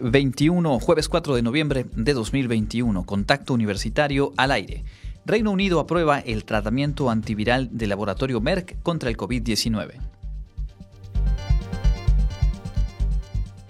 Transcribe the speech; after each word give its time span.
2021, 0.00 0.80
jueves 0.80 1.08
4 1.08 1.34
de 1.34 1.42
noviembre 1.42 1.86
de 1.94 2.14
2021, 2.14 3.04
contacto 3.04 3.52
universitario 3.52 4.32
al 4.38 4.50
aire. 4.50 4.84
Reino 5.26 5.50
Unido 5.50 5.78
aprueba 5.78 6.20
el 6.20 6.44
tratamiento 6.44 7.10
antiviral 7.10 7.68
del 7.70 7.90
laboratorio 7.90 8.40
Merck 8.40 8.82
contra 8.82 9.10
el 9.10 9.18
COVID-19. 9.18 10.00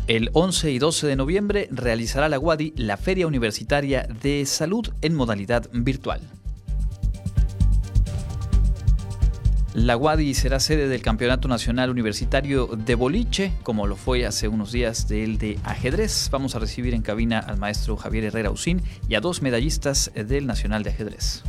El 0.06 0.30
11 0.32 0.70
y 0.70 0.78
12 0.78 1.06
de 1.08 1.16
noviembre 1.16 1.68
realizará 1.72 2.28
la 2.28 2.38
UADI 2.38 2.74
la 2.76 2.96
Feria 2.96 3.26
Universitaria 3.26 4.06
de 4.22 4.46
Salud 4.46 4.88
en 5.02 5.14
modalidad 5.14 5.68
virtual. 5.72 6.20
La 9.74 9.96
UADI 9.96 10.34
será 10.34 10.58
sede 10.58 10.88
del 10.88 11.00
Campeonato 11.00 11.46
Nacional 11.46 11.90
Universitario 11.90 12.66
de 12.66 12.96
Boliche, 12.96 13.52
como 13.62 13.86
lo 13.86 13.94
fue 13.94 14.26
hace 14.26 14.48
unos 14.48 14.72
días 14.72 15.06
del 15.06 15.38
de 15.38 15.60
ajedrez. 15.62 16.28
Vamos 16.32 16.56
a 16.56 16.58
recibir 16.58 16.92
en 16.92 17.02
cabina 17.02 17.38
al 17.38 17.56
maestro 17.56 17.96
Javier 17.96 18.24
Herrera 18.24 18.50
Usín 18.50 18.82
y 19.08 19.14
a 19.14 19.20
dos 19.20 19.42
medallistas 19.42 20.10
del 20.12 20.48
Nacional 20.48 20.82
de 20.82 20.90
Ajedrez. 20.90 21.44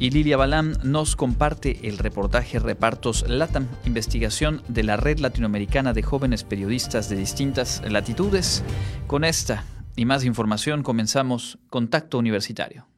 Y 0.00 0.10
Lilia 0.10 0.36
Balam 0.36 0.72
nos 0.82 1.14
comparte 1.14 1.88
el 1.88 1.98
reportaje 1.98 2.58
Repartos 2.58 3.24
LATAM, 3.28 3.68
investigación 3.84 4.62
de 4.66 4.82
la 4.82 4.96
Red 4.96 5.20
Latinoamericana 5.20 5.92
de 5.92 6.02
Jóvenes 6.02 6.42
Periodistas 6.42 7.08
de 7.08 7.14
distintas 7.14 7.80
latitudes. 7.88 8.64
Con 9.06 9.22
esta 9.22 9.62
y 9.94 10.04
más 10.04 10.24
información 10.24 10.82
comenzamos 10.82 11.58
Contacto 11.70 12.18
Universitario. 12.18 12.88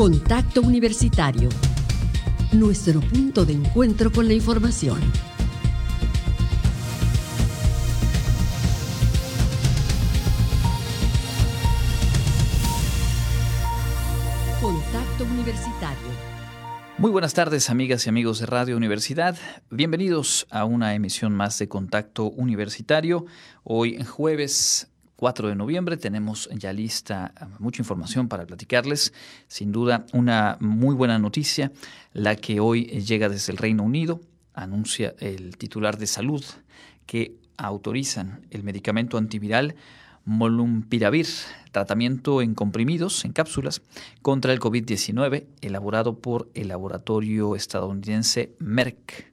Contacto 0.00 0.62
Universitario. 0.62 1.50
Nuestro 2.52 3.02
punto 3.02 3.44
de 3.44 3.52
encuentro 3.52 4.10
con 4.10 4.26
la 4.26 4.32
información. 4.32 4.98
Contacto 14.62 15.24
Universitario. 15.24 15.98
Muy 16.96 17.10
buenas 17.10 17.34
tardes 17.34 17.68
amigas 17.68 18.06
y 18.06 18.08
amigos 18.08 18.38
de 18.38 18.46
Radio 18.46 18.78
Universidad. 18.78 19.36
Bienvenidos 19.68 20.46
a 20.48 20.64
una 20.64 20.94
emisión 20.94 21.34
más 21.34 21.58
de 21.58 21.68
Contacto 21.68 22.30
Universitario. 22.30 23.26
Hoy 23.64 24.02
jueves 24.02 24.90
4 25.20 25.48
de 25.48 25.54
noviembre. 25.54 25.98
Tenemos 25.98 26.48
ya 26.50 26.72
lista 26.72 27.34
eh, 27.38 27.44
mucha 27.58 27.82
información 27.82 28.26
para 28.26 28.46
platicarles. 28.46 29.12
Sin 29.48 29.70
duda, 29.70 30.06
una 30.14 30.56
muy 30.60 30.94
buena 30.94 31.18
noticia, 31.18 31.72
la 32.14 32.36
que 32.36 32.58
hoy 32.58 32.86
llega 32.86 33.28
desde 33.28 33.52
el 33.52 33.58
Reino 33.58 33.82
Unido. 33.82 34.22
Anuncia 34.54 35.14
el 35.18 35.58
titular 35.58 35.98
de 35.98 36.06
salud 36.06 36.42
que 37.04 37.36
autorizan 37.58 38.46
el 38.50 38.64
medicamento 38.64 39.18
antiviral 39.18 39.74
Molumpiravir, 40.24 41.26
tratamiento 41.72 42.40
en 42.40 42.54
comprimidos, 42.54 43.24
en 43.24 43.32
cápsulas, 43.32 43.82
contra 44.22 44.52
el 44.52 44.60
COVID-19, 44.60 45.46
elaborado 45.60 46.18
por 46.18 46.48
el 46.54 46.68
laboratorio 46.68 47.56
estadounidense 47.56 48.54
Merck. 48.58 49.32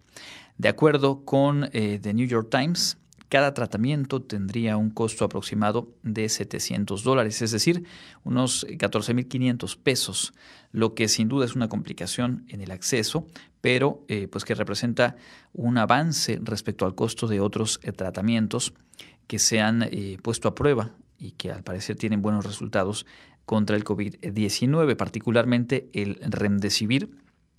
De 0.58 0.70
acuerdo 0.70 1.24
con 1.24 1.70
eh, 1.72 2.00
The 2.02 2.14
New 2.14 2.26
York 2.26 2.50
Times, 2.50 2.98
cada 3.30 3.54
tratamiento 3.54 4.22
tendría 4.22 4.78
un 4.78 4.90
costo 4.90 5.26
aproximado 5.26 5.90
de 6.04 6.30
700 6.30 7.04
dólares, 7.04 7.42
es 7.42 7.52
decir, 7.52 7.84
unos 8.24 8.66
14.500 8.68 9.78
pesos, 9.78 10.34
lo 10.72 10.94
que 10.94 11.08
sin 11.08 11.28
duda 11.28 11.46
es 11.46 11.56
una 11.56 11.70
complicación 11.70 12.46
en 12.48 12.62
el 12.62 12.72
acceso, 12.72 13.28
pero 13.62 14.06
eh, 14.08 14.28
pues 14.28 14.46
que 14.46 14.56
representa 14.56 15.18
un 15.54 15.78
avance 15.78 16.40
respecto 16.42 16.86
al 16.86 16.96
costo 16.96 17.28
de 17.28 17.42
otros 17.42 17.80
eh, 17.84 17.92
tratamientos 17.92 18.74
que 19.28 19.40
se 19.40 19.60
han 19.60 19.84
eh, 19.84 20.18
puesto 20.22 20.48
a 20.48 20.56
prueba 20.56 20.92
y 21.20 21.32
que 21.32 21.52
al 21.52 21.64
parecer 21.64 21.98
tienen 21.98 22.22
buenos 22.22 22.46
resultados 22.46 23.06
contra 23.46 23.76
el 23.76 23.84
COVID-19, 23.84 24.96
particularmente 24.96 25.90
el 25.94 26.20
remdesivir 26.22 27.10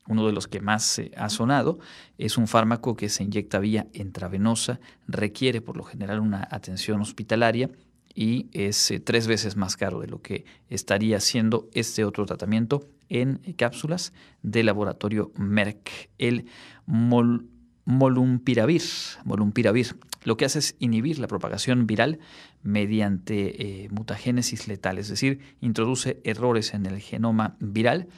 uno 0.08 0.26
de 0.26 0.32
los 0.32 0.48
que 0.48 0.60
más 0.60 1.00
ha 1.16 1.28
sonado, 1.28 1.78
es 2.16 2.38
un 2.38 2.48
fármaco 2.48 2.96
que 2.96 3.08
se 3.08 3.22
inyecta 3.24 3.58
vía 3.58 3.86
intravenosa, 3.92 4.80
requiere 5.06 5.60
por 5.60 5.76
lo 5.76 5.84
general 5.84 6.20
una 6.20 6.48
atención 6.50 7.00
hospitalaria 7.00 7.70
y 8.14 8.48
es 8.52 8.90
eh, 8.90 8.98
tres 8.98 9.28
veces 9.28 9.56
más 9.56 9.76
caro 9.76 10.00
de 10.00 10.08
lo 10.08 10.20
que 10.20 10.44
estaría 10.68 11.20
siendo 11.20 11.68
este 11.72 12.04
otro 12.04 12.26
tratamiento 12.26 12.88
en 13.08 13.36
cápsulas 13.56 14.12
de 14.42 14.64
laboratorio 14.64 15.30
Merck, 15.36 16.10
el 16.18 16.46
molumpiravir, 16.86 18.82
molumpiravir. 19.24 19.96
Lo 20.24 20.36
que 20.36 20.44
hace 20.44 20.58
es 20.58 20.74
inhibir 20.80 21.20
la 21.20 21.28
propagación 21.28 21.86
viral 21.86 22.18
mediante 22.62 23.84
eh, 23.84 23.88
mutagénesis 23.90 24.66
letal, 24.66 24.98
es 24.98 25.08
decir, 25.08 25.38
introduce 25.60 26.20
errores 26.24 26.74
en 26.74 26.86
el 26.86 26.98
genoma 27.00 27.56
viral 27.60 28.08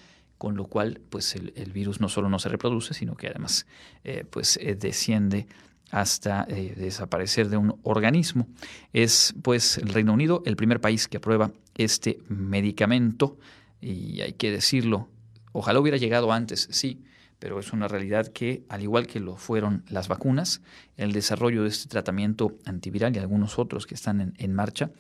con 0.41 0.57
lo 0.57 0.69
cual 0.69 1.03
pues 1.11 1.37
el, 1.37 1.71
virus 1.71 2.01
no 2.01 2.09
solo 2.09 2.31
no 2.31 2.39
se 2.39 2.49
reproduce, 2.49 2.95
sino 2.95 3.15
que 3.15 3.27
además 3.27 3.67
eh, 4.05 4.25
pues 4.25 4.59
eh, 4.63 4.75
desciende 4.75 5.47
hasta 5.91 6.47
eh, 6.49 6.73
desaparecer 6.75 7.51
de 7.51 7.59
un 7.59 7.79
organismo. 7.83 8.49
Es 8.95 9.35
pues 9.43 9.77
el 9.77 9.91
Reino 9.91 10.15
Unido 10.15 10.43
el 10.47 10.57
primer 10.57 10.81
país 10.81 11.09
que 11.09 11.19
aprueba 11.19 11.51
este 11.77 12.21
medicamento 12.31 13.37
y 13.83 14.23
hay 14.23 14.33
que 14.33 14.51
decirlo, 14.51 15.11
ojalá 15.53 15.79
hubiera 15.79 15.99
llegado 15.99 16.33
antes, 16.33 16.69
sí, 16.71 17.05
pero 17.39 17.61
es 17.61 17.75
una 17.75 17.87
realidad 17.87 18.29
que, 18.29 18.65
al 18.71 18.83
igual 18.83 19.07
que 19.07 19.21
lo 19.21 19.37
fueron 19.37 19.85
las 19.91 20.09
vacunas, 20.09 20.63
el 20.97 21.13
desarrollo 21.13 21.65
de 21.65 21.69
este 21.69 21.91
tratamiento 21.91 22.57
antiviral 22.65 23.15
y 23.15 23.19
algunos 23.19 23.59
otros 23.59 23.87
que 23.87 23.95
están 23.95 24.33
en, 24.39 24.55
marcha, 24.55 24.91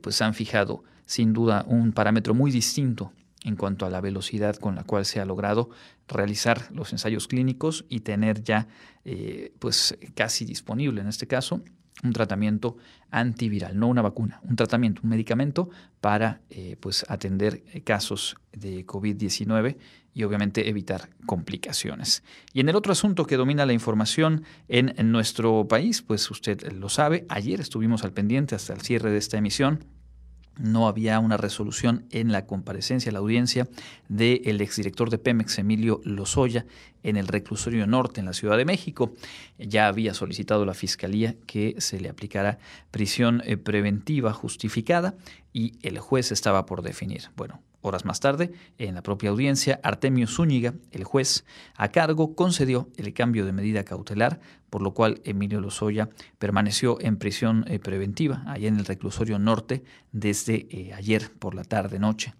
pues 0.00 0.22
han 0.22 0.32
fijado 0.32 0.82
sin 1.04 1.34
duda 1.34 1.62
un 1.68 1.92
parámetro 1.92 2.32
muy 2.32 2.50
distinto 2.50 3.12
en 3.44 3.56
cuanto 3.56 3.86
a 3.86 3.90
la 3.90 4.00
velocidad 4.00 4.56
con 4.56 4.74
la 4.74 4.84
cual 4.84 5.04
se 5.04 5.20
ha 5.20 5.24
logrado 5.24 5.70
realizar 6.08 6.68
los 6.72 6.92
ensayos 6.92 7.28
clínicos 7.28 7.84
y 7.88 8.00
tener 8.00 8.42
ya 8.42 8.68
eh, 9.04 9.52
pues 9.58 9.98
casi 10.14 10.44
disponible 10.44 11.00
en 11.00 11.08
este 11.08 11.26
caso 11.26 11.62
un 12.02 12.12
tratamiento 12.12 12.76
antiviral, 13.10 13.78
no 13.78 13.86
una 13.86 14.02
vacuna, 14.02 14.40
un 14.42 14.56
tratamiento, 14.56 15.02
un 15.04 15.10
medicamento 15.10 15.70
para 16.00 16.40
eh, 16.50 16.76
pues 16.80 17.04
atender 17.08 17.62
casos 17.84 18.36
de 18.52 18.84
COVID-19 18.86 19.76
y 20.14 20.24
obviamente 20.24 20.68
evitar 20.68 21.10
complicaciones. 21.26 22.24
Y 22.52 22.60
en 22.60 22.68
el 22.68 22.76
otro 22.76 22.92
asunto 22.92 23.26
que 23.26 23.36
domina 23.36 23.66
la 23.66 23.72
información 23.72 24.42
en, 24.68 24.94
en 24.98 25.12
nuestro 25.12 25.68
país, 25.68 26.02
pues 26.02 26.28
usted 26.30 26.72
lo 26.72 26.88
sabe, 26.88 27.24
ayer 27.28 27.60
estuvimos 27.60 28.04
al 28.04 28.12
pendiente 28.12 28.54
hasta 28.54 28.72
el 28.72 28.80
cierre 28.80 29.10
de 29.10 29.18
esta 29.18 29.38
emisión 29.38 29.84
no 30.58 30.88
había 30.88 31.18
una 31.18 31.36
resolución 31.36 32.04
en 32.10 32.32
la 32.32 32.46
comparecencia, 32.46 33.12
la 33.12 33.20
audiencia 33.20 33.68
del 34.08 34.60
exdirector 34.60 35.10
de 35.10 35.18
Pemex, 35.18 35.58
Emilio 35.58 36.00
Lozoya, 36.04 36.66
en 37.02 37.16
el 37.16 37.26
reclusorio 37.26 37.86
norte 37.86 38.20
en 38.20 38.26
la 38.26 38.32
Ciudad 38.32 38.56
de 38.56 38.64
México. 38.64 39.12
Ya 39.58 39.88
había 39.88 40.14
solicitado 40.14 40.64
la 40.64 40.74
Fiscalía 40.74 41.34
que 41.46 41.76
se 41.78 42.00
le 42.00 42.08
aplicara 42.08 42.58
prisión 42.90 43.42
eh, 43.44 43.56
preventiva 43.56 44.32
justificada 44.32 45.14
y 45.52 45.74
el 45.82 45.98
juez 45.98 46.32
estaba 46.32 46.66
por 46.66 46.82
definir. 46.82 47.30
Bueno, 47.36 47.60
Horas 47.82 48.04
más 48.04 48.20
tarde, 48.20 48.52
en 48.78 48.94
la 48.94 49.02
propia 49.02 49.30
audiencia, 49.30 49.80
Artemio 49.82 50.28
Zúñiga, 50.28 50.74
el 50.92 51.02
juez 51.02 51.44
a 51.74 51.88
cargo, 51.88 52.36
concedió 52.36 52.88
el 52.96 53.12
cambio 53.12 53.44
de 53.44 53.52
medida 53.52 53.84
cautelar, 53.84 54.40
por 54.70 54.82
lo 54.82 54.94
cual 54.94 55.20
Emilio 55.24 55.60
Lozoya 55.60 56.08
permaneció 56.38 56.98
en 57.00 57.16
prisión 57.16 57.64
eh, 57.66 57.80
preventiva, 57.80 58.44
allá 58.46 58.68
en 58.68 58.78
el 58.78 58.84
reclusorio 58.84 59.40
norte, 59.40 59.82
desde 60.12 60.68
eh, 60.70 60.94
ayer 60.94 61.32
por 61.38 61.56
la 61.56 61.64
tarde-noche. 61.64 62.34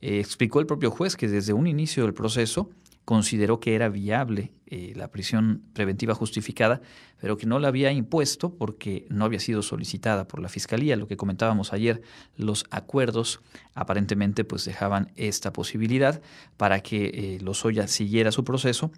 Eh, 0.00 0.18
explicó 0.18 0.60
el 0.60 0.66
propio 0.66 0.90
juez 0.90 1.14
que 1.14 1.28
desde 1.28 1.52
un 1.52 1.66
inicio 1.66 2.04
del 2.04 2.14
proceso, 2.14 2.70
consideró 3.06 3.60
que 3.60 3.76
era 3.76 3.88
viable 3.88 4.52
eh, 4.66 4.92
la 4.96 5.12
prisión 5.12 5.62
preventiva 5.74 6.12
justificada, 6.12 6.80
pero 7.20 7.36
que 7.36 7.46
no 7.46 7.60
la 7.60 7.68
había 7.68 7.92
impuesto 7.92 8.52
porque 8.56 9.06
no 9.10 9.24
había 9.24 9.38
sido 9.38 9.62
solicitada 9.62 10.26
por 10.26 10.42
la 10.42 10.48
Fiscalía. 10.48 10.96
Lo 10.96 11.06
que 11.06 11.16
comentábamos 11.16 11.72
ayer, 11.72 12.02
los 12.36 12.66
acuerdos 12.70 13.40
aparentemente 13.74 14.42
pues 14.44 14.64
dejaban 14.64 15.12
esta 15.14 15.52
posibilidad 15.52 16.20
para 16.56 16.80
que 16.80 17.36
eh, 17.36 17.38
Lozoya 17.40 17.86
siguiera 17.86 18.32
su 18.32 18.42
proceso 18.42 18.90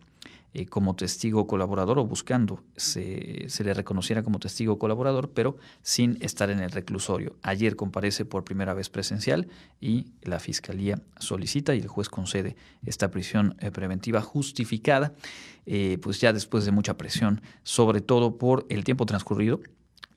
eh, 0.58 0.66
como 0.66 0.96
testigo 0.96 1.46
colaborador 1.46 2.00
o 2.00 2.04
buscando 2.04 2.64
se, 2.76 3.48
se, 3.48 3.62
le 3.62 3.74
reconociera 3.74 4.24
como 4.24 4.40
testigo 4.40 4.76
colaborador, 4.76 5.30
pero 5.30 5.56
sin 5.82 6.18
estar 6.20 6.50
en 6.50 6.58
el 6.58 6.72
reclusorio. 6.72 7.36
Ayer 7.42 7.76
comparece 7.76 8.24
por 8.24 8.42
primera 8.42 8.74
vez 8.74 8.88
presencial 8.88 9.46
y 9.80 10.06
la 10.22 10.40
Fiscalía 10.40 11.00
solicita 11.20 11.76
y 11.76 11.78
el 11.78 11.86
juez 11.86 12.08
concede 12.08 12.56
esta 12.84 13.10
prisión 13.12 13.54
eh, 13.60 13.70
preventiva 13.70 14.20
justificada, 14.20 15.12
eh, 15.66 15.98
pues 16.02 16.20
ya 16.20 16.32
después 16.32 16.64
de 16.64 16.72
mucha 16.72 16.96
presión, 16.96 17.40
sobre 17.62 18.00
todo 18.00 18.36
por 18.36 18.66
el 18.68 18.82
tiempo 18.82 19.06
transcurrido 19.06 19.60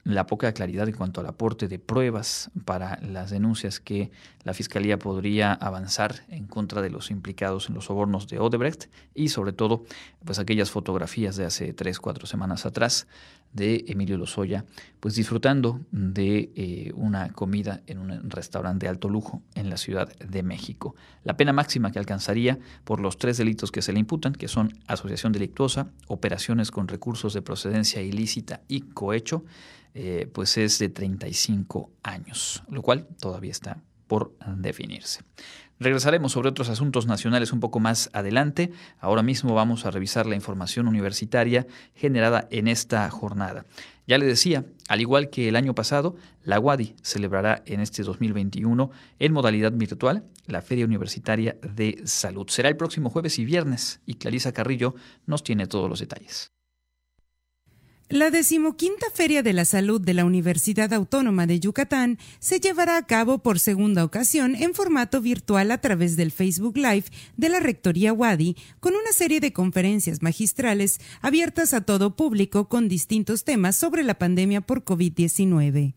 la 0.03 0.25
poca 0.25 0.51
claridad 0.53 0.87
en 0.87 0.95
cuanto 0.95 1.21
al 1.21 1.27
aporte 1.27 1.67
de 1.67 1.79
pruebas 1.79 2.49
para 2.65 2.99
las 3.01 3.29
denuncias 3.29 3.79
que 3.79 4.11
la 4.43 4.53
Fiscalía 4.53 4.97
podría 4.97 5.53
avanzar 5.53 6.23
en 6.29 6.47
contra 6.47 6.81
de 6.81 6.89
los 6.89 7.11
implicados 7.11 7.69
en 7.69 7.75
los 7.75 7.85
sobornos 7.85 8.27
de 8.27 8.39
Odebrecht 8.39 8.89
y 9.13 9.29
sobre 9.29 9.53
todo 9.53 9.83
pues 10.25 10.39
aquellas 10.39 10.71
fotografías 10.71 11.35
de 11.35 11.45
hace 11.45 11.73
tres, 11.73 11.99
cuatro 11.99 12.25
semanas 12.25 12.65
atrás 12.65 13.07
de 13.53 13.83
Emilio 13.87 14.17
Lozoya, 14.17 14.65
pues 14.99 15.15
disfrutando 15.15 15.81
de 15.91 16.51
eh, 16.55 16.91
una 16.95 17.33
comida 17.33 17.81
en 17.85 17.99
un 17.99 18.29
restaurante 18.29 18.85
de 18.85 18.89
alto 18.89 19.09
lujo 19.09 19.41
en 19.55 19.69
la 19.69 19.77
Ciudad 19.77 20.15
de 20.19 20.41
México. 20.41 20.95
La 21.23 21.35
pena 21.35 21.51
máxima 21.51 21.91
que 21.91 21.99
alcanzaría 21.99 22.59
por 22.85 23.01
los 23.01 23.17
tres 23.17 23.37
delitos 23.37 23.71
que 23.71 23.81
se 23.81 23.91
le 23.91 23.99
imputan, 23.99 24.33
que 24.33 24.47
son 24.47 24.79
asociación 24.87 25.33
delictuosa, 25.33 25.87
operaciones 26.07 26.71
con 26.71 26.87
recursos 26.87 27.33
de 27.33 27.41
procedencia 27.41 28.01
ilícita 28.01 28.61
y 28.69 28.81
cohecho, 28.81 29.43
eh, 29.93 30.29
pues 30.33 30.57
es 30.57 30.79
de 30.79 30.89
35 30.89 31.89
años, 32.03 32.63
lo 32.69 32.81
cual 32.81 33.07
todavía 33.19 33.51
está 33.51 33.81
por 34.07 34.35
definirse. 34.57 35.21
Regresaremos 35.81 36.33
sobre 36.33 36.49
otros 36.49 36.69
asuntos 36.69 37.07
nacionales 37.07 37.53
un 37.53 37.59
poco 37.59 37.79
más 37.79 38.11
adelante. 38.13 38.71
Ahora 38.99 39.23
mismo 39.23 39.55
vamos 39.55 39.85
a 39.85 39.89
revisar 39.89 40.27
la 40.27 40.35
información 40.35 40.87
universitaria 40.87 41.65
generada 41.95 42.47
en 42.51 42.67
esta 42.67 43.09
jornada. 43.09 43.65
Ya 44.05 44.19
le 44.19 44.27
decía, 44.27 44.63
al 44.89 45.01
igual 45.01 45.31
que 45.31 45.47
el 45.47 45.55
año 45.55 45.73
pasado, 45.73 46.15
la 46.43 46.59
UADI 46.59 46.95
celebrará 47.01 47.63
en 47.65 47.79
este 47.79 48.03
2021 48.03 48.91
en 49.17 49.33
modalidad 49.33 49.71
virtual 49.71 50.23
la 50.45 50.61
Feria 50.61 50.85
Universitaria 50.85 51.57
de 51.63 52.01
Salud. 52.05 52.47
Será 52.49 52.69
el 52.69 52.77
próximo 52.77 53.09
jueves 53.09 53.39
y 53.39 53.45
viernes 53.45 54.01
y 54.05 54.15
Clarisa 54.15 54.51
Carrillo 54.51 54.93
nos 55.25 55.41
tiene 55.41 55.65
todos 55.65 55.89
los 55.89 55.99
detalles. 55.99 56.51
La 58.11 58.29
decimoquinta 58.29 59.05
Feria 59.13 59.41
de 59.41 59.53
la 59.53 59.63
Salud 59.63 60.01
de 60.01 60.13
la 60.13 60.25
Universidad 60.25 60.91
Autónoma 60.91 61.47
de 61.47 61.61
Yucatán 61.61 62.19
se 62.39 62.59
llevará 62.59 62.97
a 62.97 63.05
cabo 63.05 63.37
por 63.37 63.57
segunda 63.57 64.03
ocasión 64.03 64.53
en 64.55 64.73
formato 64.73 65.21
virtual 65.21 65.71
a 65.71 65.77
través 65.77 66.17
del 66.17 66.33
Facebook 66.33 66.75
Live 66.75 67.05
de 67.37 67.47
la 67.47 67.61
Rectoría 67.61 68.11
Wadi, 68.11 68.57
con 68.81 68.95
una 68.95 69.13
serie 69.13 69.39
de 69.39 69.53
conferencias 69.53 70.21
magistrales 70.21 70.99
abiertas 71.21 71.73
a 71.73 71.85
todo 71.85 72.17
público 72.17 72.67
con 72.67 72.89
distintos 72.89 73.45
temas 73.45 73.77
sobre 73.77 74.03
la 74.03 74.15
pandemia 74.15 74.59
por 74.59 74.83
COVID-19. 74.83 75.93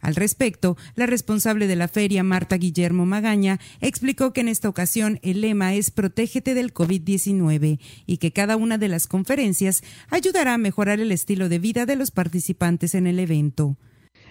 Al 0.00 0.14
respecto, 0.14 0.76
la 0.94 1.06
responsable 1.06 1.66
de 1.66 1.76
la 1.76 1.88
feria, 1.88 2.22
Marta 2.22 2.56
Guillermo 2.56 3.06
Magaña, 3.06 3.60
explicó 3.80 4.32
que 4.32 4.40
en 4.40 4.48
esta 4.48 4.68
ocasión 4.68 5.18
el 5.22 5.42
lema 5.42 5.74
es 5.74 5.90
Protégete 5.90 6.54
del 6.54 6.72
COVID-19 6.72 7.78
y 8.06 8.16
que 8.16 8.32
cada 8.32 8.56
una 8.56 8.78
de 8.78 8.88
las 8.88 9.06
conferencias 9.06 9.82
ayudará 10.08 10.54
a 10.54 10.58
mejorar 10.58 11.00
el 11.00 11.12
estilo 11.12 11.48
de 11.48 11.58
vida 11.58 11.86
de 11.86 11.96
los 11.96 12.10
participantes 12.10 12.94
en 12.94 13.06
el 13.06 13.18
evento. 13.18 13.76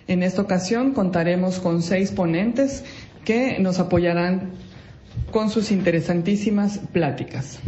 En 0.08 0.24
esta 0.24 0.42
ocasión 0.42 0.94
contaremos 0.94 1.60
con 1.60 1.84
seis 1.84 2.12
ponentes 2.12 2.84
que 3.24 3.60
nos 3.60 3.78
apoyarán 3.78 4.54
con 5.32 5.52
sus 5.52 5.72
interesantísimas 5.72 6.80
pláticas. 6.92 7.60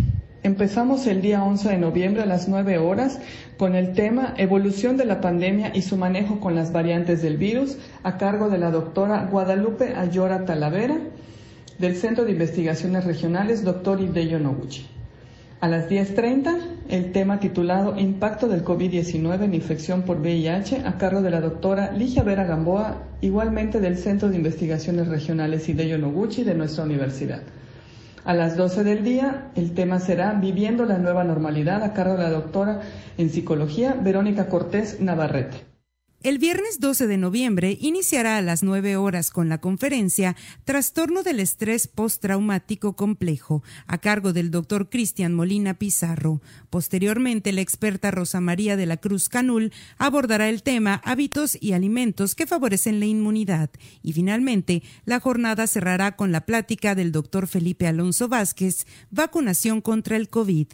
Empezamos 0.43 1.05
el 1.05 1.21
día 1.21 1.43
11 1.43 1.69
de 1.69 1.77
noviembre 1.77 2.23
a 2.23 2.25
las 2.25 2.47
9 2.47 2.79
horas 2.79 3.19
con 3.57 3.75
el 3.75 3.93
tema 3.93 4.33
Evolución 4.37 4.97
de 4.97 5.05
la 5.05 5.21
pandemia 5.21 5.71
y 5.75 5.83
su 5.83 5.97
manejo 5.97 6.39
con 6.39 6.55
las 6.55 6.71
variantes 6.71 7.21
del 7.21 7.37
virus 7.37 7.77
a 8.01 8.17
cargo 8.17 8.49
de 8.49 8.57
la 8.57 8.71
doctora 8.71 9.27
Guadalupe 9.29 9.93
Ayora 9.95 10.45
Talavera 10.45 10.97
del 11.77 11.95
Centro 11.95 12.25
de 12.25 12.31
Investigaciones 12.31 13.05
Regionales 13.05 13.63
Dr. 13.63 14.01
Ideyo 14.01 14.39
Noguchi. 14.39 14.87
A 15.59 15.67
las 15.67 15.87
10.30, 15.87 16.57
el 16.89 17.11
tema 17.11 17.39
titulado 17.39 17.99
Impacto 17.99 18.47
del 18.47 18.65
COVID-19 18.65 19.43
en 19.43 19.53
infección 19.53 20.01
por 20.01 20.21
VIH 20.21 20.87
a 20.87 20.97
cargo 20.97 21.21
de 21.21 21.29
la 21.29 21.39
doctora 21.39 21.91
Ligia 21.91 22.23
Vera 22.23 22.45
Gamboa, 22.45 23.03
igualmente 23.21 23.79
del 23.79 23.95
Centro 23.95 24.29
de 24.29 24.37
Investigaciones 24.37 25.07
Regionales 25.07 25.69
Ideyo 25.69 25.99
Noguchi 25.99 26.43
de 26.43 26.55
nuestra 26.55 26.83
universidad. 26.83 27.43
A 28.23 28.35
las 28.35 28.55
12 28.55 28.83
del 28.83 29.03
día, 29.03 29.51
el 29.55 29.73
tema 29.73 29.99
será 29.99 30.33
Viviendo 30.33 30.85
la 30.85 30.99
nueva 30.99 31.23
normalidad 31.23 31.81
a 31.81 31.93
cargo 31.93 32.13
de 32.13 32.23
la 32.23 32.29
doctora 32.29 32.81
en 33.17 33.31
psicología 33.31 33.95
Verónica 33.99 34.47
Cortés 34.47 35.01
Navarrete. 35.01 35.70
El 36.23 36.37
viernes 36.37 36.79
12 36.79 37.07
de 37.07 37.17
noviembre 37.17 37.79
iniciará 37.81 38.37
a 38.37 38.43
las 38.43 38.61
9 38.61 38.95
horas 38.95 39.31
con 39.31 39.49
la 39.49 39.59
conferencia 39.59 40.35
Trastorno 40.65 41.23
del 41.23 41.39
estrés 41.39 41.87
postraumático 41.87 42.95
complejo, 42.95 43.63
a 43.87 43.97
cargo 43.97 44.31
del 44.31 44.51
doctor 44.51 44.91
Cristian 44.91 45.33
Molina 45.33 45.73
Pizarro. 45.73 46.39
Posteriormente, 46.69 47.51
la 47.51 47.61
experta 47.61 48.11
Rosa 48.11 48.39
María 48.39 48.77
de 48.77 48.85
la 48.85 48.97
Cruz 48.97 49.29
Canul 49.29 49.73
abordará 49.97 50.47
el 50.47 50.61
tema 50.61 51.01
Hábitos 51.03 51.57
y 51.59 51.73
alimentos 51.73 52.35
que 52.35 52.45
favorecen 52.45 52.99
la 52.99 53.07
inmunidad. 53.07 53.71
Y 54.03 54.13
finalmente, 54.13 54.83
la 55.05 55.19
jornada 55.19 55.65
cerrará 55.65 56.15
con 56.15 56.31
la 56.31 56.45
plática 56.45 56.93
del 56.93 57.11
doctor 57.11 57.47
Felipe 57.47 57.87
Alonso 57.87 58.27
Vázquez, 58.27 58.85
Vacunación 59.09 59.81
contra 59.81 60.17
el 60.17 60.29
COVID. 60.29 60.67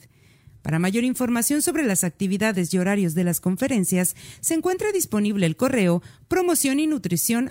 Para 0.68 0.80
mayor 0.80 1.06
información 1.06 1.62
sobre 1.62 1.86
las 1.86 2.04
actividades 2.04 2.74
y 2.74 2.78
horarios 2.78 3.16
de 3.16 3.24
las 3.24 3.40
conferencias, 3.40 4.18
se 4.42 4.54
encuentra 4.54 4.92
disponible 4.92 5.46
el 5.46 5.56
correo 5.56 6.04
promoción 6.28 6.82
y 6.82 6.88
nutrición 6.88 7.50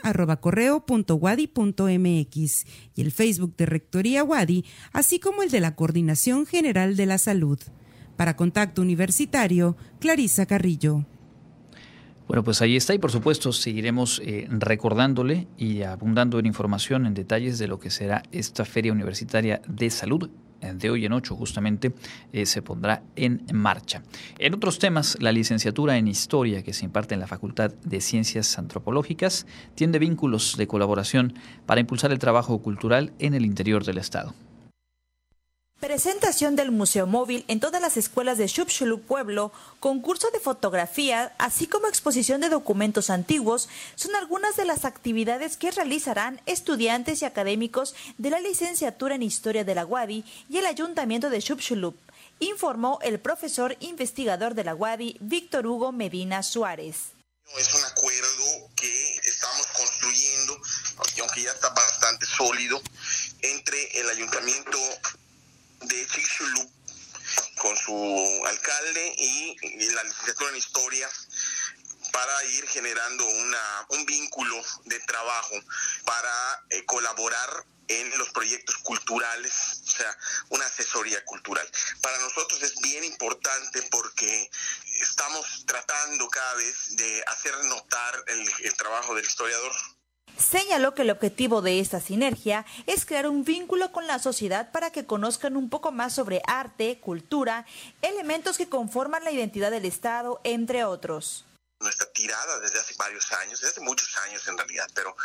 y 2.94 3.00
el 3.00 3.12
Facebook 3.12 3.56
de 3.56 3.64
Rectoría 3.64 4.22
Wadi, 4.22 4.66
así 4.92 5.18
como 5.18 5.42
el 5.42 5.50
de 5.50 5.60
la 5.60 5.74
Coordinación 5.76 6.44
General 6.44 6.94
de 6.94 7.06
la 7.06 7.16
Salud. 7.16 7.58
Para 8.18 8.36
Contacto 8.36 8.82
Universitario, 8.82 9.78
Clarisa 9.98 10.44
Carrillo. 10.44 11.06
Bueno, 12.28 12.44
pues 12.44 12.60
ahí 12.60 12.76
está 12.76 12.92
y 12.92 12.98
por 12.98 13.12
supuesto 13.12 13.50
seguiremos 13.50 14.20
eh, 14.26 14.46
recordándole 14.50 15.48
y 15.56 15.80
abundando 15.80 16.38
en 16.38 16.44
información, 16.44 17.06
en 17.06 17.14
detalles 17.14 17.58
de 17.58 17.66
lo 17.66 17.80
que 17.80 17.88
será 17.88 18.24
esta 18.30 18.66
Feria 18.66 18.92
Universitaria 18.92 19.62
de 19.66 19.88
Salud 19.88 20.28
de 20.60 20.90
hoy 20.90 21.04
en 21.04 21.12
ocho 21.12 21.36
justamente 21.36 21.92
eh, 22.32 22.46
se 22.46 22.62
pondrá 22.62 23.02
en 23.14 23.42
marcha. 23.52 24.02
En 24.38 24.54
otros 24.54 24.78
temas, 24.78 25.16
la 25.20 25.32
licenciatura 25.32 25.96
en 25.96 26.08
Historia 26.08 26.62
que 26.62 26.72
se 26.72 26.84
imparte 26.84 27.14
en 27.14 27.20
la 27.20 27.26
Facultad 27.26 27.72
de 27.84 28.00
Ciencias 28.00 28.58
Antropológicas 28.58 29.46
tiene 29.74 29.98
vínculos 29.98 30.56
de 30.56 30.66
colaboración 30.66 31.34
para 31.66 31.80
impulsar 31.80 32.12
el 32.12 32.18
trabajo 32.18 32.58
cultural 32.58 33.12
en 33.18 33.34
el 33.34 33.44
interior 33.44 33.84
del 33.84 33.98
Estado. 33.98 34.34
Presentación 35.80 36.56
del 36.56 36.70
Museo 36.70 37.06
Móvil 37.06 37.44
en 37.48 37.60
todas 37.60 37.82
las 37.82 37.98
escuelas 37.98 38.38
de 38.38 38.48
Xupxulub 38.48 39.02
Pueblo, 39.02 39.52
concurso 39.78 40.30
de 40.30 40.40
fotografía, 40.40 41.34
así 41.36 41.66
como 41.66 41.86
exposición 41.86 42.40
de 42.40 42.48
documentos 42.48 43.10
antiguos, 43.10 43.68
son 43.94 44.16
algunas 44.16 44.56
de 44.56 44.64
las 44.64 44.86
actividades 44.86 45.58
que 45.58 45.70
realizarán 45.70 46.40
estudiantes 46.46 47.20
y 47.20 47.26
académicos 47.26 47.94
de 48.16 48.30
la 48.30 48.40
licenciatura 48.40 49.16
en 49.16 49.22
Historia 49.22 49.64
de 49.64 49.74
la 49.74 49.84
UADI 49.84 50.24
y 50.48 50.56
el 50.56 50.64
Ayuntamiento 50.64 51.28
de 51.28 51.42
Xupxulub, 51.42 51.94
informó 52.40 52.98
el 53.02 53.20
profesor 53.20 53.76
investigador 53.80 54.54
de 54.54 54.64
la 54.64 54.74
UADI, 54.74 55.18
Víctor 55.20 55.66
Hugo 55.66 55.92
Medina 55.92 56.42
Suárez. 56.42 57.12
Es 57.58 57.74
un 57.74 57.84
acuerdo 57.84 58.70
que 58.74 59.16
estamos 59.26 59.66
construyendo, 59.76 60.58
aunque 61.20 61.42
ya 61.42 61.50
está 61.50 61.68
bastante 61.68 62.24
sólido, 62.24 62.80
entre 63.42 64.00
el 64.00 64.08
Ayuntamiento 64.08 64.78
de 65.80 66.06
Chicxulub 66.06 66.70
con 67.58 67.76
su 67.76 68.42
alcalde 68.46 69.14
y, 69.18 69.56
la 69.92 70.02
licenciatura 70.04 70.50
en 70.50 70.56
historia 70.56 71.08
para 72.12 72.44
ir 72.44 72.66
generando 72.68 73.26
una, 73.26 73.86
un 73.90 74.06
vínculo 74.06 74.62
de 74.84 75.00
trabajo 75.00 75.54
para 76.04 76.64
eh, 76.70 76.84
colaborar 76.84 77.66
en 77.88 78.18
los 78.18 78.30
proyectos 78.30 78.76
culturales, 78.78 79.82
o 79.86 79.90
sea, 79.90 80.18
una 80.48 80.66
asesoría 80.66 81.24
cultural. 81.24 81.68
Para 82.00 82.18
nosotros 82.18 82.62
es 82.62 82.74
bien 82.82 83.04
importante 83.04 83.82
porque 83.90 84.50
estamos 85.00 85.64
tratando 85.66 86.28
cada 86.28 86.54
vez 86.54 86.96
de 86.96 87.24
hacer 87.28 87.64
notar 87.66 88.24
el 88.26 88.76
trabajo 88.76 89.14
del 89.14 89.24
historiador 89.24 89.72
Señaló 90.38 90.94
que 90.94 91.02
el 91.02 91.10
objetivo 91.10 91.62
de 91.62 91.80
esta 91.80 91.98
sinergia 91.98 92.66
es 92.86 93.06
crear 93.06 93.26
un 93.26 93.44
vínculo 93.44 93.90
con 93.90 94.06
la 94.06 94.18
sociedad 94.18 94.70
para 94.70 94.90
que 94.90 95.06
conozcan 95.06 95.56
un 95.56 95.70
poco 95.70 95.92
más 95.92 96.14
sobre 96.14 96.42
arte, 96.46 97.00
cultura, 97.00 97.64
elementos 98.02 98.58
que 98.58 98.68
conforman 98.68 99.24
la 99.24 99.32
identidad 99.32 99.70
del 99.70 99.86
Estado, 99.86 100.40
entre 100.44 100.84
otros. 100.84 101.46
Nuestra 101.80 102.10
tirada 102.12 102.60
desde 102.60 102.78
hace 102.78 102.94
varios 102.98 103.32
años, 103.32 103.60
desde 103.60 103.72
hace 103.72 103.80
muchos 103.80 104.14
años 104.18 104.46
en 104.46 104.58
realidad, 104.58 104.88
pero 104.94 105.16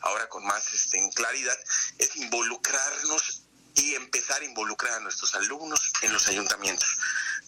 ahora 0.00 0.28
con 0.28 0.44
más 0.44 0.72
este, 0.74 0.98
claridad, 1.14 1.56
es 1.98 2.16
involucrarnos 2.16 3.42
y 3.76 3.94
empezar 3.94 4.40
a 4.42 4.44
involucrar 4.44 4.94
a 4.94 5.00
nuestros 5.00 5.34
alumnos 5.34 5.92
en 6.02 6.12
los 6.12 6.26
ayuntamientos 6.28 6.98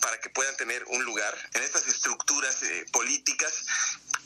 para 0.00 0.20
que 0.20 0.30
puedan 0.30 0.56
tener 0.56 0.84
un 0.88 1.04
lugar 1.04 1.34
en 1.54 1.62
estas 1.62 1.88
estructuras 1.88 2.62
eh, 2.62 2.84
políticas 2.92 3.64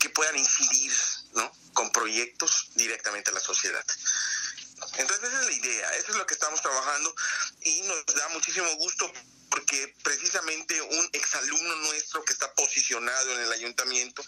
que 0.03 0.11
puedan 0.11 0.37
incidir 0.37 0.93
¿no? 1.35 1.53
con 1.75 1.93
proyectos 1.93 2.71
directamente 2.75 3.31
a 3.31 3.35
la 3.35 3.41
sociedad. 3.41 3.85
Entonces 4.99 5.29
esa 5.29 5.41
es 5.43 5.47
la 5.47 5.53
idea, 5.53 5.95
eso 5.95 6.11
es 6.11 6.17
lo 6.17 6.27
que 6.27 6.35
estamos 6.35 6.61
trabajando 6.61 7.15
y 7.61 7.83
nos 7.83 8.05
da 8.07 8.29
muchísimo 8.31 8.69
gusto 8.79 9.13
porque 9.49 9.95
precisamente 10.03 10.83
un 10.83 11.09
exalumno 11.13 11.77
nuestro 11.77 12.25
que 12.25 12.33
está 12.33 12.53
posicionado 12.55 13.33
en 13.33 13.43
el 13.43 13.53
ayuntamiento 13.53 14.25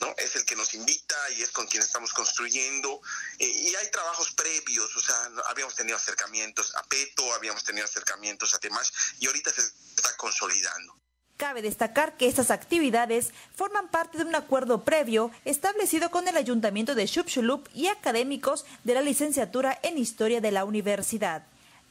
¿no? 0.00 0.14
Es 0.16 0.34
el 0.34 0.46
que 0.46 0.56
nos 0.56 0.72
invita 0.72 1.16
y 1.36 1.42
es 1.42 1.50
con 1.50 1.66
quien 1.66 1.82
estamos 1.82 2.12
construyendo. 2.14 3.02
Eh, 3.38 3.46
y 3.46 3.74
hay 3.74 3.90
trabajos 3.90 4.32
previos, 4.32 4.96
o 4.96 5.00
sea, 5.00 5.30
habíamos 5.46 5.74
tenido 5.74 5.96
acercamientos 5.96 6.74
a 6.74 6.82
Peto, 6.84 7.34
habíamos 7.34 7.62
tenido 7.64 7.84
acercamientos 7.84 8.54
a 8.54 8.58
Temash 8.58 8.90
y 9.20 9.26
ahorita 9.26 9.52
se 9.52 9.60
está 9.60 10.16
consolidando. 10.16 11.01
Cabe 11.42 11.60
destacar 11.60 12.16
que 12.16 12.28
estas 12.28 12.52
actividades 12.52 13.32
forman 13.52 13.88
parte 13.88 14.16
de 14.16 14.24
un 14.24 14.36
acuerdo 14.36 14.82
previo 14.82 15.32
establecido 15.44 16.08
con 16.12 16.28
el 16.28 16.36
Ayuntamiento 16.36 16.94
de 16.94 17.04
Chupchulup 17.04 17.66
y 17.74 17.88
académicos 17.88 18.64
de 18.84 18.94
la 18.94 19.00
licenciatura 19.00 19.76
en 19.82 19.98
Historia 19.98 20.40
de 20.40 20.52
la 20.52 20.64
Universidad. 20.64 21.42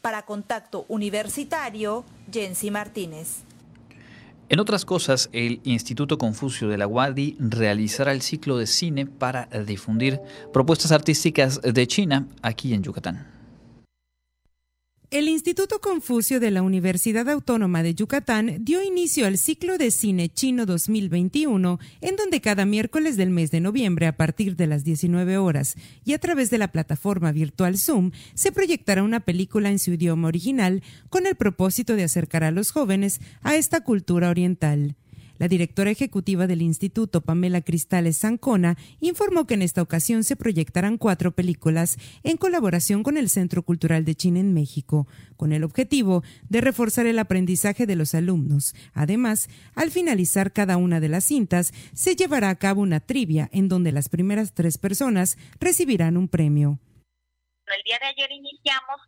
Para 0.01 0.22
Contacto 0.22 0.86
Universitario, 0.88 2.05
Jensi 2.31 2.72
Martínez. 2.72 3.39
En 4.48 4.62
otras 4.62 4.86
cosas, 4.86 5.29
el 5.34 5.60
Instituto 5.65 6.17
Confucio 6.17 6.70
de 6.70 6.77
la 6.77 6.88
UADI 6.88 7.36
realizará 7.38 8.13
el 8.13 8.22
ciclo 8.22 8.55
de 8.55 8.67
cine 8.67 9.05
para 9.05 9.48
difundir 9.67 10.22
propuestas 10.53 10.93
artísticas 10.93 11.60
de 11.62 11.88
China 11.88 12.25
aquí 12.41 12.74
en 12.74 12.84
Yucatán. 12.84 13.30
El 15.11 15.27
Instituto 15.27 15.81
Confucio 15.81 16.39
de 16.39 16.51
la 16.51 16.61
Universidad 16.61 17.27
Autónoma 17.27 17.83
de 17.83 17.93
Yucatán 17.93 18.63
dio 18.63 18.81
inicio 18.81 19.25
al 19.25 19.37
ciclo 19.37 19.77
de 19.77 19.91
cine 19.91 20.29
chino 20.29 20.65
2021, 20.65 21.79
en 21.99 22.15
donde 22.15 22.39
cada 22.39 22.63
miércoles 22.63 23.17
del 23.17 23.29
mes 23.29 23.51
de 23.51 23.59
noviembre 23.59 24.07
a 24.07 24.15
partir 24.15 24.55
de 24.55 24.67
las 24.67 24.85
19 24.85 25.37
horas 25.37 25.75
y 26.05 26.13
a 26.13 26.19
través 26.19 26.49
de 26.49 26.59
la 26.59 26.71
plataforma 26.71 27.33
virtual 27.33 27.77
Zoom 27.77 28.11
se 28.35 28.53
proyectará 28.53 29.03
una 29.03 29.19
película 29.19 29.69
en 29.69 29.79
su 29.79 29.91
idioma 29.91 30.29
original 30.29 30.81
con 31.09 31.27
el 31.27 31.35
propósito 31.35 31.97
de 31.97 32.05
acercar 32.05 32.45
a 32.45 32.51
los 32.51 32.71
jóvenes 32.71 33.19
a 33.41 33.57
esta 33.57 33.81
cultura 33.81 34.29
oriental. 34.29 34.95
La 35.41 35.48
directora 35.48 35.89
ejecutiva 35.89 36.45
del 36.45 36.62
instituto, 36.62 37.21
Pamela 37.21 37.62
Cristales 37.62 38.19
Zancona, 38.19 38.77
informó 39.00 39.48
que 39.48 39.55
en 39.55 39.63
esta 39.63 39.81
ocasión 39.81 40.24
se 40.24 40.36
proyectarán 40.36 41.00
cuatro 41.00 41.31
películas 41.31 41.98
en 42.21 42.38
colaboración 42.38 43.01
con 43.01 43.17
el 43.17 43.27
Centro 43.27 43.63
Cultural 43.63 44.05
de 44.05 44.13
China 44.13 44.39
en 44.39 44.53
México, 44.53 45.07
con 45.38 45.51
el 45.51 45.63
objetivo 45.63 46.24
de 46.48 46.62
reforzar 46.62 47.07
el 47.07 47.17
aprendizaje 47.17 47.88
de 47.88 47.95
los 47.95 48.13
alumnos. 48.13 48.75
Además, 48.93 49.50
al 49.74 49.89
finalizar 49.89 50.53
cada 50.53 50.77
una 50.77 51.00
de 51.00 51.10
las 51.10 51.24
cintas, 51.24 51.74
se 51.95 52.15
llevará 52.15 52.51
a 52.51 52.55
cabo 52.57 52.83
una 52.83 53.00
trivia 53.00 53.50
en 53.51 53.67
donde 53.67 53.91
las 53.91 54.10
primeras 54.10 54.53
tres 54.53 54.77
personas 54.77 55.39
recibirán 55.60 56.17
un 56.17 56.27
premio. 56.27 56.77
El 57.71 57.83
día 57.83 57.99
de 57.99 58.07
ayer 58.07 58.31
iniciamos 58.31 59.01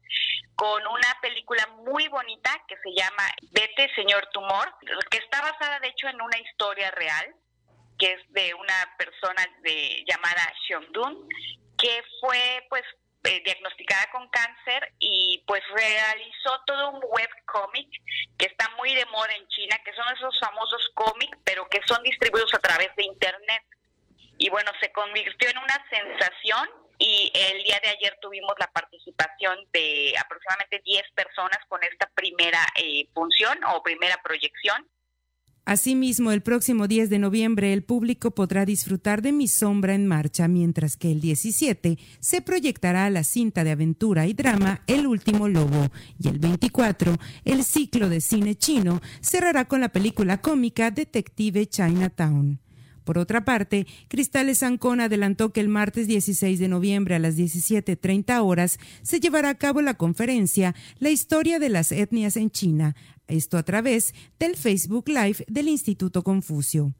con 0.55 0.85
una 0.87 1.17
película 1.21 1.67
muy 1.85 2.07
bonita 2.07 2.51
que 2.67 2.77
se 2.77 2.93
llama 2.95 3.23
Vete, 3.51 3.93
señor 3.95 4.27
tumor, 4.31 4.73
que 5.09 5.17
está 5.17 5.41
basada 5.41 5.79
de 5.79 5.89
hecho 5.89 6.07
en 6.07 6.21
una 6.21 6.37
historia 6.39 6.91
real, 6.91 7.35
que 7.97 8.13
es 8.13 8.33
de 8.33 8.53
una 8.53 8.95
persona 8.97 9.45
de, 9.61 10.03
llamada 10.07 10.53
Dun, 10.91 11.27
que 11.77 12.03
fue 12.21 12.65
pues 12.69 12.83
eh, 13.25 13.41
diagnosticada 13.43 14.09
con 14.11 14.27
cáncer 14.29 14.93
y 14.99 15.43
pues 15.47 15.61
realizó 15.73 16.61
todo 16.65 16.91
un 16.91 17.01
webcomic 17.03 17.89
que 18.37 18.45
está 18.45 18.69
muy 18.77 18.93
de 18.93 19.05
moda 19.07 19.33
en 19.35 19.47
China, 19.47 19.79
que 19.83 19.93
son 19.93 20.05
esos 20.13 20.39
famosos 20.39 20.89
cómics, 20.93 21.37
pero 21.43 21.67
que 21.69 21.81
son 21.85 22.01
distribuidos 22.03 22.53
a 22.53 22.59
través 22.59 22.95
de 22.95 23.03
internet. 23.03 23.63
Y 24.37 24.49
bueno, 24.49 24.71
se 24.81 24.91
convirtió 24.91 25.49
en 25.49 25.57
una 25.57 25.85
sensación 25.89 26.82
y 26.99 27.31
el 27.33 27.63
día 27.63 27.79
de 27.83 27.89
ayer 27.89 28.17
tuvimos 28.21 28.53
la 28.59 28.67
participación 28.67 29.57
de 29.71 30.13
aproximadamente 30.19 30.81
10 30.83 31.03
personas 31.15 31.59
con 31.67 31.83
esta 31.83 32.09
primera 32.15 32.65
eh, 32.75 33.07
función 33.13 33.57
o 33.65 33.83
primera 33.83 34.19
proyección. 34.23 34.87
Asimismo, 35.65 36.33
el 36.33 36.41
próximo 36.41 36.89
10 36.89 37.09
de 37.09 37.19
noviembre 37.19 37.71
el 37.71 37.83
público 37.83 38.31
podrá 38.31 38.65
disfrutar 38.65 39.21
de 39.21 39.31
Mi 39.31 39.47
Sombra 39.47 39.95
en 39.95 40.07
Marcha, 40.07 40.49
mientras 40.49 40.97
que 40.97 41.09
el 41.09 41.21
17 41.21 41.97
se 42.19 42.41
proyectará 42.41 43.09
la 43.09 43.23
cinta 43.23 43.63
de 43.63 43.71
aventura 43.71 44.27
y 44.27 44.33
drama 44.33 44.81
El 44.87 45.07
Último 45.07 45.47
Lobo, 45.47 45.89
y 46.19 46.27
el 46.27 46.39
24 46.39 47.15
el 47.45 47.63
ciclo 47.63 48.09
de 48.09 48.19
cine 48.19 48.55
chino 48.55 48.99
cerrará 49.21 49.65
con 49.65 49.79
la 49.79 49.87
película 49.87 50.41
cómica 50.41 50.91
Detective 50.91 51.65
Chinatown. 51.65 52.62
Por 53.03 53.17
otra 53.17 53.45
parte, 53.45 53.85
Cristales 54.07 54.63
Ancón 54.63 55.01
adelantó 55.01 55.51
que 55.51 55.59
el 55.59 55.67
martes 55.67 56.07
16 56.07 56.59
de 56.59 56.67
noviembre 56.67 57.15
a 57.15 57.19
las 57.19 57.37
17.30 57.37 58.43
horas 58.43 58.79
se 59.01 59.19
llevará 59.19 59.49
a 59.49 59.57
cabo 59.57 59.81
la 59.81 59.95
conferencia 59.95 60.73
La 60.99 61.09
historia 61.09 61.59
de 61.59 61.69
las 61.69 61.91
etnias 61.91 62.37
en 62.37 62.51
China, 62.51 62.95
esto 63.27 63.57
a 63.57 63.63
través 63.63 64.13
del 64.39 64.55
Facebook 64.55 65.07
Live 65.07 65.45
del 65.47 65.67
Instituto 65.67 66.23
Confucio. 66.23 66.93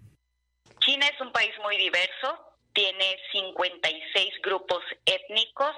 China 0.80 1.08
es 1.08 1.22
un 1.22 1.32
país 1.32 1.52
muy 1.64 1.78
diverso, 1.78 2.38
tiene 2.74 3.18
56 3.32 4.34
grupos 4.44 4.84
étnicos 5.06 5.76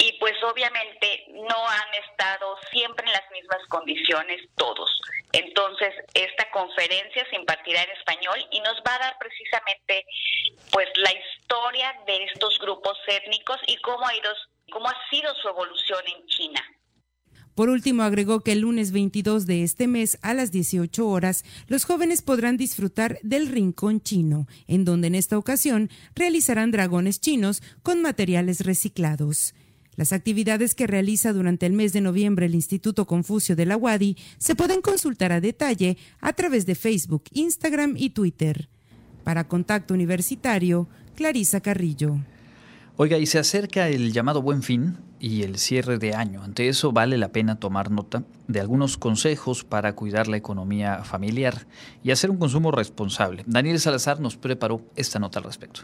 y 0.00 0.12
pues 0.18 0.32
obviamente 0.42 1.26
no 1.28 1.68
han 1.68 1.94
estado 2.08 2.56
siempre 2.72 3.06
en 3.06 3.12
las 3.12 3.30
mismas 3.30 3.60
condiciones 3.68 4.40
todos. 4.56 4.90
Entonces, 5.32 5.94
esta 6.14 6.50
conferencia 6.50 7.26
se 7.28 7.36
impartirá 7.36 7.82
en 7.82 7.90
español 7.90 8.38
y 8.50 8.60
nos 8.60 8.76
va 8.76 8.94
a 8.94 8.98
dar 8.98 9.18
precisamente 9.18 10.06
pues 10.72 10.88
la 10.96 11.12
historia 11.12 11.94
de 12.06 12.24
estos 12.24 12.58
grupos 12.58 12.96
étnicos 13.06 13.58
y 13.66 13.76
cómo 13.82 14.06
ha 14.06 14.16
ido 14.16 14.30
cómo 14.72 14.88
ha 14.88 14.96
sido 15.10 15.34
su 15.42 15.48
evolución 15.48 16.00
en 16.06 16.26
China. 16.28 16.62
Por 17.54 17.68
último, 17.68 18.04
agregó 18.04 18.40
que 18.40 18.52
el 18.52 18.60
lunes 18.60 18.92
22 18.92 19.44
de 19.44 19.64
este 19.64 19.86
mes 19.86 20.18
a 20.22 20.32
las 20.32 20.50
18 20.52 21.06
horas, 21.06 21.44
los 21.66 21.84
jóvenes 21.84 22.22
podrán 22.22 22.56
disfrutar 22.56 23.18
del 23.22 23.48
Rincón 23.48 24.00
Chino, 24.00 24.46
en 24.66 24.84
donde 24.84 25.08
en 25.08 25.16
esta 25.16 25.36
ocasión 25.36 25.90
realizarán 26.14 26.70
dragones 26.70 27.20
chinos 27.20 27.60
con 27.82 28.00
materiales 28.00 28.64
reciclados. 28.64 29.52
Las 29.96 30.12
actividades 30.12 30.74
que 30.74 30.86
realiza 30.86 31.32
durante 31.32 31.66
el 31.66 31.72
mes 31.72 31.92
de 31.92 32.00
noviembre 32.00 32.46
el 32.46 32.54
Instituto 32.54 33.06
Confucio 33.06 33.56
de 33.56 33.66
la 33.66 33.76
UADI 33.76 34.16
se 34.38 34.54
pueden 34.54 34.80
consultar 34.80 35.32
a 35.32 35.40
detalle 35.40 35.96
a 36.20 36.32
través 36.32 36.66
de 36.66 36.74
Facebook, 36.74 37.24
Instagram 37.32 37.94
y 37.96 38.10
Twitter. 38.10 38.68
Para 39.24 39.48
Contacto 39.48 39.94
Universitario, 39.94 40.88
Clarisa 41.14 41.60
Carrillo. 41.60 42.18
Oiga, 42.96 43.18
y 43.18 43.26
se 43.26 43.38
acerca 43.38 43.88
el 43.88 44.12
llamado 44.12 44.42
Buen 44.42 44.62
Fin 44.62 44.98
y 45.18 45.42
el 45.42 45.58
cierre 45.58 45.98
de 45.98 46.14
año. 46.14 46.42
Ante 46.42 46.68
eso 46.68 46.92
vale 46.92 47.18
la 47.18 47.32
pena 47.32 47.58
tomar 47.58 47.90
nota 47.90 48.24
de 48.48 48.60
algunos 48.60 48.96
consejos 48.96 49.64
para 49.64 49.94
cuidar 49.94 50.28
la 50.28 50.36
economía 50.36 51.04
familiar 51.04 51.66
y 52.02 52.10
hacer 52.10 52.30
un 52.30 52.38
consumo 52.38 52.70
responsable. 52.70 53.44
Daniel 53.46 53.80
Salazar 53.80 54.20
nos 54.20 54.36
preparó 54.36 54.82
esta 54.96 55.18
nota 55.18 55.38
al 55.38 55.44
respecto 55.44 55.82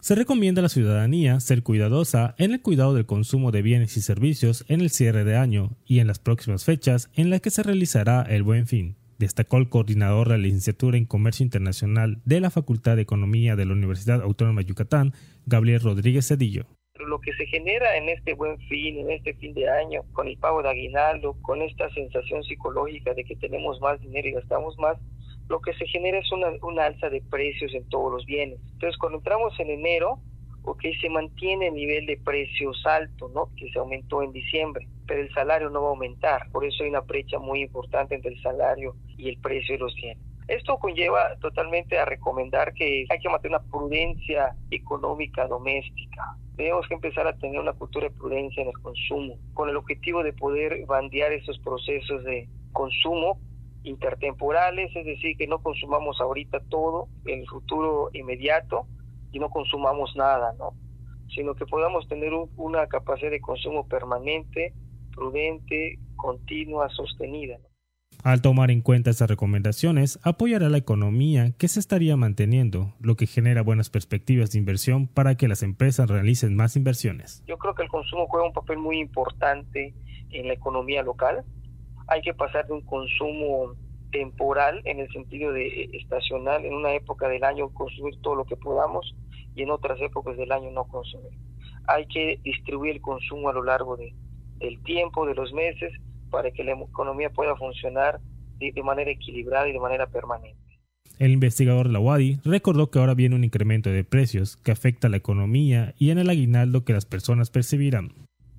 se 0.00 0.14
recomienda 0.14 0.60
a 0.60 0.62
la 0.62 0.68
ciudadanía 0.70 1.38
ser 1.40 1.62
cuidadosa 1.62 2.34
en 2.38 2.52
el 2.52 2.62
cuidado 2.62 2.94
del 2.94 3.04
consumo 3.04 3.50
de 3.50 3.60
bienes 3.60 3.96
y 3.96 4.00
servicios 4.00 4.64
en 4.68 4.80
el 4.80 4.90
cierre 4.90 5.24
de 5.24 5.36
año 5.36 5.76
y 5.84 6.00
en 6.00 6.06
las 6.06 6.18
próximas 6.18 6.64
fechas 6.64 7.10
en 7.14 7.28
las 7.28 7.42
que 7.42 7.50
se 7.50 7.62
realizará 7.62 8.22
el 8.22 8.42
Buen 8.42 8.66
Fin, 8.66 8.96
destacó 9.18 9.58
el 9.58 9.68
coordinador 9.68 10.28
de 10.28 10.38
la 10.38 10.44
licenciatura 10.44 10.96
en 10.96 11.04
Comercio 11.04 11.44
Internacional 11.44 12.22
de 12.24 12.40
la 12.40 12.50
Facultad 12.50 12.96
de 12.96 13.02
Economía 13.02 13.56
de 13.56 13.66
la 13.66 13.74
Universidad 13.74 14.22
Autónoma 14.22 14.62
de 14.62 14.68
Yucatán, 14.68 15.12
Gabriel 15.44 15.80
Rodríguez 15.80 16.26
Cedillo. 16.26 16.64
Lo 17.06 17.20
que 17.20 17.32
se 17.34 17.46
genera 17.46 17.96
en 17.96 18.08
este 18.08 18.34
buen 18.34 18.58
fin, 18.68 18.98
en 18.98 19.10
este 19.10 19.34
fin 19.34 19.52
de 19.52 19.68
año, 19.68 20.02
con 20.12 20.28
el 20.28 20.38
pago 20.38 20.62
de 20.62 20.70
aguinaldo, 20.70 21.36
con 21.42 21.60
esta 21.60 21.90
sensación 21.90 22.42
psicológica 22.44 23.12
de 23.14 23.24
que 23.24 23.36
tenemos 23.36 23.80
más 23.80 24.00
dinero 24.00 24.28
y 24.28 24.32
gastamos 24.32 24.78
más, 24.78 24.98
lo 25.50 25.60
que 25.60 25.74
se 25.74 25.86
genera 25.88 26.18
es 26.18 26.30
una, 26.30 26.84
alza 26.84 27.10
de 27.10 27.20
precios 27.28 27.74
en 27.74 27.86
todos 27.88 28.12
los 28.12 28.24
bienes. 28.24 28.60
Entonces, 28.72 28.96
cuando 28.98 29.18
entramos 29.18 29.52
en 29.58 29.70
enero, 29.70 30.20
ok, 30.62 30.80
se 31.00 31.10
mantiene 31.10 31.66
el 31.66 31.74
nivel 31.74 32.06
de 32.06 32.18
precios 32.18 32.80
alto, 32.86 33.28
¿no? 33.34 33.50
Que 33.56 33.68
se 33.72 33.80
aumentó 33.80 34.22
en 34.22 34.30
diciembre, 34.30 34.86
pero 35.08 35.22
el 35.22 35.34
salario 35.34 35.68
no 35.68 35.82
va 35.82 35.88
a 35.88 35.90
aumentar. 35.90 36.48
Por 36.52 36.64
eso 36.64 36.84
hay 36.84 36.90
una 36.90 37.00
brecha 37.00 37.40
muy 37.40 37.62
importante 37.62 38.14
entre 38.14 38.30
el 38.30 38.40
salario 38.40 38.94
y 39.18 39.28
el 39.28 39.38
precio 39.38 39.74
de 39.74 39.80
los 39.80 39.94
bienes. 39.96 40.22
Esto 40.46 40.78
conlleva 40.78 41.34
totalmente 41.40 41.98
a 41.98 42.04
recomendar 42.04 42.72
que 42.72 43.06
hay 43.08 43.18
que 43.18 43.28
mantener 43.28 43.58
una 43.58 43.70
prudencia 43.70 44.54
económica 44.70 45.48
doméstica. 45.48 46.36
Tenemos 46.56 46.86
que 46.86 46.94
empezar 46.94 47.26
a 47.26 47.36
tener 47.36 47.58
una 47.58 47.72
cultura 47.72 48.08
de 48.08 48.14
prudencia 48.14 48.62
en 48.62 48.68
el 48.68 48.78
consumo, 48.78 49.36
con 49.54 49.68
el 49.68 49.76
objetivo 49.76 50.22
de 50.22 50.32
poder 50.32 50.86
bandear 50.86 51.32
esos 51.32 51.58
procesos 51.58 52.22
de 52.22 52.48
consumo 52.72 53.40
intertemporales, 53.82 54.94
es 54.94 55.06
decir, 55.06 55.36
que 55.36 55.46
no 55.46 55.62
consumamos 55.62 56.20
ahorita 56.20 56.60
todo 56.68 57.08
en 57.26 57.40
el 57.40 57.46
futuro 57.48 58.10
inmediato 58.12 58.86
y 59.32 59.38
no 59.38 59.50
consumamos 59.50 60.14
nada, 60.16 60.54
¿no? 60.58 60.74
Sino 61.34 61.54
que 61.54 61.66
podamos 61.66 62.08
tener 62.08 62.32
una 62.56 62.86
capacidad 62.86 63.30
de 63.30 63.40
consumo 63.40 63.86
permanente, 63.86 64.74
prudente, 65.14 65.98
continua, 66.16 66.88
sostenida. 66.90 67.58
Al 68.22 68.42
tomar 68.42 68.70
en 68.70 68.82
cuenta 68.82 69.08
estas 69.08 69.30
recomendaciones, 69.30 70.18
apoyará 70.22 70.68
la 70.68 70.76
economía 70.76 71.52
que 71.56 71.68
se 71.68 71.80
estaría 71.80 72.16
manteniendo, 72.16 72.92
lo 73.00 73.16
que 73.16 73.26
genera 73.26 73.62
buenas 73.62 73.88
perspectivas 73.88 74.50
de 74.50 74.58
inversión 74.58 75.06
para 75.06 75.36
que 75.36 75.48
las 75.48 75.62
empresas 75.62 76.10
realicen 76.10 76.54
más 76.54 76.76
inversiones. 76.76 77.42
Yo 77.46 77.56
creo 77.56 77.74
que 77.74 77.82
el 77.82 77.88
consumo 77.88 78.26
juega 78.26 78.46
un 78.46 78.52
papel 78.52 78.76
muy 78.76 78.98
importante 78.98 79.94
en 80.30 80.48
la 80.48 80.52
economía 80.52 81.02
local, 81.02 81.44
hay 82.10 82.22
que 82.22 82.34
pasar 82.34 82.66
de 82.66 82.74
un 82.74 82.82
consumo 82.82 83.76
temporal 84.10 84.82
en 84.84 84.98
el 84.98 85.08
sentido 85.12 85.52
de 85.52 85.66
eh, 85.66 85.90
estacional, 85.92 86.64
en 86.64 86.74
una 86.74 86.92
época 86.92 87.28
del 87.28 87.44
año 87.44 87.70
consumir 87.70 88.20
todo 88.20 88.34
lo 88.34 88.44
que 88.44 88.56
podamos 88.56 89.14
y 89.54 89.62
en 89.62 89.70
otras 89.70 90.00
épocas 90.00 90.36
del 90.36 90.50
año 90.50 90.70
no 90.72 90.84
consumir. 90.84 91.30
Hay 91.86 92.06
que 92.06 92.40
distribuir 92.42 92.96
el 92.96 93.00
consumo 93.00 93.48
a 93.48 93.52
lo 93.52 93.62
largo 93.62 93.96
de, 93.96 94.12
del 94.58 94.82
tiempo, 94.82 95.24
de 95.24 95.34
los 95.34 95.52
meses, 95.52 95.92
para 96.30 96.50
que 96.50 96.64
la 96.64 96.72
economía 96.72 97.30
pueda 97.30 97.56
funcionar 97.56 98.20
de, 98.58 98.72
de 98.72 98.82
manera 98.82 99.10
equilibrada 99.10 99.68
y 99.68 99.72
de 99.72 99.80
manera 99.80 100.08
permanente. 100.08 100.58
El 101.20 101.30
investigador 101.30 101.88
Lawadi 101.88 102.40
recordó 102.44 102.90
que 102.90 102.98
ahora 102.98 103.14
viene 103.14 103.36
un 103.36 103.44
incremento 103.44 103.90
de 103.90 104.04
precios 104.04 104.56
que 104.56 104.72
afecta 104.72 105.06
a 105.06 105.10
la 105.10 105.18
economía 105.18 105.94
y 105.98 106.10
en 106.10 106.18
el 106.18 106.30
aguinaldo 106.30 106.84
que 106.84 106.92
las 106.92 107.06
personas 107.06 107.50
percibirán. 107.50 108.10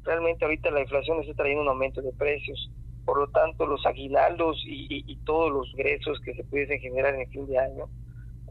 Realmente 0.03 0.45
ahorita 0.45 0.71
la 0.71 0.81
inflación 0.81 1.19
está 1.19 1.33
trayendo 1.33 1.63
un 1.63 1.69
aumento 1.69 2.01
de 2.01 2.11
precios 2.13 2.71
por 3.11 3.19
lo 3.19 3.27
tanto, 3.27 3.65
los 3.65 3.85
aguinaldos 3.85 4.63
y, 4.65 5.17
todos 5.25 5.51
los 5.51 5.69
ingresos 5.71 6.17
que 6.21 6.33
se 6.33 6.45
pudiesen 6.45 6.79
generar 6.79 7.13
en 7.13 7.19
el 7.19 7.27
fin 7.27 7.45
de 7.45 7.59
año 7.59 7.89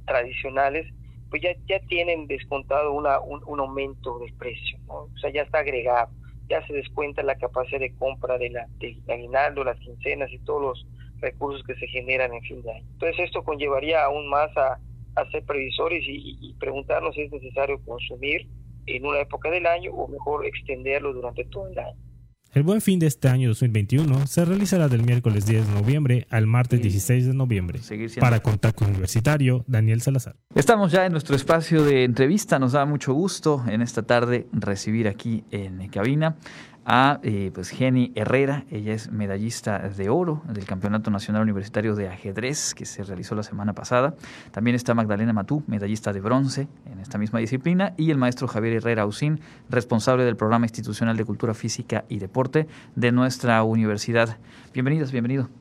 tradicionales, 0.05 0.87
pues 1.31 1.40
ya, 1.40 1.52
ya 1.67 1.81
tienen 1.87 2.26
descontado 2.26 2.93
una, 2.93 3.21
un, 3.21 3.59
aumento 3.59 4.19
de 4.19 4.31
precio, 4.38 4.79
o 4.87 5.09
sea, 5.19 5.31
ya 5.31 5.45
está 5.45 5.61
agregado, 5.61 6.11
ya 6.50 6.61
se 6.67 6.75
descuenta 6.75 7.23
la 7.23 7.37
capacidad 7.37 7.81
de 7.81 7.95
compra 7.95 8.37
de 8.37 8.50
la 8.50 8.69
aguinaldo, 9.09 9.64
las 9.64 9.79
quincenas 9.79 10.31
y 10.31 10.38
todos 10.40 10.61
los 10.61 10.87
recursos 11.23 11.64
que 11.67 11.75
se 11.76 11.87
generan 11.87 12.35
en 12.35 12.43
fin 12.43 12.61
de 12.61 12.71
año. 12.71 12.87
Entonces 12.93 13.19
esto 13.19 13.43
conllevaría 13.43 14.05
aún 14.05 14.29
más 14.29 14.55
a, 14.59 14.79
a 15.17 15.31
ser 15.31 15.43
previsores 15.47 16.05
y, 16.07 16.37
y 16.38 16.52
preguntarnos 16.61 17.14
si 17.14 17.23
es 17.23 17.33
necesario 17.33 17.81
consumir 17.87 18.47
en 18.85 19.07
una 19.07 19.21
época 19.21 19.50
del 19.50 19.64
año 19.64 19.90
o 19.95 20.07
mejor 20.07 20.45
extenderlo 20.45 21.14
durante 21.14 21.47
todo 21.47 21.67
el 21.69 21.79
año. 21.79 22.10
El 22.52 22.64
buen 22.64 22.80
fin 22.80 22.99
de 22.99 23.07
este 23.07 23.28
año 23.28 23.49
2021 23.49 24.26
se 24.26 24.45
realizará 24.45 24.88
del 24.88 25.04
miércoles 25.04 25.47
10 25.47 25.69
de 25.69 25.73
noviembre 25.73 26.26
al 26.30 26.49
martes 26.49 26.83
16 26.83 27.28
de 27.28 27.33
noviembre. 27.33 27.78
Para 28.19 28.40
Contacto 28.40 28.85
Universitario, 28.85 29.64
Daniel 29.69 30.00
Salazar. 30.00 30.35
Estamos 30.57 30.90
ya 30.90 31.07
en 31.07 31.12
nuestro 31.12 31.37
espacio 31.37 31.85
de 31.85 32.02
entrevista. 32.02 32.59
Nos 32.59 32.73
da 32.73 32.85
mucho 32.87 33.14
gusto 33.14 33.62
en 33.69 33.83
esta 33.83 34.02
tarde 34.02 34.49
recibir 34.52 35.07
aquí 35.07 35.45
en 35.52 35.87
cabina 35.90 36.38
a 36.93 37.21
eh, 37.23 37.53
pues 37.55 37.71
Jenny 37.71 38.11
Herrera. 38.17 38.65
Ella 38.69 38.93
es 38.93 39.13
medallista 39.13 39.79
de 39.79 40.09
oro 40.09 40.43
del 40.53 40.65
Campeonato 40.65 41.13
Nacional 41.13 41.43
Universitario 41.43 41.95
de 41.95 42.09
Ajedrez 42.09 42.75
que 42.75 42.85
se 42.85 43.05
realizó 43.05 43.37
la 43.37 43.45
semana 43.45 43.75
pasada. 43.75 44.17
También 44.51 44.75
está 44.75 44.93
Magdalena 44.93 45.33
Matú, 45.33 45.63
medallista 45.69 46.13
de 46.13 46.21
bronce 46.21 46.67
en 46.91 46.99
esta 46.99 47.17
misma 47.17 47.39
disciplina. 47.39 47.95
Y 47.97 48.11
el 48.11 48.19
maestro 48.19 48.49
Javier 48.49 48.75
Herrera 48.75 49.07
Usín, 49.07 49.39
responsable 49.69 50.25
del 50.25 50.37
Programa 50.37 50.67
Institucional 50.67 51.17
de 51.17 51.25
Cultura 51.25 51.55
Física 51.55 52.05
y 52.09 52.19
Deporte 52.19 52.67
de 52.97 53.13
nuestra 53.13 53.63
universidad. 53.63 54.39
Bienvenidos, 54.75 55.13
bienvenido. 55.13 55.60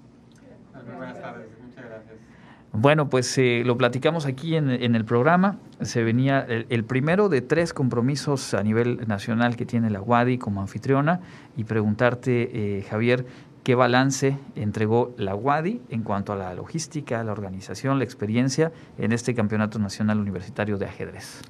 Bueno, 2.72 3.10
pues 3.10 3.36
eh, 3.40 3.64
lo 3.66 3.78
platicamos 3.78 4.26
aquí 4.26 4.56
en, 4.56 4.70
el 4.70 5.04
programa. 5.04 5.58
Se 5.82 6.04
venía 6.04 6.46
el, 6.48 6.84
primero 6.84 7.28
de 7.28 7.42
tres 7.42 7.74
compromisos 7.74 8.54
a 8.54 8.62
nivel 8.62 9.08
nacional 9.08 9.56
que 9.56 9.66
tiene 9.66 9.90
la 9.90 10.02
UADI 10.02 10.38
como 10.38 10.62
anfitriona 10.62 11.20
y 11.58 11.64
preguntarte, 11.64 12.78
eh, 12.78 12.86
Javier, 12.88 13.26
qué 13.64 13.74
balance 13.74 14.38
entregó 14.56 15.16
la 15.18 15.36
UADI 15.36 15.82
en 15.90 16.04
cuanto 16.04 16.32
a 16.32 16.36
la 16.36 16.54
logística, 16.54 17.24
la 17.24 17.32
organización, 17.32 17.98
la 17.98 18.04
experiencia 18.04 18.72
en 19.00 19.14
este 19.14 19.34
Campeonato 19.34 19.80
Nacional 19.80 20.20
Universitario 20.20 20.78
de 20.78 20.86
Ajedrez. 20.86 21.42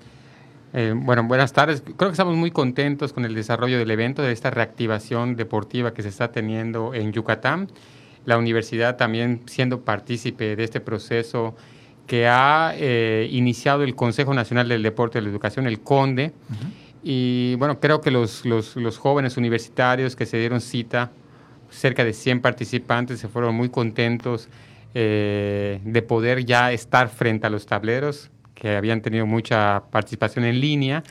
Eh, 0.71 0.93
bueno, 0.95 1.25
buenas 1.25 1.51
tardes. 1.51 1.81
Creo 1.81 2.09
que 2.09 2.11
estamos 2.13 2.35
muy 2.35 2.51
contentos 2.51 3.11
con 3.11 3.25
el 3.25 3.35
desarrollo 3.35 3.77
del 3.77 3.91
evento, 3.91 4.21
de 4.21 4.31
esta 4.31 4.51
reactivación 4.51 5.35
deportiva 5.35 5.93
que 5.93 6.01
se 6.01 6.09
está 6.09 6.31
teniendo 6.31 6.93
en 6.93 7.11
Yucatán 7.11 7.67
la 8.25 8.37
universidad 8.37 8.97
también 8.97 9.41
siendo 9.45 9.81
partícipe 9.81 10.55
de 10.55 10.63
este 10.63 10.79
proceso 10.79 11.55
que 12.09 12.27
ha 12.27 12.73
eh, 12.75 13.27
iniciado 13.31 13.83
el 13.83 13.95
Consejo 13.95 14.33
Nacional 14.33 14.67
del 14.67 14.81
Deporte 14.81 15.19
y 15.19 15.21
la 15.21 15.29
Educación, 15.29 15.67
el 15.67 15.79
CONDE. 15.81 16.33
Y 17.03 17.53
bueno, 17.55 17.79
creo 17.79 18.01
que 18.01 18.09
los, 18.09 18.45
los, 18.45 18.75
los, 18.75 18.97
jóvenes 18.97 19.37
universitarios 19.37 20.15
que 20.15 20.25
se 20.25 20.37
dieron 20.37 20.59
cita, 20.59 21.11
cerca 21.69 22.03
de 22.03 22.13
100 22.13 22.41
participantes, 22.41 23.19
se 23.19 23.27
fueron 23.27 23.53
muy 23.53 23.69
contentos 23.69 24.49
eh, 24.95 25.79
de 25.83 26.01
poder 26.01 26.45
ya 26.45 26.71
estar 26.71 27.09
frente 27.09 27.45
a 27.45 27.51
los 27.51 27.67
tableros, 27.67 28.31
que 28.55 28.75
habían 28.75 29.01
tenido 29.01 29.27
mucha 29.27 29.83
participación 29.91 30.45
en 30.45 30.59
línea. 30.59 31.03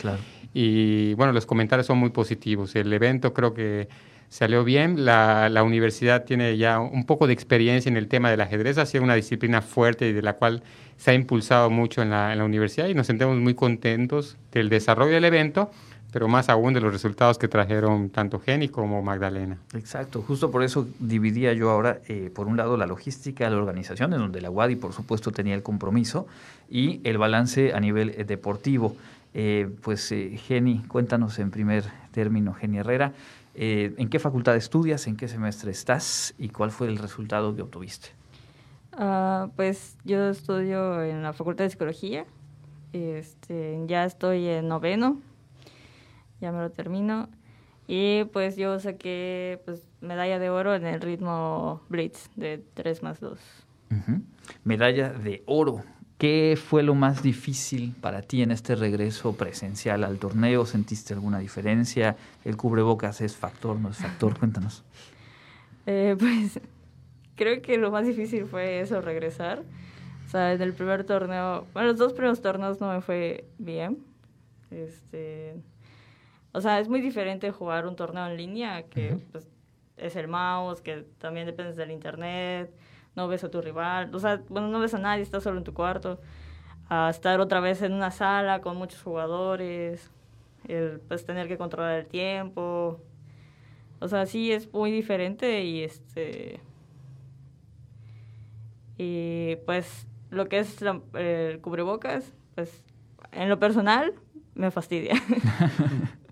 Y 0.52 1.14
bueno, 1.14 1.32
los 1.32 1.46
comentarios 1.46 1.86
son 1.86 1.98
muy 1.98 2.10
positivos. 2.10 2.74
El 2.74 2.92
evento 2.92 3.32
creo 3.32 3.54
que 3.54 3.88
salió 4.28 4.64
bien. 4.64 5.04
La, 5.04 5.62
universidad 5.64 6.24
tiene 6.24 6.56
ya 6.56 6.80
un 6.80 7.04
poco 7.04 7.26
de 7.26 7.32
experiencia 7.32 7.88
en 7.90 7.96
el 7.96 8.08
tema 8.08 8.30
del 8.30 8.40
ajedrez, 8.40 8.78
ha 8.78 8.86
sido 8.86 9.04
una 9.04 9.14
disciplina 9.14 9.62
fuerte 9.62 10.08
y 10.08 10.12
de 10.12 10.22
la 10.22 10.34
cual 10.34 10.62
se 10.96 11.10
ha 11.10 11.14
impulsado 11.14 11.70
mucho 11.70 12.02
en 12.02 12.10
la, 12.10 12.44
universidad 12.44 12.88
y 12.88 12.94
nos 12.94 13.06
sentimos 13.06 13.36
muy 13.36 13.54
contentos 13.54 14.36
del 14.52 14.68
desarrollo 14.68 15.12
del 15.12 15.24
evento 15.24 15.70
pero 16.10 16.26
más 16.26 16.48
aún 16.48 16.72
de 16.72 16.80
los 16.80 16.90
resultados 16.90 17.36
que 17.36 17.48
trajeron 17.48 18.08
tanto 18.08 18.40
Jenny 18.40 18.70
como 18.70 19.02
Magdalena. 19.02 19.58
Exacto, 19.74 20.22
justo 20.22 20.50
por 20.50 20.62
eso 20.62 20.88
dividía 20.98 21.52
yo 21.52 21.68
ahora, 21.68 22.00
eh, 22.08 22.30
por 22.34 22.46
un 22.46 22.56
lado, 22.56 22.78
la 22.78 22.86
logística, 22.86 23.48
la 23.50 23.58
organización, 23.58 24.14
en 24.14 24.20
donde 24.20 24.40
la 24.40 24.48
UADI, 24.50 24.76
por 24.76 24.94
supuesto, 24.94 25.32
tenía 25.32 25.54
el 25.54 25.62
compromiso, 25.62 26.26
y 26.70 27.02
el 27.04 27.18
balance 27.18 27.74
a 27.74 27.80
nivel 27.80 28.14
eh, 28.16 28.24
deportivo. 28.24 28.96
Eh, 29.34 29.68
pues, 29.82 30.08
Jenny, 30.46 30.82
cuéntanos 30.88 31.38
en 31.38 31.50
primer 31.50 31.84
término, 32.10 32.54
Jenny 32.54 32.78
Herrera, 32.78 33.12
eh, 33.60 33.92
¿En 33.98 34.08
qué 34.08 34.20
facultad 34.20 34.54
estudias? 34.54 35.08
¿En 35.08 35.16
qué 35.16 35.26
semestre 35.26 35.72
estás? 35.72 36.32
¿Y 36.38 36.50
cuál 36.50 36.70
fue 36.70 36.86
el 36.86 36.96
resultado 36.96 37.56
que 37.56 37.62
obtuviste? 37.62 38.10
Uh, 38.92 39.50
pues 39.56 39.96
yo 40.04 40.28
estudio 40.28 41.02
en 41.02 41.24
la 41.24 41.32
Facultad 41.32 41.64
de 41.64 41.70
Psicología. 41.70 42.24
Este, 42.92 43.82
ya 43.88 44.04
estoy 44.04 44.46
en 44.46 44.68
noveno. 44.68 45.20
Ya 46.40 46.52
me 46.52 46.58
lo 46.58 46.70
termino. 46.70 47.28
Y 47.88 48.26
pues 48.32 48.54
yo 48.54 48.78
saqué 48.78 49.60
pues, 49.64 49.82
medalla 50.00 50.38
de 50.38 50.50
oro 50.50 50.76
en 50.76 50.86
el 50.86 51.00
ritmo 51.00 51.82
Blitz 51.88 52.30
de 52.36 52.62
3 52.74 53.02
más 53.02 53.18
2. 53.18 53.40
Medalla 54.62 55.10
de 55.10 55.42
oro. 55.46 55.82
¿Qué 56.18 56.58
fue 56.60 56.82
lo 56.82 56.96
más 56.96 57.22
difícil 57.22 57.94
para 58.00 58.22
ti 58.22 58.42
en 58.42 58.50
este 58.50 58.74
regreso 58.74 59.36
presencial 59.36 60.02
al 60.02 60.18
torneo? 60.18 60.66
¿Sentiste 60.66 61.14
alguna 61.14 61.38
diferencia? 61.38 62.16
¿El 62.44 62.56
cubrebocas 62.56 63.20
es 63.20 63.36
factor, 63.36 63.78
no 63.78 63.90
es 63.90 63.98
factor? 63.98 64.36
Cuéntanos. 64.36 64.84
Eh, 65.86 66.16
pues 66.18 66.60
creo 67.36 67.62
que 67.62 67.78
lo 67.78 67.92
más 67.92 68.04
difícil 68.04 68.46
fue 68.46 68.80
eso, 68.80 69.00
regresar. 69.00 69.62
O 70.26 70.30
sea, 70.30 70.52
en 70.52 70.60
el 70.60 70.74
primer 70.74 71.04
torneo, 71.04 71.66
bueno, 71.72 71.90
los 71.90 71.98
dos 71.98 72.12
primeros 72.12 72.42
torneos 72.42 72.80
no 72.80 72.92
me 72.92 73.00
fue 73.00 73.44
bien. 73.58 73.98
Este, 74.72 75.54
o 76.50 76.60
sea, 76.60 76.80
es 76.80 76.88
muy 76.88 77.00
diferente 77.00 77.52
jugar 77.52 77.86
un 77.86 77.94
torneo 77.94 78.26
en 78.26 78.36
línea 78.36 78.82
que 78.82 79.20
pues, 79.30 79.46
es 79.96 80.16
el 80.16 80.26
mouse, 80.26 80.80
que 80.80 81.06
también 81.18 81.46
depende 81.46 81.74
del 81.74 81.92
internet 81.92 82.74
no 83.18 83.26
ves 83.26 83.42
a 83.42 83.50
tu 83.50 83.60
rival, 83.60 84.14
o 84.14 84.20
sea, 84.20 84.40
bueno, 84.48 84.68
no 84.68 84.78
ves 84.78 84.94
a 84.94 84.98
nadie, 84.98 85.22
estás 85.22 85.42
solo 85.42 85.58
en 85.58 85.64
tu 85.64 85.74
cuarto, 85.74 86.20
a 86.88 87.10
estar 87.10 87.40
otra 87.40 87.58
vez 87.58 87.82
en 87.82 87.92
una 87.92 88.12
sala 88.12 88.60
con 88.60 88.76
muchos 88.76 89.02
jugadores, 89.02 90.12
el, 90.68 91.00
pues 91.08 91.26
tener 91.26 91.48
que 91.48 91.58
controlar 91.58 91.98
el 91.98 92.06
tiempo, 92.06 93.00
o 93.98 94.06
sea, 94.06 94.24
sí 94.26 94.52
es 94.52 94.72
muy 94.72 94.92
diferente 94.92 95.64
y 95.64 95.82
este 95.82 96.60
y 98.96 99.56
pues 99.66 100.06
lo 100.30 100.48
que 100.48 100.60
es 100.60 100.80
el 101.14 101.60
cubrebocas, 101.60 102.32
pues 102.54 102.84
en 103.32 103.48
lo 103.48 103.58
personal 103.58 104.14
me 104.54 104.70
fastidia. 104.70 105.14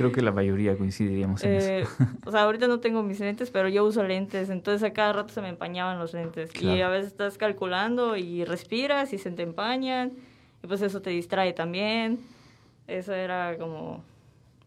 Creo 0.00 0.12
que 0.12 0.22
la 0.22 0.32
mayoría 0.32 0.76
coincidiríamos 0.78 1.44
en 1.44 1.52
eso. 1.52 1.68
Eh, 1.68 1.86
o 2.24 2.30
sea, 2.30 2.44
ahorita 2.44 2.68
no 2.68 2.80
tengo 2.80 3.02
mis 3.02 3.20
lentes, 3.20 3.50
pero 3.50 3.68
yo 3.68 3.84
uso 3.84 4.02
lentes, 4.02 4.48
entonces 4.48 4.82
a 4.82 4.94
cada 4.94 5.12
rato 5.12 5.34
se 5.34 5.42
me 5.42 5.48
empañaban 5.48 5.98
los 5.98 6.14
lentes. 6.14 6.50
Y 6.60 6.80
a 6.80 6.88
veces 6.88 7.08
estás 7.08 7.36
calculando 7.36 8.16
y 8.16 8.44
respiras 8.44 9.12
y 9.12 9.18
se 9.18 9.30
te 9.30 9.42
empañan, 9.42 10.12
y 10.62 10.66
pues 10.66 10.80
eso 10.80 11.02
te 11.02 11.10
distrae 11.10 11.52
también. 11.52 12.18
Eso 12.86 13.12
era 13.12 13.58
como 13.58 14.02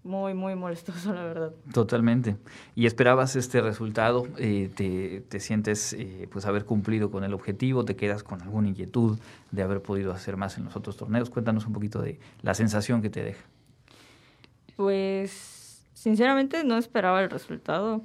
muy, 0.04 0.34
muy 0.34 0.56
molestoso, 0.56 1.13
la 1.13 1.24
verdad. 1.24 1.52
Totalmente. 1.74 2.36
¿Y 2.76 2.86
esperabas 2.86 3.36
este 3.36 3.62
resultado? 3.62 4.28
Eh, 4.38 4.69
te, 4.76 5.22
te, 5.30 5.39
sientes 5.39 5.93
eh, 5.93 6.28
pues 6.32 6.46
haber 6.46 6.65
cumplido 6.65 7.10
con 7.10 7.24
el 7.24 7.34
objetivo? 7.34 7.86
¿Te 7.86 7.96
quedas 7.96 8.22
con 8.22 8.41
alguna 8.41 8.67
inquietud 8.67 9.17
de 9.52 9.63
haber 9.63 9.82
podido 9.82 10.12
hacer 10.12 10.38
más 10.38 10.58
en 10.58 10.65
los 10.65 10.76
otros 10.76 10.98
torneos? 10.98 11.30
Cuéntanos 11.30 11.65
un 11.65 11.74
poquito 11.74 12.02
de 12.02 12.19
la 12.41 12.54
sensación 12.54 13.02
que 13.02 13.10
te 13.10 13.24
deja. 13.24 13.43
Pues 14.76 15.86
sinceramente 15.94 16.64
no 16.64 16.78
esperaba 16.78 17.22
el 17.22 17.30
resultado. 17.30 18.02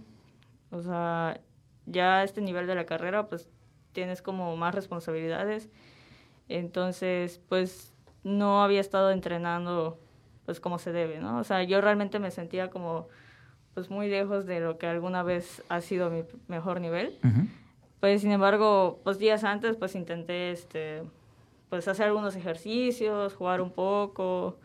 O 0.71 0.83
sea, 0.83 1.41
ya 1.87 2.19
a 2.19 2.25
este 2.25 2.41
nivel 2.41 2.67
de 2.67 2.75
la 2.75 2.87
carrera 2.87 3.29
pues 3.29 3.49
tienes 3.93 4.23
como 4.23 4.57
más 4.57 4.75
responsabilidades. 4.75 5.69
Entonces, 6.49 7.41
pues 7.49 7.95
no 8.25 8.63
había 8.63 8.81
estado 8.81 9.11
entrenando 9.11 9.99
pues 10.45 10.61
como 10.61 10.79
se 10.79 10.93
debe, 10.93 11.21
¿no? 11.21 11.39
O 11.39 11.45
sea, 11.45 11.63
yo 11.63 11.81
realmente 11.81 12.19
me 12.19 12.31
sentía 12.31 12.71
como 12.71 13.09
pues 13.75 13.91
muy 13.91 14.09
lejos 14.09 14.47
de 14.47 14.61
lo 14.61 14.79
que 14.79 14.87
alguna 14.87 15.23
vez 15.23 15.63
ha 15.69 15.81
sido 15.81 16.11
mi 16.11 16.25
mejor 16.47 16.81
nivel. 16.81 17.19
Pues 18.01 18.23
sin 18.23 18.33
embargo, 18.33 19.01
pues 19.05 19.19
días 19.19 19.45
antes 19.45 19.77
pues 19.77 19.95
intenté 19.95 20.51
este 20.51 21.03
pues 21.69 21.87
hacer 21.87 22.07
algunos 22.07 22.35
ejercicios, 22.35 23.35
jugar 23.35 23.61
un 23.61 23.71
poco, 23.71 24.57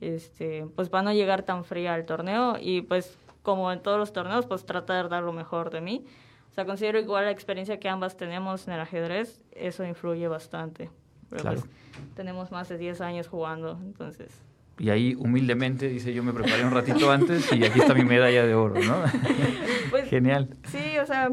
este, 0.00 0.66
pues 0.74 0.88
para 0.88 1.02
no 1.02 1.12
llegar 1.12 1.42
tan 1.42 1.64
fría 1.64 1.94
al 1.94 2.04
torneo 2.06 2.56
y 2.60 2.82
pues 2.82 3.16
como 3.42 3.72
en 3.72 3.80
todos 3.80 3.98
los 3.98 4.12
torneos, 4.12 4.46
pues 4.46 4.66
tratar 4.66 5.04
de 5.04 5.10
dar 5.10 5.22
lo 5.22 5.32
mejor 5.32 5.70
de 5.70 5.80
mí. 5.80 6.04
O 6.50 6.54
sea, 6.54 6.64
considero 6.64 6.98
igual 6.98 7.26
la 7.26 7.30
experiencia 7.30 7.78
que 7.78 7.88
ambas 7.88 8.16
tenemos 8.16 8.66
en 8.66 8.74
el 8.74 8.80
ajedrez, 8.80 9.40
eso 9.52 9.84
influye 9.84 10.26
bastante. 10.26 10.90
Pero 11.30 11.42
Claro. 11.42 11.60
pues, 11.60 11.70
tenemos 12.14 12.50
más 12.50 12.68
de 12.68 12.78
10 12.78 13.00
años 13.02 13.28
jugando, 13.28 13.78
entonces... 13.82 14.30
Y 14.78 14.90
ahí 14.90 15.14
humildemente 15.14 15.88
dice, 15.88 16.12
yo 16.12 16.22
me 16.22 16.32
preparé 16.34 16.64
un 16.64 16.70
ratito 16.70 17.10
antes 17.10 17.50
y 17.52 17.64
aquí 17.64 17.80
está 17.80 17.94
mi 17.94 18.04
medalla 18.04 18.44
de 18.44 18.54
oro, 18.54 18.74
¿no? 18.82 18.96
Pues, 19.90 20.08
Genial. 20.10 20.50
Sí, 20.64 20.98
o 20.98 21.06
sea, 21.06 21.30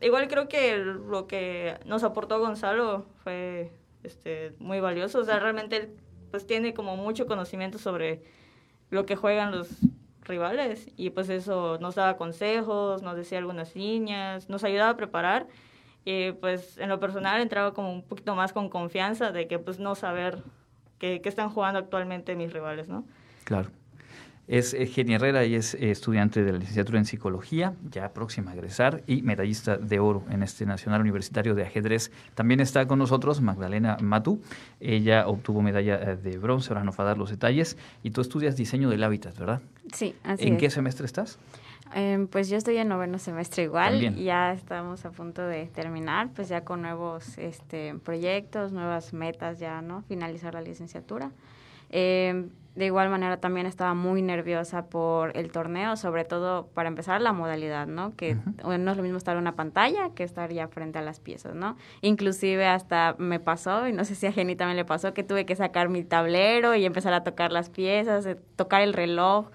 igual 0.00 0.28
creo 0.28 0.46
que 0.48 0.76
lo 0.76 1.26
que 1.26 1.76
nos 1.86 2.04
aportó 2.04 2.38
Gonzalo 2.38 3.06
fue 3.24 3.72
este, 4.04 4.52
muy 4.58 4.78
valioso. 4.80 5.18
O 5.20 5.24
sea, 5.24 5.40
realmente 5.40 5.76
él 5.76 5.88
pues 6.34 6.48
tiene 6.48 6.74
como 6.74 6.96
mucho 6.96 7.28
conocimiento 7.28 7.78
sobre 7.78 8.20
lo 8.90 9.06
que 9.06 9.14
juegan 9.14 9.52
los 9.52 9.68
rivales 10.22 10.90
y 10.96 11.10
pues 11.10 11.28
eso 11.28 11.78
nos 11.78 11.94
daba 11.94 12.16
consejos, 12.16 13.02
nos 13.02 13.14
decía 13.14 13.38
algunas 13.38 13.76
líneas, 13.76 14.48
nos 14.48 14.64
ayudaba 14.64 14.90
a 14.90 14.96
preparar 14.96 15.46
y 16.04 16.32
pues 16.32 16.76
en 16.78 16.88
lo 16.88 16.98
personal 16.98 17.40
entraba 17.40 17.72
como 17.72 17.92
un 17.92 18.02
poquito 18.02 18.34
más 18.34 18.52
con 18.52 18.68
confianza 18.68 19.30
de 19.30 19.46
que 19.46 19.60
pues 19.60 19.78
no 19.78 19.94
saber 19.94 20.42
qué, 20.98 21.20
qué 21.22 21.28
están 21.28 21.50
jugando 21.50 21.78
actualmente 21.78 22.34
mis 22.34 22.52
rivales, 22.52 22.88
¿no? 22.88 23.04
Claro. 23.44 23.70
Es 24.46 24.74
eh, 24.74 24.86
Genia 24.86 25.16
Herrera 25.16 25.44
y 25.46 25.54
es 25.54 25.74
eh, 25.74 25.90
estudiante 25.90 26.44
de 26.44 26.52
la 26.52 26.58
licenciatura 26.58 26.98
en 26.98 27.06
psicología, 27.06 27.72
ya 27.90 28.12
próxima 28.12 28.50
a 28.50 28.54
egresar 28.54 29.02
y 29.06 29.22
medallista 29.22 29.78
de 29.78 29.98
oro 30.00 30.22
en 30.30 30.42
este 30.42 30.66
Nacional 30.66 31.00
Universitario 31.00 31.54
de 31.54 31.62
Ajedrez. 31.62 32.10
También 32.34 32.60
está 32.60 32.86
con 32.86 32.98
nosotros 32.98 33.40
Magdalena 33.40 33.96
Matú. 34.02 34.42
Ella 34.80 35.26
obtuvo 35.28 35.62
medalla 35.62 35.94
eh, 35.94 36.16
de 36.16 36.36
bronce, 36.36 36.70
ahora 36.70 36.84
nos 36.84 36.98
va 36.98 37.04
a 37.04 37.06
dar 37.08 37.18
los 37.18 37.30
detalles. 37.30 37.78
Y 38.02 38.10
tú 38.10 38.20
estudias 38.20 38.54
diseño 38.56 38.90
del 38.90 39.02
hábitat, 39.02 39.38
¿verdad? 39.38 39.62
Sí, 39.94 40.14
así 40.24 40.46
¿En 40.46 40.54
es. 40.54 40.60
qué 40.60 40.70
semestre 40.70 41.06
estás? 41.06 41.38
Em, 41.94 42.26
pues 42.26 42.48
yo 42.48 42.56
estoy 42.56 42.76
en 42.78 42.88
noveno 42.88 43.18
semestre 43.18 43.62
igual, 43.62 43.92
También. 43.92 44.16
ya 44.16 44.52
estamos 44.52 45.04
a 45.04 45.10
punto 45.10 45.42
de 45.42 45.66
terminar, 45.66 46.28
pues 46.34 46.48
ya 46.48 46.64
con 46.64 46.82
nuevos 46.82 47.38
este, 47.38 47.94
proyectos, 48.02 48.72
nuevas 48.72 49.12
metas 49.12 49.58
ya, 49.58 49.80
¿no? 49.80 50.02
Finalizar 50.02 50.54
la 50.54 50.60
licenciatura. 50.60 51.30
Em, 51.90 52.50
de 52.74 52.86
igual 52.86 53.08
manera 53.08 53.36
también 53.36 53.66
estaba 53.66 53.94
muy 53.94 54.20
nerviosa 54.20 54.86
por 54.86 55.36
el 55.36 55.52
torneo, 55.52 55.96
sobre 55.96 56.24
todo 56.24 56.66
para 56.74 56.88
empezar 56.88 57.20
la 57.20 57.32
modalidad, 57.32 57.86
¿no? 57.86 58.16
Que 58.16 58.36
no 58.64 58.90
es 58.90 58.96
lo 58.96 59.02
mismo 59.02 59.16
estar 59.16 59.36
en 59.36 59.42
una 59.42 59.54
pantalla 59.54 60.10
que 60.10 60.24
estar 60.24 60.52
ya 60.52 60.66
frente 60.66 60.98
a 60.98 61.02
las 61.02 61.20
piezas, 61.20 61.54
¿no? 61.54 61.76
Inclusive 62.00 62.66
hasta 62.66 63.14
me 63.18 63.38
pasó, 63.38 63.86
y 63.86 63.92
no 63.92 64.04
sé 64.04 64.16
si 64.16 64.26
a 64.26 64.32
Jenny 64.32 64.56
también 64.56 64.76
le 64.76 64.84
pasó, 64.84 65.14
que 65.14 65.22
tuve 65.22 65.46
que 65.46 65.54
sacar 65.54 65.88
mi 65.88 66.02
tablero 66.02 66.74
y 66.74 66.84
empezar 66.84 67.14
a 67.14 67.22
tocar 67.22 67.52
las 67.52 67.70
piezas, 67.70 68.26
eh, 68.26 68.36
tocar 68.56 68.82
el 68.82 68.92
reloj 68.92 69.50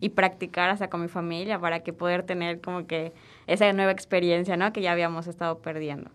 y 0.00 0.10
practicar 0.10 0.70
hasta 0.70 0.88
con 0.88 1.02
mi 1.02 1.08
familia 1.08 1.58
para 1.58 1.80
que 1.80 1.92
poder 1.92 2.22
tener 2.22 2.60
como 2.62 2.86
que 2.86 3.12
esa 3.46 3.70
nueva 3.74 3.92
experiencia, 3.92 4.56
¿no? 4.56 4.72
Que 4.72 4.80
ya 4.80 4.92
habíamos 4.92 5.26
estado 5.26 5.58
perdiendo. 5.58 6.10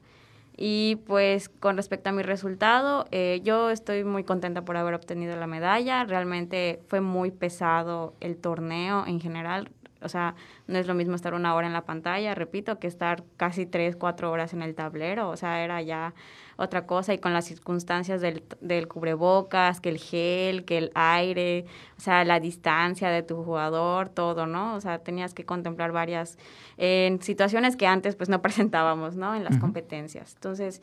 Y 0.59 0.95
pues 1.05 1.49
con 1.49 1.77
respecto 1.77 2.09
a 2.09 2.13
mi 2.13 2.23
resultado, 2.23 3.05
eh, 3.11 3.41
yo 3.43 3.69
estoy 3.69 4.03
muy 4.03 4.23
contenta 4.23 4.65
por 4.65 4.75
haber 4.75 4.95
obtenido 4.95 5.35
la 5.35 5.45
medalla. 5.45 6.03
Realmente 6.03 6.81
fue 6.87 6.99
muy 6.99 7.29
pesado 7.29 8.15
el 8.21 8.37
torneo 8.37 9.05
en 9.05 9.21
general. 9.21 9.69
O 10.01 10.09
sea, 10.09 10.35
no 10.67 10.77
es 10.77 10.87
lo 10.87 10.93
mismo 10.93 11.15
estar 11.15 11.33
una 11.33 11.55
hora 11.55 11.67
en 11.67 11.73
la 11.73 11.85
pantalla, 11.85 12.35
repito, 12.35 12.79
que 12.79 12.87
estar 12.87 13.23
casi 13.37 13.65
tres, 13.65 13.95
cuatro 13.95 14.31
horas 14.31 14.53
en 14.53 14.61
el 14.61 14.75
tablero. 14.75 15.29
O 15.29 15.37
sea, 15.37 15.63
era 15.63 15.81
ya 15.81 16.13
otra 16.57 16.85
cosa 16.85 17.13
y 17.13 17.19
con 17.19 17.33
las 17.33 17.45
circunstancias 17.45 18.21
del, 18.21 18.43
del 18.61 18.87
cubrebocas, 18.87 19.79
que 19.79 19.89
el 19.89 19.97
gel, 19.97 20.65
que 20.65 20.77
el 20.77 20.91
aire, 20.95 21.65
o 21.97 22.01
sea, 22.01 22.23
la 22.25 22.39
distancia 22.39 23.09
de 23.09 23.23
tu 23.23 23.43
jugador, 23.43 24.09
todo, 24.09 24.47
¿no? 24.47 24.75
O 24.75 24.81
sea, 24.81 24.99
tenías 24.99 25.33
que 25.33 25.45
contemplar 25.45 25.91
varias 25.91 26.37
en 26.77 27.21
situaciones 27.21 27.75
que 27.75 27.87
antes 27.87 28.15
pues 28.15 28.29
no 28.29 28.41
presentábamos, 28.41 29.15
¿no? 29.15 29.35
En 29.35 29.43
las 29.43 29.57
competencias. 29.57 30.33
Entonces, 30.35 30.81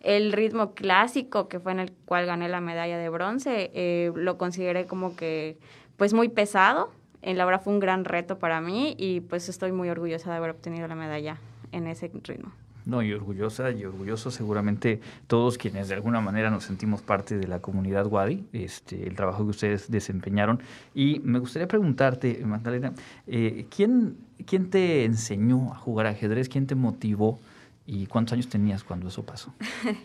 el 0.00 0.32
ritmo 0.32 0.72
clásico 0.74 1.48
que 1.48 1.58
fue 1.58 1.72
en 1.72 1.80
el 1.80 1.92
cual 2.04 2.26
gané 2.26 2.48
la 2.48 2.60
medalla 2.60 2.98
de 2.98 3.08
bronce, 3.08 3.70
eh, 3.74 4.12
lo 4.14 4.38
consideré 4.38 4.86
como 4.86 5.16
que 5.16 5.58
pues 5.96 6.14
muy 6.14 6.28
pesado. 6.28 6.92
En 7.26 7.36
la 7.38 7.44
verdad 7.44 7.60
fue 7.60 7.72
un 7.72 7.80
gran 7.80 8.04
reto 8.04 8.38
para 8.38 8.60
mí 8.60 8.94
y 8.98 9.18
pues 9.20 9.48
estoy 9.48 9.72
muy 9.72 9.88
orgullosa 9.88 10.30
de 10.30 10.36
haber 10.36 10.50
obtenido 10.50 10.86
la 10.86 10.94
medalla 10.94 11.38
en 11.72 11.88
ese 11.88 12.08
ritmo. 12.22 12.52
No, 12.84 13.02
y 13.02 13.12
orgullosa 13.12 13.72
y 13.72 13.84
orgulloso 13.84 14.30
seguramente 14.30 15.00
todos 15.26 15.58
quienes 15.58 15.88
de 15.88 15.96
alguna 15.96 16.20
manera 16.20 16.50
nos 16.50 16.62
sentimos 16.62 17.02
parte 17.02 17.36
de 17.36 17.48
la 17.48 17.58
comunidad 17.58 18.06
Wadi, 18.06 18.46
este, 18.52 19.08
el 19.08 19.16
trabajo 19.16 19.42
que 19.42 19.50
ustedes 19.50 19.90
desempeñaron. 19.90 20.60
Y 20.94 21.18
me 21.24 21.40
gustaría 21.40 21.66
preguntarte, 21.66 22.40
Magdalena, 22.46 22.92
eh, 23.26 23.66
¿quién, 23.74 24.16
¿quién 24.46 24.70
te 24.70 25.04
enseñó 25.04 25.72
a 25.72 25.74
jugar 25.74 26.06
ajedrez? 26.06 26.48
¿Quién 26.48 26.68
te 26.68 26.76
motivó? 26.76 27.40
¿Y 27.86 28.06
cuántos 28.06 28.32
años 28.34 28.48
tenías 28.48 28.82
cuando 28.84 29.08
eso 29.08 29.24
pasó? 29.24 29.52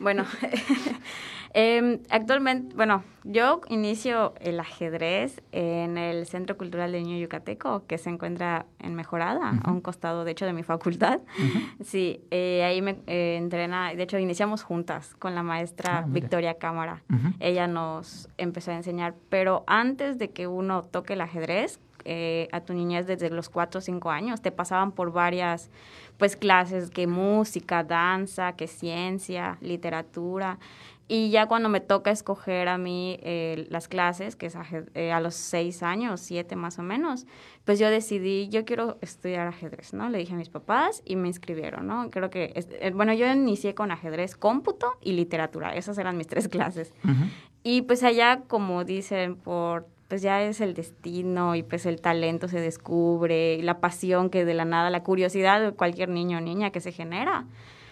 Bueno, 0.00 0.24
em, 1.54 2.00
actualmente, 2.10 2.74
bueno, 2.74 3.04
yo 3.22 3.60
inicio 3.68 4.34
el 4.40 4.58
ajedrez 4.58 5.40
en 5.52 5.98
el 5.98 6.26
Centro 6.26 6.56
Cultural 6.56 6.90
de 6.92 7.00
Niño 7.00 7.16
Yucateco, 7.18 7.86
que 7.86 7.96
se 7.98 8.10
encuentra 8.10 8.66
en 8.80 8.94
Mejorada, 8.94 9.60
a 9.62 9.70
un 9.70 9.80
costado, 9.80 10.24
de 10.24 10.32
hecho, 10.32 10.46
de 10.46 10.52
mi 10.52 10.62
facultad. 10.64 11.20
Sí, 11.82 12.20
eh, 12.30 12.64
ahí 12.64 12.82
me 12.82 12.98
eh, 13.06 13.36
entrena, 13.36 13.94
de 13.94 14.02
hecho, 14.02 14.18
iniciamos 14.18 14.62
juntas 14.62 15.14
con 15.18 15.34
la 15.34 15.42
maestra 15.42 15.98
Ah. 15.98 16.04
Victoria 16.06 16.54
Cámara. 16.54 17.02
Ella 17.40 17.66
nos 17.66 18.28
empezó 18.36 18.72
a 18.72 18.76
enseñar, 18.76 19.14
pero 19.28 19.64
antes 19.66 20.18
de 20.18 20.30
que 20.30 20.46
uno 20.46 20.82
toque 20.82 21.12
el 21.14 21.20
ajedrez, 21.20 21.78
eh, 22.04 22.48
a 22.52 22.60
tu 22.60 22.74
niñez 22.74 23.06
desde 23.06 23.30
los 23.30 23.48
4 23.48 23.78
o 23.78 23.80
5 23.80 24.10
años, 24.10 24.42
te 24.42 24.52
pasaban 24.52 24.92
por 24.92 25.12
varias 25.12 25.70
pues 26.18 26.36
clases, 26.36 26.90
que 26.90 27.06
música, 27.06 27.82
danza, 27.82 28.52
que 28.52 28.66
ciencia, 28.66 29.58
literatura. 29.60 30.58
Y 31.06 31.30
ya 31.30 31.46
cuando 31.46 31.68
me 31.68 31.80
toca 31.80 32.10
escoger 32.10 32.68
a 32.68 32.78
mí 32.78 33.18
eh, 33.22 33.66
las 33.68 33.88
clases, 33.88 34.36
que 34.36 34.46
es 34.46 34.56
eh, 34.94 35.12
a 35.12 35.20
los 35.20 35.34
6 35.34 35.82
años, 35.82 36.20
7 36.20 36.56
más 36.56 36.78
o 36.78 36.82
menos, 36.82 37.26
pues 37.64 37.78
yo 37.78 37.90
decidí, 37.90 38.48
yo 38.48 38.64
quiero 38.64 38.96
estudiar 39.02 39.46
ajedrez, 39.46 39.92
¿no? 39.92 40.08
Le 40.08 40.18
dije 40.18 40.32
a 40.32 40.36
mis 40.36 40.48
papás 40.48 41.02
y 41.04 41.16
me 41.16 41.28
inscribieron, 41.28 41.86
¿no? 41.86 42.10
Creo 42.10 42.30
que, 42.30 42.54
bueno, 42.94 43.12
yo 43.12 43.30
inicié 43.30 43.74
con 43.74 43.90
ajedrez, 43.90 44.34
cómputo 44.34 44.94
y 45.02 45.12
literatura, 45.12 45.74
esas 45.74 45.98
eran 45.98 46.16
mis 46.16 46.26
tres 46.26 46.48
clases. 46.54 46.94
Y 47.62 47.82
pues 47.82 48.02
allá, 48.02 48.42
como 48.46 48.84
dicen, 48.84 49.36
por 49.36 49.86
pues 50.08 50.22
ya 50.22 50.42
es 50.42 50.60
el 50.60 50.74
destino 50.74 51.54
y 51.54 51.62
pues 51.62 51.86
el 51.86 52.00
talento 52.00 52.48
se 52.48 52.60
descubre, 52.60 53.54
y 53.54 53.62
la 53.62 53.80
pasión 53.80 54.30
que 54.30 54.44
de 54.44 54.54
la 54.54 54.64
nada, 54.64 54.90
la 54.90 55.02
curiosidad 55.02 55.60
de 55.60 55.72
cualquier 55.72 56.08
niño 56.08 56.38
o 56.38 56.40
niña 56.40 56.70
que 56.70 56.80
se 56.80 56.92
genera, 56.92 57.46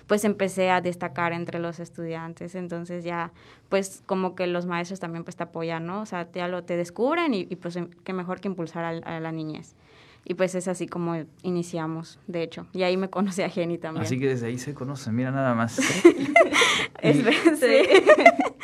pues 0.07 0.25
empecé 0.25 0.71
a 0.71 0.81
destacar 0.81 1.33
entre 1.33 1.59
los 1.59 1.81
estudiantes. 1.81 2.55
Entonces 2.55 3.05
ya, 3.05 3.33
pues 3.69 4.03
como 4.07 4.35
que 4.35 4.47
los 4.47 4.67
maestros 4.67 5.01
también 5.01 5.25
pues 5.25 5.37
te 5.37 5.45
apoyan, 5.45 5.87
¿no? 5.87 6.03
O 6.03 6.07
sea, 6.07 6.31
ya 6.33 6.49
lo 6.49 6.65
te 6.65 6.77
descubren 6.77 7.35
y, 7.35 7.45
pues 7.57 7.77
em- 7.77 7.91
qué 8.05 8.13
mejor 8.13 8.41
que 8.41 8.49
impulsar 8.49 8.85
a, 8.85 9.21
la 9.21 9.33
niñez. 9.33 9.75
Y 10.25 10.35
pues 10.35 10.55
es 10.55 10.69
así 10.69 10.87
como 10.87 11.17
iniciamos, 11.43 12.19
de 12.29 12.43
hecho. 12.45 12.67
Y 12.73 12.85
ahí 12.85 12.97
me 12.97 13.11
conocí 13.11 13.43
a 13.43 13.49
Jenny 13.49 13.79
también. 13.79 14.05
Así 14.05 14.19
que 14.21 14.29
desde 14.29 14.47
ahí 14.47 14.59
se 14.59 14.73
conocen, 14.75 15.15
mira 15.17 15.31
nada 15.31 15.55
más. 15.55 15.81
Es 17.03 17.17
Y- 17.17 17.23
sí. 17.23 17.83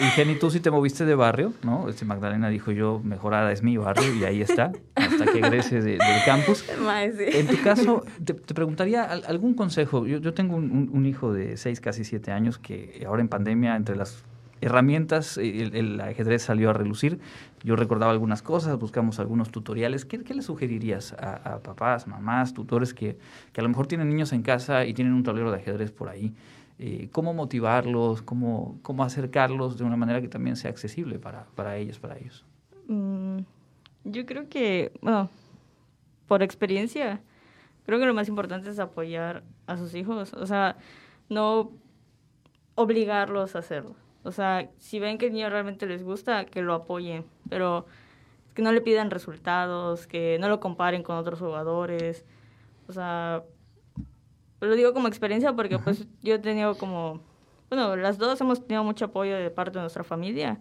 Y 0.00 0.04
Jenny, 0.10 0.36
tú 0.36 0.48
sí 0.50 0.60
te 0.60 0.70
moviste 0.70 1.04
de 1.04 1.16
barrio, 1.16 1.52
¿no? 1.64 1.88
Este 1.88 2.04
Magdalena 2.04 2.48
dijo 2.48 2.70
yo, 2.70 3.00
mejorada 3.02 3.50
es 3.50 3.64
mi 3.64 3.76
barrio 3.76 4.14
y 4.14 4.22
ahí 4.24 4.40
está, 4.42 4.70
hasta 4.94 5.24
que 5.26 5.38
egreses 5.38 5.84
de- 5.84 5.92
del 5.98 6.24
campus. 6.24 6.64
Sí. 7.18 7.24
En 7.36 7.46
tu 7.48 7.60
caso, 7.62 8.04
te, 8.24 8.34
te 8.34 8.54
preguntaría 8.54 9.02
al- 9.04 9.24
algún 9.26 9.54
consejo. 9.54 10.06
Yo, 10.06 10.18
yo 10.18 10.34
tengo 10.34 10.54
un, 10.56 10.70
un- 10.70 10.90
un 10.92 11.06
hijo 11.06 11.32
de 11.32 11.56
seis, 11.56 11.80
casi 11.80 12.04
siete 12.04 12.30
años 12.30 12.58
que 12.58 13.02
ahora 13.06 13.22
en 13.22 13.28
pandemia, 13.28 13.74
entre 13.74 13.96
las 13.96 14.22
herramientas, 14.60 15.38
el, 15.38 16.00
ajedrez 16.00 16.42
salió 16.42 16.70
a 16.70 16.72
relucir. 16.72 17.20
Yo 17.62 17.76
recordaba 17.76 18.12
algunas 18.12 18.42
cosas, 18.42 18.78
buscamos 18.78 19.18
algunos 19.18 19.50
tutoriales. 19.50 20.04
¿Qué, 20.04 20.22
qué 20.22 20.34
le 20.34 20.42
sugerirías 20.42 21.12
a, 21.14 21.54
a 21.54 21.58
papás, 21.60 22.06
mamás, 22.06 22.54
tutores 22.54 22.94
que, 22.94 23.18
que 23.52 23.60
a 23.60 23.62
lo 23.62 23.68
mejor 23.68 23.86
tienen 23.86 24.08
niños 24.08 24.32
en 24.32 24.42
casa 24.42 24.84
y 24.84 24.94
tienen 24.94 25.14
un 25.14 25.22
tablero 25.22 25.50
de 25.50 25.58
ajedrez 25.58 25.90
por 25.90 26.08
ahí? 26.08 26.34
Eh, 26.78 27.08
¿Cómo 27.10 27.34
motivarlos? 27.34 28.22
Cómo, 28.22 28.78
¿Cómo 28.82 29.02
acercarlos 29.02 29.78
de 29.78 29.84
una 29.84 29.96
manera 29.96 30.20
que 30.20 30.28
también 30.28 30.56
sea 30.56 30.70
accesible 30.70 31.18
para, 31.18 31.46
para 31.56 31.76
ellos, 31.76 31.98
para 31.98 32.16
ellos? 32.16 32.44
Mm, 32.86 33.38
yo 34.04 34.26
creo 34.26 34.48
que, 34.48 34.92
bueno, 35.02 35.28
por 36.28 36.42
experiencia, 36.44 37.20
creo 37.84 37.98
que 37.98 38.06
lo 38.06 38.14
más 38.14 38.28
importante 38.28 38.70
es 38.70 38.78
apoyar 38.78 39.42
a 39.66 39.76
sus 39.76 39.94
hijos. 39.94 40.32
O 40.34 40.46
sea, 40.46 40.76
no 41.28 41.72
obligarlos 42.76 43.56
a 43.56 43.58
hacerlo. 43.58 43.96
O 44.28 44.32
sea, 44.32 44.68
si 44.76 45.00
ven 45.00 45.16
que 45.16 45.26
el 45.26 45.32
niño 45.32 45.48
realmente 45.48 45.86
les 45.86 46.04
gusta, 46.04 46.44
que 46.44 46.60
lo 46.60 46.74
apoyen, 46.74 47.24
pero 47.48 47.86
que 48.52 48.60
no 48.60 48.72
le 48.72 48.82
pidan 48.82 49.10
resultados, 49.10 50.06
que 50.06 50.36
no 50.38 50.50
lo 50.50 50.60
comparen 50.60 51.02
con 51.02 51.16
otros 51.16 51.38
jugadores. 51.38 52.26
O 52.88 52.92
sea, 52.92 53.42
lo 54.60 54.74
digo 54.74 54.92
como 54.92 55.08
experiencia 55.08 55.54
porque 55.54 55.78
pues 55.78 56.06
yo 56.22 56.34
he 56.34 56.38
tenido 56.38 56.76
como, 56.76 57.22
bueno, 57.70 57.96
las 57.96 58.18
dos 58.18 58.38
hemos 58.42 58.66
tenido 58.66 58.84
mucho 58.84 59.06
apoyo 59.06 59.34
de 59.34 59.50
parte 59.50 59.78
de 59.78 59.80
nuestra 59.80 60.04
familia. 60.04 60.60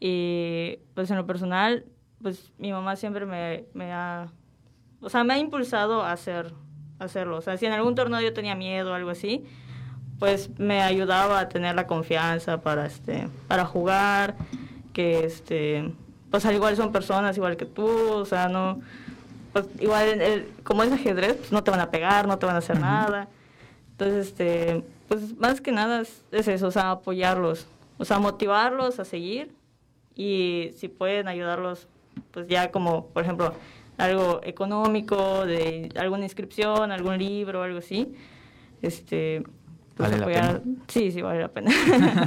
Y 0.00 0.80
pues 0.94 1.10
en 1.12 1.16
lo 1.16 1.26
personal, 1.26 1.84
pues 2.20 2.52
mi 2.58 2.72
mamá 2.72 2.96
siempre 2.96 3.24
me, 3.24 3.66
me 3.72 3.92
ha, 3.92 4.32
o 5.00 5.08
sea, 5.08 5.22
me 5.22 5.34
ha 5.34 5.38
impulsado 5.38 6.02
a 6.02 6.10
hacer, 6.10 6.54
hacerlo. 6.98 7.36
O 7.36 7.40
sea, 7.40 7.56
si 7.56 7.66
en 7.66 7.72
algún 7.72 7.94
torneo 7.94 8.20
yo 8.20 8.32
tenía 8.32 8.56
miedo 8.56 8.90
o 8.90 8.94
algo 8.94 9.10
así, 9.10 9.44
pues 10.20 10.50
me 10.58 10.82
ayudaba 10.82 11.40
a 11.40 11.48
tener 11.48 11.74
la 11.74 11.86
confianza 11.86 12.60
para, 12.60 12.86
este, 12.86 13.26
para 13.48 13.64
jugar, 13.64 14.36
que 14.92 15.24
este, 15.24 15.92
pues 16.30 16.44
al 16.44 16.54
igual 16.54 16.76
son 16.76 16.92
personas 16.92 17.36
igual 17.36 17.56
que 17.56 17.64
tú, 17.64 17.88
o 17.88 18.26
sea, 18.26 18.48
no, 18.48 18.80
pues 19.54 19.66
igual 19.80 20.46
como 20.62 20.82
es 20.82 20.92
ajedrez, 20.92 21.36
pues 21.36 21.52
no 21.52 21.64
te 21.64 21.70
van 21.70 21.80
a 21.80 21.90
pegar, 21.90 22.28
no 22.28 22.38
te 22.38 22.46
van 22.46 22.54
a 22.54 22.58
hacer 22.58 22.78
nada. 22.78 23.28
Entonces, 23.92 24.28
este, 24.28 24.84
pues 25.08 25.36
más 25.38 25.62
que 25.62 25.72
nada 25.72 26.02
es, 26.02 26.22
es, 26.30 26.48
eso, 26.48 26.68
o 26.68 26.70
sea, 26.70 26.90
apoyarlos, 26.90 27.66
o 27.96 28.04
sea, 28.04 28.18
motivarlos 28.18 29.00
a 29.00 29.06
seguir 29.06 29.50
y 30.14 30.72
si 30.76 30.88
pueden 30.88 31.28
ayudarlos, 31.28 31.88
pues 32.30 32.46
ya 32.46 32.70
como, 32.70 33.06
por 33.06 33.22
ejemplo, 33.22 33.54
algo 33.96 34.40
económico, 34.44 35.46
de 35.46 35.90
alguna 35.96 36.24
inscripción, 36.24 36.92
algún 36.92 37.16
libro, 37.16 37.62
algo 37.62 37.78
así, 37.78 38.14
este, 38.82 39.44
¿Vale 39.98 40.18
la 40.18 40.26
pena? 40.26 40.60
Sí, 40.88 41.12
sí, 41.12 41.20
vale 41.20 41.40
la 41.40 41.48
pena. 41.48 41.70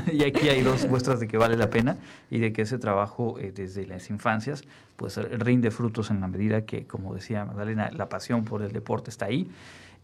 y 0.11 0.23
aquí 0.23 0.49
hay 0.49 0.61
dos 0.61 0.87
muestras 0.87 1.19
de 1.19 1.27
que 1.27 1.37
vale 1.37 1.57
la 1.57 1.69
pena 1.69 1.97
y 2.29 2.39
de 2.39 2.53
que 2.53 2.63
ese 2.63 2.77
trabajo 2.77 3.39
eh, 3.39 3.51
desde 3.53 3.85
las 3.85 4.09
infancias 4.09 4.63
pues 4.95 5.17
rinde 5.17 5.71
frutos 5.71 6.11
en 6.11 6.21
la 6.21 6.27
medida 6.27 6.65
que, 6.65 6.85
como 6.85 7.15
decía 7.15 7.45
Magdalena, 7.45 7.89
la 7.91 8.09
pasión 8.09 8.45
por 8.45 8.61
el 8.61 8.71
deporte 8.71 9.09
está 9.09 9.25
ahí. 9.25 9.49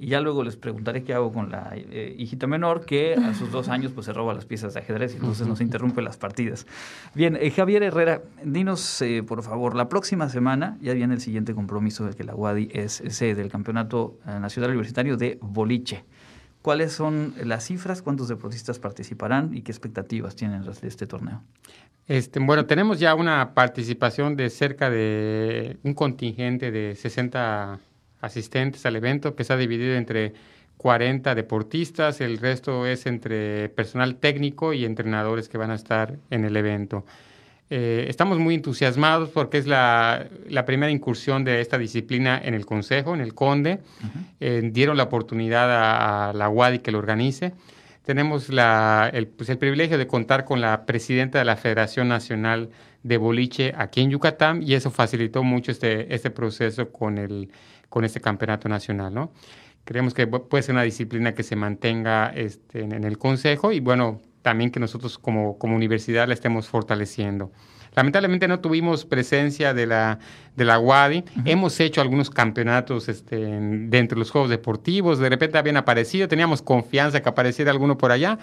Y 0.02 0.08
ya 0.08 0.22
luego 0.22 0.46
les 0.46 0.56
preguntaré 0.56 1.04
qué 1.04 1.14
hago 1.14 1.34
con 1.34 1.52
la 1.52 1.72
eh, 1.74 2.16
hijita 2.18 2.48
menor 2.48 2.86
que 2.86 3.16
a 3.16 3.34
sus 3.34 3.52
dos 3.52 3.68
años 3.68 3.92
pues 3.92 4.06
se 4.06 4.14
roba 4.14 4.34
las 4.34 4.46
piezas 4.46 4.74
de 4.74 4.80
ajedrez 4.80 5.14
y 5.14 5.18
entonces 5.18 5.46
nos 5.46 5.60
interrumpe 5.60 6.02
las 6.02 6.16
partidas. 6.16 6.66
Bien, 7.14 7.38
eh, 7.40 7.52
Javier 7.52 7.84
Herrera, 7.84 8.22
dinos 8.42 9.04
por 9.28 9.44
favor, 9.44 9.76
la 9.76 9.90
próxima 9.90 10.30
semana 10.30 10.78
ya 10.82 10.94
viene 10.94 11.16
el 11.16 11.22
siguiente 11.22 11.54
compromiso 11.54 12.06
de 12.06 12.14
que 12.16 12.24
la 12.24 12.34
UADI 12.34 12.70
es 12.72 13.04
sede 13.10 13.36
del 13.36 13.52
Campeonato 13.52 14.18
Nacional 14.26 14.72
Universitario 14.72 15.18
de 15.18 15.38
Boliche. 15.42 16.06
¿Cuáles 16.62 16.92
son 16.92 17.34
las 17.44 17.66
cifras? 17.66 18.02
¿Cuántos 18.02 18.28
deportistas 18.28 18.80
participarán 18.80 19.56
y 19.56 19.62
qué 19.62 19.72
expectativas 19.72 20.36
tienen 20.36 20.64
de 20.64 20.88
este 20.88 21.08
torneo? 21.08 21.42
Este, 22.08 22.40
bueno, 22.40 22.66
tenemos 22.66 23.00
ya 23.00 23.16
una 23.16 23.54
participación 23.54 24.36
de 24.36 24.50
cerca 24.50 24.90
de 24.90 25.78
un 25.84 25.94
contingente 25.94 26.72
de 26.72 26.96
60 26.96 27.80
asistentes 28.22 28.86
al 28.86 28.96
evento 28.96 29.36
que 29.36 29.44
se 29.44 29.54
ha 29.54 29.58
dividido 29.58 29.96
entre 29.96 30.34
40 30.78 31.36
deportistas, 31.36 32.22
el 32.22 32.38
resto 32.38 32.86
es 32.86 33.06
entre 33.06 33.70
personal 33.70 34.16
técnico 34.16 34.74
y 34.74 34.86
entrenadores 34.86 35.50
que 35.50 35.58
van 35.58 35.72
a 35.72 35.76
estar 35.76 36.18
en 36.30 36.46
el 36.46 36.56
evento. 36.58 37.06
Eh, 37.72 38.08
estamos 38.10 38.40
muy 38.40 38.56
entusiasmados 38.56 39.30
porque 39.30 39.60
es 39.60 39.68
la, 39.68 40.28
primera 40.66 40.92
incursión 40.92 41.44
de 41.44 41.62
esta 41.62 41.78
disciplina 41.78 42.42
en 42.44 42.56
el 42.56 42.66
Consejo, 42.66 43.14
en 43.14 43.22
el 43.22 43.36
Conde. 43.36 43.80
Eh, 44.40 44.62
dieron 44.72 44.98
la 44.98 45.04
oportunidad 45.04 46.30
a, 46.30 46.34
la 46.34 46.50
UADI 46.50 46.80
que 46.80 46.92
lo 46.92 46.98
organice. 46.98 47.54
Tenemos 48.04 48.50
la, 48.50 49.12
el, 49.14 49.28
pues, 49.28 49.50
el, 49.50 49.60
privilegio 49.60 50.00
de 50.00 50.08
contar 50.08 50.46
con 50.46 50.62
la 50.62 50.86
presidenta 50.88 51.38
de 51.38 51.46
la 51.46 51.58
Federación 51.58 52.08
Nacional 52.08 52.72
de 53.04 53.18
Boliche 53.18 53.74
aquí 53.78 54.02
en 54.02 54.10
Yucatán 54.10 54.64
y 54.64 54.74
eso 54.74 54.90
facilitó 54.90 55.44
mucho 55.44 55.72
este, 55.72 56.14
este 56.14 56.32
proceso 56.32 56.92
con, 56.92 57.20
el, 57.20 57.52
con 57.88 58.04
este 58.04 58.20
campeonato 58.20 58.68
nacional. 58.68 59.14
¿no? 59.14 59.32
Creemos 59.84 60.16
que 60.16 60.26
puede 60.26 60.64
ser 60.64 60.74
una 60.74 60.84
disciplina 60.84 61.36
que 61.36 61.44
se 61.44 61.56
mantenga 61.56 62.34
este, 62.36 62.82
en, 62.82 62.94
en 62.94 63.04
el 63.04 63.20
Consejo 63.20 63.72
y 63.72 63.80
bueno, 63.80 64.22
también 64.42 64.72
que 64.72 64.80
nosotros 64.80 65.18
como, 65.18 65.58
como 65.58 65.76
universidad 65.76 66.28
la 66.28 66.34
estemos 66.34 66.68
fortaleciendo. 66.68 67.52
Lamentablemente 67.96 68.48
no 68.48 68.60
tuvimos 68.60 69.06
presencia 69.06 69.74
de 69.74 69.88
la, 69.88 70.20
de 70.56 70.66
la 70.66 70.80
UADI. 70.80 71.24
Hemos 71.46 71.80
hecho 71.80 72.02
algunos 72.02 72.30
campeonatos 72.30 73.10
este, 73.10 73.36
dentro 73.38 74.16
de 74.16 74.20
los 74.20 74.32
Juegos 74.32 74.50
Deportivos. 74.50 75.20
De 75.20 75.30
repente 75.30 75.58
habían 75.58 75.78
aparecido. 75.78 76.28
Teníamos 76.28 76.62
confianza 76.62 77.22
que 77.22 77.30
apareciera 77.30 77.72
alguno 77.72 77.98
por 77.98 78.12
allá. 78.12 78.38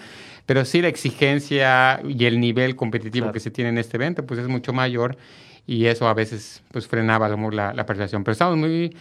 Pero 0.45 0.65
sí 0.65 0.81
la 0.81 0.89
exigencia 0.89 2.01
y 2.07 2.25
el 2.25 2.39
nivel 2.39 2.75
competitivo 2.75 3.31
que 3.31 3.39
se 3.39 3.51
tiene 3.51 3.69
en 3.69 3.77
este 3.77 3.97
evento 3.97 4.25
pues 4.25 4.39
es 4.39 4.47
mucho 4.47 4.73
mayor. 4.73 5.17
Y 5.65 5.85
eso 5.85 6.07
a 6.07 6.13
veces 6.13 6.61
pues 6.71 6.87
frenaba 6.87 7.29
la, 7.29 7.73
la 7.73 7.85
participación. 7.85 8.23
Pero 8.23 8.33
estamos 8.33 8.57
muy 8.57 8.95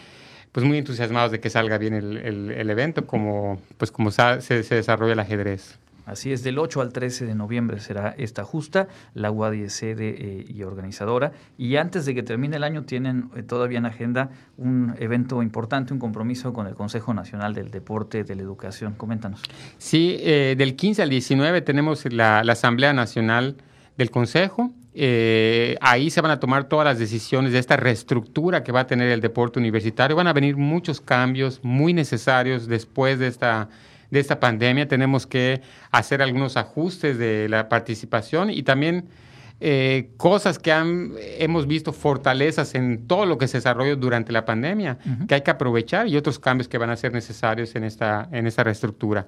pues 0.52 0.64
muy 0.64 0.78
entusiasmados 0.78 1.32
de 1.32 1.38
que 1.38 1.50
salga 1.50 1.76
bien 1.76 1.92
el, 1.92 2.16
el, 2.50 2.70
evento 2.70 3.06
como, 3.06 3.60
pues 3.76 3.90
como 3.90 4.10
se, 4.10 4.40
se 4.40 4.74
desarrolla 4.74 5.12
el 5.12 5.18
ajedrez. 5.18 5.78
Así 6.06 6.32
es, 6.32 6.44
del 6.44 6.58
8 6.58 6.80
al 6.80 6.92
13 6.92 7.26
de 7.26 7.34
noviembre 7.34 7.80
será 7.80 8.14
esta 8.16 8.44
justa, 8.44 8.86
la 9.12 9.32
UADI 9.32 9.68
sede 9.68 10.14
eh, 10.16 10.44
y 10.48 10.62
organizadora. 10.62 11.32
Y 11.58 11.74
antes 11.76 12.06
de 12.06 12.14
que 12.14 12.22
termine 12.22 12.56
el 12.56 12.62
año 12.62 12.84
tienen 12.84 13.28
eh, 13.34 13.42
todavía 13.42 13.78
en 13.78 13.86
agenda 13.86 14.30
un 14.56 14.94
evento 15.00 15.42
importante, 15.42 15.92
un 15.92 15.98
compromiso 15.98 16.52
con 16.52 16.68
el 16.68 16.74
Consejo 16.74 17.12
Nacional 17.12 17.54
del 17.54 17.72
Deporte 17.72 18.22
de 18.22 18.36
la 18.36 18.42
Educación. 18.42 18.94
Coméntanos. 18.94 19.42
Sí, 19.78 20.16
eh, 20.20 20.54
del 20.56 20.76
15 20.76 21.02
al 21.02 21.10
19 21.10 21.60
tenemos 21.62 22.04
la, 22.12 22.38
Asamblea 22.38 22.92
Nacional 22.92 23.56
del 23.98 24.12
Consejo. 24.12 24.70
ahí 25.80 26.10
se 26.10 26.20
van 26.20 26.30
a 26.30 26.38
tomar 26.38 26.68
todas 26.68 26.84
las 26.84 27.00
decisiones 27.00 27.52
de 27.52 27.58
esta 27.58 27.76
reestructura 27.76 28.62
que 28.62 28.70
va 28.70 28.80
a 28.80 28.86
tener 28.86 29.10
el 29.10 29.20
deporte 29.20 29.58
universitario. 29.58 30.14
Van 30.14 30.28
a 30.28 30.32
venir 30.32 30.56
muchos 30.56 31.00
cambios 31.00 31.58
muy 31.64 31.92
necesarios 31.92 32.68
después 32.68 33.18
de 33.18 33.26
esta 33.26 33.68
de 34.10 34.20
esta 34.20 34.40
pandemia, 34.40 34.88
tenemos 34.88 35.26
que 35.26 35.62
hacer 35.90 36.22
algunos 36.22 36.56
ajustes 36.56 37.18
de 37.18 37.48
la 37.48 37.68
participación 37.68 38.50
y 38.50 38.62
también 38.62 39.08
eh, 39.58 40.10
cosas 40.18 40.58
que 40.58 40.70
han, 40.70 41.12
hemos 41.38 41.66
visto 41.66 41.92
fortalezas 41.92 42.74
en 42.74 43.06
todo 43.06 43.24
lo 43.24 43.38
que 43.38 43.48
se 43.48 43.58
desarrolló 43.58 43.96
durante 43.96 44.30
la 44.30 44.44
pandemia, 44.44 44.98
que 45.26 45.34
hay 45.34 45.40
que 45.40 45.50
aprovechar 45.50 46.08
y 46.08 46.16
otros 46.16 46.38
cambios 46.38 46.68
que 46.68 46.76
van 46.76 46.90
a 46.90 46.96
ser 46.96 47.12
necesarios 47.12 47.74
en 47.74 47.84
esta, 47.84 48.28
en 48.32 48.46
esta 48.46 48.64
reestructura. 48.64 49.26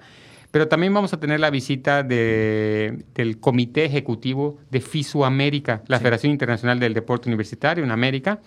Pero 0.51 0.69
también 0.69 0.93
vamos 0.93 1.13
a 1.13 1.21
tener 1.21 1.41
la 1.41 1.51
visita 1.51 2.03
de, 2.03 3.05
del 3.15 3.39
Comité 3.39 3.85
Ejecutivo 3.85 4.59
de 4.71 4.81
FISUAmérica, 4.81 5.83
la 5.87 5.99
Federación 5.99 6.33
Internacional 6.33 6.79
del 6.79 6.95
Deporte 6.95 7.29
Universitario 7.29 7.85
en 7.85 7.91
América, 7.91 8.41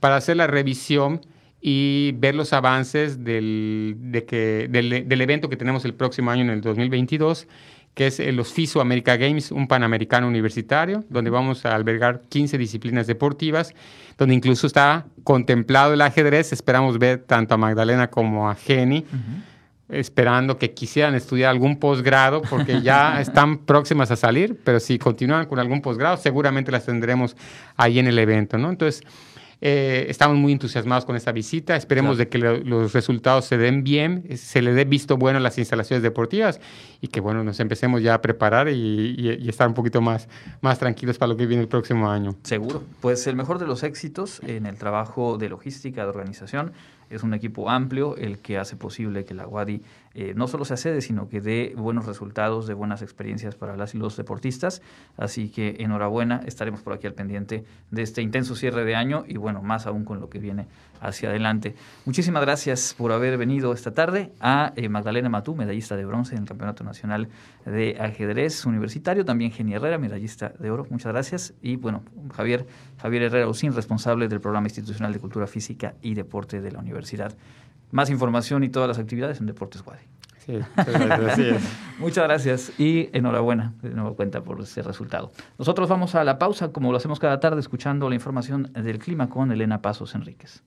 para 0.00 0.16
hacer 0.16 0.36
la 0.36 0.46
revisión 0.46 1.20
y 1.66 2.12
ver 2.18 2.34
los 2.34 2.52
avances 2.52 3.24
del, 3.24 3.96
de 3.96 4.26
que, 4.26 4.68
del, 4.68 5.20
evento 5.22 5.48
que 5.48 5.56
tenemos 5.56 5.86
el 5.86 5.94
próximo 5.94 6.30
año 6.30 6.42
en 6.42 6.50
el 6.50 6.60
2022, 6.60 7.48
que 7.94 8.08
es 8.08 8.18
los 8.34 8.52
FISO 8.52 8.82
America 8.82 9.16
Games, 9.16 9.50
un 9.50 9.66
panamericano 9.66 10.28
universitario, 10.28 11.04
donde 11.08 11.30
vamos 11.30 11.64
a 11.64 11.74
albergar 11.74 12.20
15 12.28 12.58
disciplinas 12.58 13.06
deportivas, 13.06 13.72
donde 14.18 14.34
incluso 14.34 14.66
está 14.66 15.06
contemplado 15.22 15.94
el 15.94 16.02
ajedrez. 16.02 16.52
Esperamos 16.52 16.98
ver 16.98 17.20
tanto 17.20 17.54
a 17.54 17.56
Magdalena 17.56 18.10
como 18.10 18.50
a 18.50 18.54
Jenny. 18.56 19.06
esperando 19.88 20.58
que 20.58 20.72
quisieran 20.72 21.14
estudiar 21.14 21.48
algún 21.48 21.78
posgrado, 21.78 22.42
porque 22.42 22.82
ya 22.82 23.20
están 23.22 23.56
próximas 23.56 24.10
a 24.10 24.16
salir, 24.16 24.60
pero 24.64 24.80
si 24.80 24.98
continúan 24.98 25.46
con 25.46 25.58
algún 25.58 25.80
posgrado, 25.80 26.18
seguramente 26.18 26.70
las 26.70 26.84
tendremos 26.84 27.36
ahí 27.76 27.98
en 27.98 28.06
el 28.06 28.18
evento, 28.18 28.58
¿no? 28.58 28.68
Entonces, 28.68 29.02
eh, 29.66 30.10
estamos 30.10 30.36
muy 30.36 30.52
entusiasmados 30.52 31.06
con 31.06 31.16
esta 31.16 31.32
visita. 31.32 31.74
Esperemos 31.74 32.18
de 32.18 32.28
que 32.28 32.36
los 32.36 32.92
resultados 32.92 33.46
se 33.46 33.56
den 33.56 33.82
bien, 33.82 34.36
se 34.36 34.60
le 34.60 34.74
dé 34.74 34.84
visto 34.84 35.16
bueno 35.16 35.38
a 35.38 35.40
las 35.40 35.56
instalaciones 35.56 36.02
deportivas 36.02 36.60
y 37.00 37.08
que 37.08 37.20
bueno 37.20 37.42
nos 37.42 37.58
empecemos 37.60 38.02
ya 38.02 38.12
a 38.12 38.20
preparar 38.20 38.68
y, 38.68 39.48
estar 39.48 39.66
un 39.66 39.72
poquito 39.72 40.02
más, 40.02 40.28
más 40.60 40.78
tranquilos 40.78 41.16
para 41.16 41.32
lo 41.32 41.38
que 41.38 41.46
viene 41.46 41.62
el 41.62 41.68
próximo 41.68 42.10
año. 42.10 42.36
Seguro. 42.42 42.82
Pues 43.00 43.26
el 43.26 43.36
mejor 43.36 43.58
de 43.58 43.66
los 43.66 43.84
éxitos 43.84 44.42
en 44.46 44.66
el 44.66 44.76
trabajo 44.76 45.38
de 45.38 45.48
logística, 45.48 46.02
de 46.02 46.10
organización, 46.10 46.72
es 47.08 47.22
un 47.22 47.32
equipo 47.32 47.70
amplio 47.70 48.16
el 48.16 48.40
que 48.40 48.58
hace 48.58 48.76
posible 48.76 49.24
que 49.24 49.32
la 49.32 49.46
UADI 49.46 49.80
eh, 50.14 50.32
no 50.36 50.46
solo 50.46 50.64
se 50.64 50.74
accede, 50.74 51.00
sino 51.00 51.28
que 51.28 51.40
dé 51.40 51.74
buenos 51.76 52.06
resultados, 52.06 52.66
de 52.66 52.74
buenas 52.74 53.02
experiencias 53.02 53.56
para 53.56 53.76
las 53.76 53.94
y 53.94 53.98
los 53.98 54.16
deportistas. 54.16 54.80
Así 55.16 55.48
que 55.48 55.76
enhorabuena, 55.80 56.40
estaremos 56.46 56.82
por 56.82 56.92
aquí 56.92 57.06
al 57.06 57.14
pendiente 57.14 57.64
de 57.90 58.02
este 58.02 58.22
intenso 58.22 58.54
cierre 58.54 58.84
de 58.84 58.94
año 58.94 59.24
y 59.26 59.36
bueno, 59.36 59.62
más 59.62 59.86
aún 59.86 60.04
con 60.04 60.20
lo 60.20 60.30
que 60.30 60.38
viene 60.38 60.66
hacia 61.00 61.30
adelante. 61.30 61.74
Muchísimas 62.04 62.42
gracias 62.42 62.94
por 62.96 63.12
haber 63.12 63.36
venido 63.36 63.72
esta 63.72 63.92
tarde 63.92 64.32
a 64.40 64.72
eh, 64.76 64.88
Magdalena 64.88 65.28
Matú, 65.28 65.54
medallista 65.54 65.96
de 65.96 66.04
bronce 66.04 66.34
en 66.34 66.42
el 66.42 66.48
Campeonato 66.48 66.84
Nacional 66.84 67.28
de 67.66 67.96
Ajedrez 68.00 68.64
Universitario, 68.66 69.24
también 69.24 69.50
Geni 69.50 69.74
Herrera, 69.74 69.98
medallista 69.98 70.52
de 70.58 70.70
oro. 70.70 70.86
Muchas 70.90 71.12
gracias. 71.12 71.54
Y 71.60 71.76
bueno, 71.76 72.02
Javier, 72.34 72.66
Javier 73.00 73.24
Herrera 73.24 73.46
Lucín, 73.46 73.74
responsable 73.74 74.28
del 74.28 74.40
Programa 74.40 74.68
Institucional 74.68 75.12
de 75.12 75.18
Cultura 75.18 75.46
Física 75.46 75.94
y 76.02 76.14
Deporte 76.14 76.60
de 76.60 76.72
la 76.72 76.78
Universidad. 76.78 77.34
Más 77.90 78.10
información 78.10 78.64
y 78.64 78.68
todas 78.68 78.88
las 78.88 78.98
actividades 78.98 79.40
en 79.40 79.46
Deportes 79.46 79.82
Guadi. 79.82 80.02
Sí, 80.44 80.58
Muchas 81.98 82.24
gracias 82.24 82.72
y 82.78 83.08
enhorabuena 83.16 83.72
de 83.82 83.90
nuevo 83.90 84.14
cuenta 84.14 84.42
por 84.42 84.60
ese 84.60 84.82
resultado. 84.82 85.32
Nosotros 85.58 85.88
vamos 85.88 86.14
a 86.14 86.24
la 86.24 86.38
pausa, 86.38 86.70
como 86.70 86.90
lo 86.90 86.98
hacemos 86.98 87.18
cada 87.18 87.40
tarde, 87.40 87.60
escuchando 87.60 88.08
la 88.08 88.14
información 88.14 88.70
del 88.74 88.98
clima 88.98 89.30
con 89.30 89.52
Elena 89.52 89.80
Pasos 89.80 90.14
Enríquez. 90.14 90.62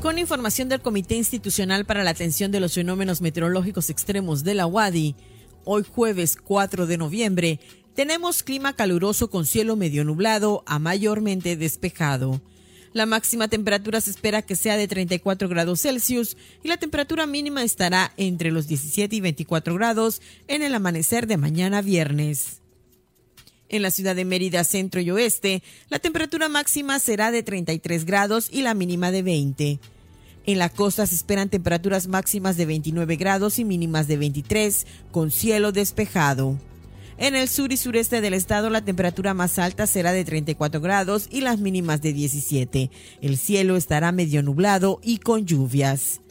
con 0.00 0.18
información 0.18 0.70
del 0.70 0.80
Comité 0.80 1.14
Institucional 1.14 1.84
para 1.84 2.02
la 2.04 2.10
Atención 2.10 2.50
de 2.50 2.58
los 2.58 2.72
Fenómenos 2.72 3.20
Meteorológicos 3.20 3.90
Extremos 3.90 4.44
de 4.44 4.54
la 4.54 4.66
UADI, 4.66 5.14
hoy 5.64 5.84
jueves 5.84 6.36
4 6.42 6.86
de 6.86 6.96
noviembre, 6.96 7.60
tenemos 7.94 8.42
clima 8.42 8.74
caluroso 8.74 9.30
con 9.30 9.46
cielo 9.46 9.76
medio 9.76 10.04
nublado 10.04 10.62
a 10.66 10.78
mayormente 10.78 11.56
despejado. 11.56 12.40
La 12.92 13.06
máxima 13.06 13.46
temperatura 13.46 14.00
se 14.00 14.10
espera 14.10 14.42
que 14.42 14.56
sea 14.56 14.76
de 14.76 14.88
34 14.88 15.48
grados 15.48 15.82
Celsius 15.82 16.36
y 16.64 16.68
la 16.68 16.76
temperatura 16.76 17.26
mínima 17.26 17.62
estará 17.62 18.12
entre 18.16 18.50
los 18.50 18.66
17 18.66 19.14
y 19.14 19.20
24 19.20 19.74
grados 19.74 20.20
en 20.48 20.62
el 20.62 20.74
amanecer 20.74 21.28
de 21.28 21.36
mañana 21.36 21.82
viernes. 21.82 22.60
En 23.68 23.82
la 23.82 23.92
ciudad 23.92 24.16
de 24.16 24.24
Mérida, 24.24 24.64
centro 24.64 25.00
y 25.00 25.10
oeste, 25.12 25.62
la 25.88 26.00
temperatura 26.00 26.48
máxima 26.48 26.98
será 26.98 27.30
de 27.30 27.44
33 27.44 28.04
grados 28.04 28.48
y 28.50 28.62
la 28.62 28.74
mínima 28.74 29.12
de 29.12 29.22
20. 29.22 29.80
En 30.46 30.58
la 30.58 30.68
costa 30.68 31.06
se 31.06 31.14
esperan 31.14 31.48
temperaturas 31.48 32.08
máximas 32.08 32.56
de 32.56 32.66
29 32.66 33.14
grados 33.14 33.60
y 33.60 33.64
mínimas 33.64 34.08
de 34.08 34.16
23, 34.16 34.86
con 35.12 35.30
cielo 35.30 35.70
despejado. 35.70 36.58
En 37.20 37.36
el 37.36 37.50
sur 37.50 37.70
y 37.70 37.76
sureste 37.76 38.22
del 38.22 38.32
estado 38.32 38.70
la 38.70 38.82
temperatura 38.82 39.34
más 39.34 39.58
alta 39.58 39.86
será 39.86 40.12
de 40.12 40.24
34 40.24 40.80
grados 40.80 41.28
y 41.30 41.42
las 41.42 41.60
mínimas 41.60 42.00
de 42.00 42.14
17. 42.14 42.90
El 43.20 43.36
cielo 43.36 43.76
estará 43.76 44.10
medio 44.10 44.42
nublado 44.42 45.00
y 45.02 45.18
con 45.18 45.44
lluvias. 45.44 46.22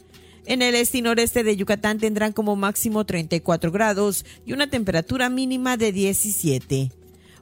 En 0.47 0.63
el 0.63 0.73
este 0.73 0.97
y 0.97 1.01
noreste 1.03 1.43
de 1.43 1.55
Yucatán 1.55 1.99
tendrán 1.99 2.33
como 2.33 2.55
máximo 2.55 3.05
34 3.05 3.71
grados 3.71 4.25
y 4.47 4.53
una 4.53 4.67
temperatura 4.67 5.29
mínima 5.29 5.77
de 5.77 5.91
17. 5.91 6.91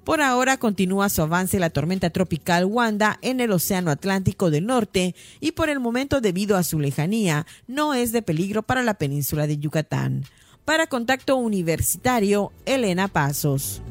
Por 0.04 0.20
ahora 0.20 0.58
continúa 0.58 1.08
su 1.08 1.22
avance 1.22 1.58
la 1.58 1.70
tormenta 1.70 2.10
tropical 2.10 2.66
Wanda 2.66 3.18
en 3.22 3.40
el 3.40 3.54
Océano 3.54 3.92
Atlántico 3.92 4.52
del 4.52 4.66
Norte 4.66 5.16
y 5.40 5.54
por 5.54 5.70
el 5.70 5.80
momento 5.80 6.20
debido 6.20 6.58
a 6.58 6.64
su 6.64 6.82
lejanía 6.82 7.46
no 7.66 7.94
es 7.94 8.12
de 8.12 8.22
peligro 8.22 8.64
para 8.64 8.84
la 8.84 8.96
península 8.96 9.48
de 9.48 9.58
Yucatán. 9.58 10.26
Para 10.68 10.86
Contacto 10.86 11.38
Universitario, 11.38 12.52
Elena 12.66 13.08
Pasos. 13.08 13.82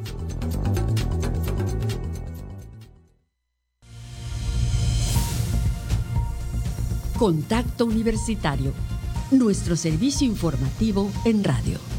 Contacto 7.18 7.86
Universitario, 7.86 8.74
nuestro 9.30 9.74
servicio 9.74 10.26
informativo 10.26 11.10
en 11.24 11.42
radio. 11.44 11.95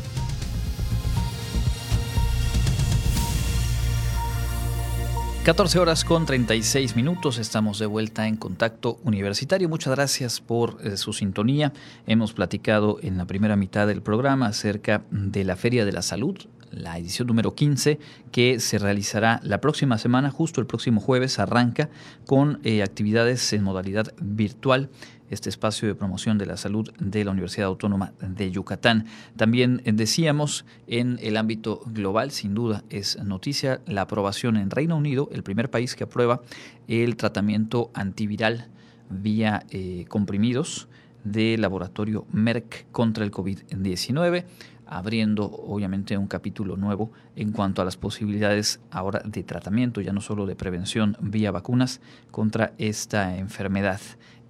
14 5.48 5.80
horas 5.80 6.04
con 6.04 6.26
36 6.26 6.98
minutos, 6.98 7.38
estamos 7.38 7.80
de 7.80 7.86
vuelta 7.86 8.28
en 8.28 8.36
contacto 8.36 9.00
universitario. 9.06 9.70
Muchas 9.70 9.96
gracias 9.96 10.42
por 10.42 10.78
eh, 10.84 10.98
su 10.98 11.14
sintonía. 11.14 11.72
Hemos 12.06 12.34
platicado 12.34 13.00
en 13.02 13.18
la 13.18 13.24
primera 13.24 13.56
mitad 13.56 13.88
del 13.88 14.02
programa 14.02 14.48
acerca 14.48 15.06
de 15.10 15.46
la 15.46 15.56
Feria 15.56 15.86
de 15.86 15.94
la 15.94 16.02
Salud, 16.02 16.38
la 16.70 16.98
edición 16.98 17.30
número 17.30 17.56
15, 17.56 17.98
que 18.30 18.60
se 18.60 18.78
realizará 18.78 19.40
la 19.42 19.62
próxima 19.62 19.98
semana, 19.98 20.32
justo 20.32 20.60
el 20.60 20.68
próximo 20.68 21.00
jueves, 21.00 21.40
arranca 21.40 21.90
con 22.26 22.60
eh, 22.66 22.84
actividades 22.84 23.54
en 23.54 23.64
modalidad 23.64 24.14
virtual 24.20 24.90
este 25.30 25.50
espacio 25.50 25.88
de 25.88 25.96
promoción 25.96 26.38
de 26.38 26.46
la 26.46 26.58
salud 26.58 26.90
de 27.00 27.24
la 27.24 27.32
Universidad 27.32 27.68
Autónoma 27.68 28.14
de 28.20 28.52
Yucatán. 28.52 29.06
También 29.36 29.82
eh, 29.86 29.92
decíamos 29.94 30.66
en 30.88 31.20
el 31.22 31.38
ámbito 31.38 31.82
global, 31.86 32.32
sin 32.32 32.54
duda 32.54 32.84
es 32.90 33.22
noticia, 33.24 33.82
la 33.86 34.02
aprobación 34.02 34.58
en 34.58 34.70
Reino 34.70 34.98
Unido, 34.98 35.30
el 35.32 35.44
primer 35.44 35.70
país 35.70 35.96
que 35.96 36.04
aprueba 36.04 36.42
el 36.88 37.16
tratamiento 37.16 37.92
antiviral 37.94 38.68
vía 39.10 39.66
eh, 39.70 40.06
comprimidos 40.08 40.88
del 41.24 41.62
laboratorio 41.62 42.26
Merck 42.32 42.86
contra 42.92 43.24
el 43.24 43.32
COVID-19 43.32 44.46
abriendo 44.88 45.46
obviamente 45.46 46.18
un 46.18 46.28
capítulo 46.28 46.78
nuevo 46.78 47.12
en 47.36 47.52
cuanto 47.52 47.82
a 47.82 47.86
las 47.86 47.98
posibilidades 47.98 48.80
ahora 48.90 49.22
de 49.26 49.44
tratamiento, 49.44 50.02
ya 50.02 50.14
no 50.14 50.22
solo 50.22 50.46
de 50.46 50.56
prevención 50.56 51.18
vía 51.20 51.52
vacunas 51.52 52.02
contra 52.32 52.74
esta 52.78 53.38
enfermedad. 53.38 54.00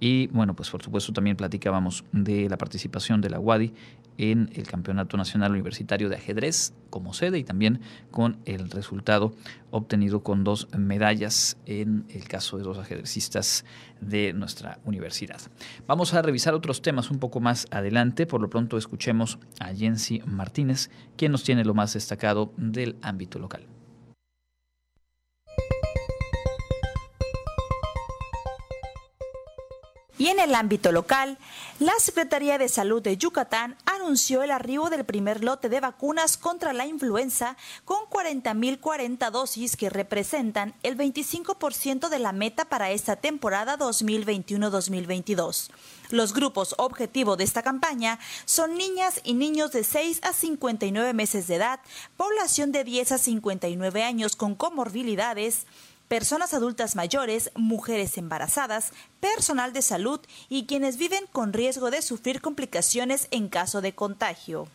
Y 0.00 0.28
bueno, 0.28 0.54
pues 0.54 0.70
por 0.70 0.82
supuesto 0.82 1.12
también 1.12 1.36
platicábamos 1.36 2.04
de 2.12 2.48
la 2.48 2.56
participación 2.56 3.20
de 3.20 3.30
la 3.30 3.40
UADI 3.40 3.72
en 4.18 4.50
el 4.54 4.66
Campeonato 4.66 5.16
Nacional 5.16 5.52
Universitario 5.52 6.08
de 6.08 6.16
Ajedrez 6.16 6.74
como 6.90 7.14
sede 7.14 7.38
y 7.38 7.44
también 7.44 7.80
con 8.10 8.38
el 8.44 8.70
resultado 8.70 9.32
obtenido 9.70 10.22
con 10.22 10.44
dos 10.44 10.68
medallas 10.76 11.56
en 11.66 12.04
el 12.08 12.26
caso 12.26 12.58
de 12.58 12.64
dos 12.64 12.78
ajedrecistas 12.78 13.64
de 14.00 14.32
nuestra 14.32 14.80
universidad. 14.84 15.40
Vamos 15.86 16.14
a 16.14 16.22
revisar 16.22 16.54
otros 16.54 16.82
temas 16.82 17.10
un 17.10 17.18
poco 17.18 17.40
más 17.40 17.66
adelante. 17.70 18.26
Por 18.26 18.40
lo 18.40 18.50
pronto 18.50 18.76
escuchemos 18.76 19.38
a 19.60 19.72
Jensi 19.74 20.20
Martínez, 20.26 20.90
quien 21.16 21.32
nos 21.32 21.44
tiene 21.44 21.64
lo 21.64 21.74
más 21.74 21.94
destacado 21.94 22.52
del 22.56 22.96
ámbito 23.02 23.38
local. 23.38 23.77
Y 30.18 30.26
en 30.26 30.40
el 30.40 30.54
ámbito 30.56 30.90
local, 30.90 31.38
la 31.78 31.92
Secretaría 32.00 32.58
de 32.58 32.68
Salud 32.68 33.00
de 33.00 33.16
Yucatán 33.16 33.76
anunció 33.86 34.42
el 34.42 34.50
arribo 34.50 34.90
del 34.90 35.04
primer 35.04 35.44
lote 35.44 35.68
de 35.68 35.78
vacunas 35.78 36.36
contra 36.36 36.72
la 36.72 36.86
influenza 36.86 37.56
con 37.84 37.98
40.040 38.10 39.30
dosis 39.30 39.76
que 39.76 39.90
representan 39.90 40.74
el 40.82 40.96
25% 40.96 42.08
de 42.08 42.18
la 42.18 42.32
meta 42.32 42.64
para 42.64 42.90
esta 42.90 43.14
temporada 43.14 43.78
2021-2022. 43.78 45.70
Los 46.10 46.32
grupos 46.34 46.74
objetivo 46.78 47.36
de 47.36 47.44
esta 47.44 47.62
campaña 47.62 48.18
son 48.44 48.74
niñas 48.74 49.20
y 49.22 49.34
niños 49.34 49.70
de 49.70 49.84
6 49.84 50.20
a 50.24 50.32
59 50.32 51.12
meses 51.12 51.46
de 51.46 51.54
edad, 51.56 51.78
población 52.16 52.72
de 52.72 52.82
10 52.82 53.12
a 53.12 53.18
59 53.18 54.02
años 54.02 54.34
con 54.34 54.56
comorbilidades, 54.56 55.66
personas 56.08 56.54
adultas 56.54 56.96
mayores, 56.96 57.50
mujeres 57.54 58.18
embarazadas, 58.18 58.92
personal 59.20 59.72
de 59.72 59.82
salud 59.82 60.20
y 60.48 60.66
quienes 60.66 60.96
viven 60.96 61.26
con 61.30 61.52
riesgo 61.52 61.90
de 61.90 62.02
sufrir 62.02 62.40
complicaciones 62.40 63.28
en 63.30 63.48
caso 63.48 63.80
de 63.80 63.94
contagio. 63.94 64.66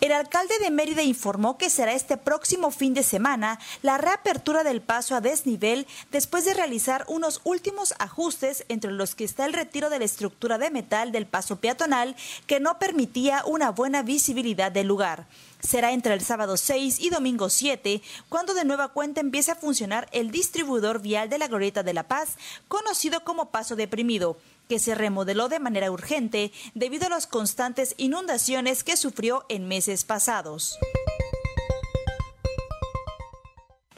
El 0.00 0.12
alcalde 0.12 0.54
de 0.60 0.70
Mérida 0.70 1.02
informó 1.02 1.58
que 1.58 1.68
será 1.68 1.92
este 1.92 2.16
próximo 2.16 2.70
fin 2.70 2.94
de 2.94 3.02
semana 3.02 3.58
la 3.82 3.98
reapertura 3.98 4.62
del 4.62 4.80
paso 4.80 5.16
a 5.16 5.20
desnivel 5.20 5.88
después 6.12 6.44
de 6.44 6.54
realizar 6.54 7.04
unos 7.08 7.40
últimos 7.42 7.92
ajustes 7.98 8.64
entre 8.68 8.92
los 8.92 9.16
que 9.16 9.24
está 9.24 9.44
el 9.44 9.52
retiro 9.52 9.90
de 9.90 9.98
la 9.98 10.04
estructura 10.04 10.56
de 10.56 10.70
metal 10.70 11.10
del 11.10 11.26
paso 11.26 11.56
peatonal 11.56 12.14
que 12.46 12.60
no 12.60 12.78
permitía 12.78 13.42
una 13.44 13.70
buena 13.70 14.02
visibilidad 14.02 14.70
del 14.70 14.86
lugar. 14.86 15.26
Será 15.60 15.92
entre 15.92 16.14
el 16.14 16.20
sábado 16.20 16.56
6 16.56 17.00
y 17.00 17.10
domingo 17.10 17.50
7 17.50 18.00
cuando 18.28 18.54
de 18.54 18.64
nueva 18.64 18.88
cuenta 18.88 19.20
empiece 19.20 19.50
a 19.50 19.56
funcionar 19.56 20.08
el 20.12 20.30
distribuidor 20.30 21.00
vial 21.02 21.28
de 21.28 21.38
la 21.38 21.48
Glorieta 21.48 21.82
de 21.82 21.94
la 21.94 22.06
Paz, 22.06 22.36
conocido 22.68 23.24
como 23.24 23.50
Paso 23.50 23.74
Deprimido, 23.74 24.38
que 24.68 24.78
se 24.78 24.94
remodeló 24.94 25.48
de 25.48 25.58
manera 25.58 25.90
urgente 25.90 26.52
debido 26.74 27.06
a 27.06 27.10
las 27.10 27.26
constantes 27.26 27.94
inundaciones 27.96 28.84
que 28.84 28.96
sufrió 28.96 29.44
en 29.48 29.66
meses 29.66 30.04
pasados. 30.04 30.78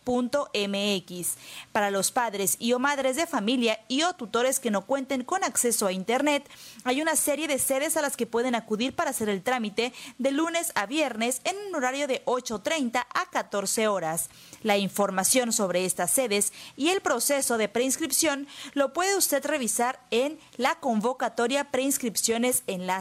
Para 1.72 1.90
los 1.90 2.10
padres 2.10 2.56
y 2.58 2.72
o 2.72 2.78
madres 2.78 3.16
de 3.16 3.26
familia 3.26 3.80
y 3.88 4.02
o 4.02 4.14
tutores 4.14 4.60
que 4.60 4.70
no 4.70 4.86
cuenten 4.86 5.24
con 5.24 5.44
acceso 5.44 5.86
a 5.86 5.92
Internet, 5.92 6.48
hay 6.84 7.00
una 7.02 7.16
serie 7.16 7.48
de 7.48 7.58
sedes 7.58 7.96
a 7.96 8.02
las 8.02 8.16
que 8.16 8.26
pueden 8.26 8.54
acudir 8.54 8.94
para 8.94 9.10
hacer 9.10 9.28
el 9.28 9.42
trámite 9.42 9.92
de 10.18 10.30
lunes 10.30 10.72
a 10.74 10.86
viernes 10.86 11.40
en 11.44 11.56
un 11.68 11.74
horario 11.74 12.06
de 12.06 12.24
8.30 12.24 13.06
a 13.12 13.30
14 13.30 13.88
horas. 13.88 14.28
La 14.62 14.76
información 14.78 15.52
sobre 15.52 15.84
estas 15.84 16.10
sedes 16.10 16.52
y 16.76 16.88
el 16.88 17.00
proceso 17.00 17.58
de 17.58 17.68
preinscripción 17.68 18.46
lo 18.72 18.92
puede 18.92 19.16
usted 19.16 19.44
revisar 19.44 20.00
en 20.10 20.38
la 20.56 20.78
convocatoria 20.80 21.70
preinscripciones 21.70 22.62
en 22.66 22.86
la. 22.86 22.94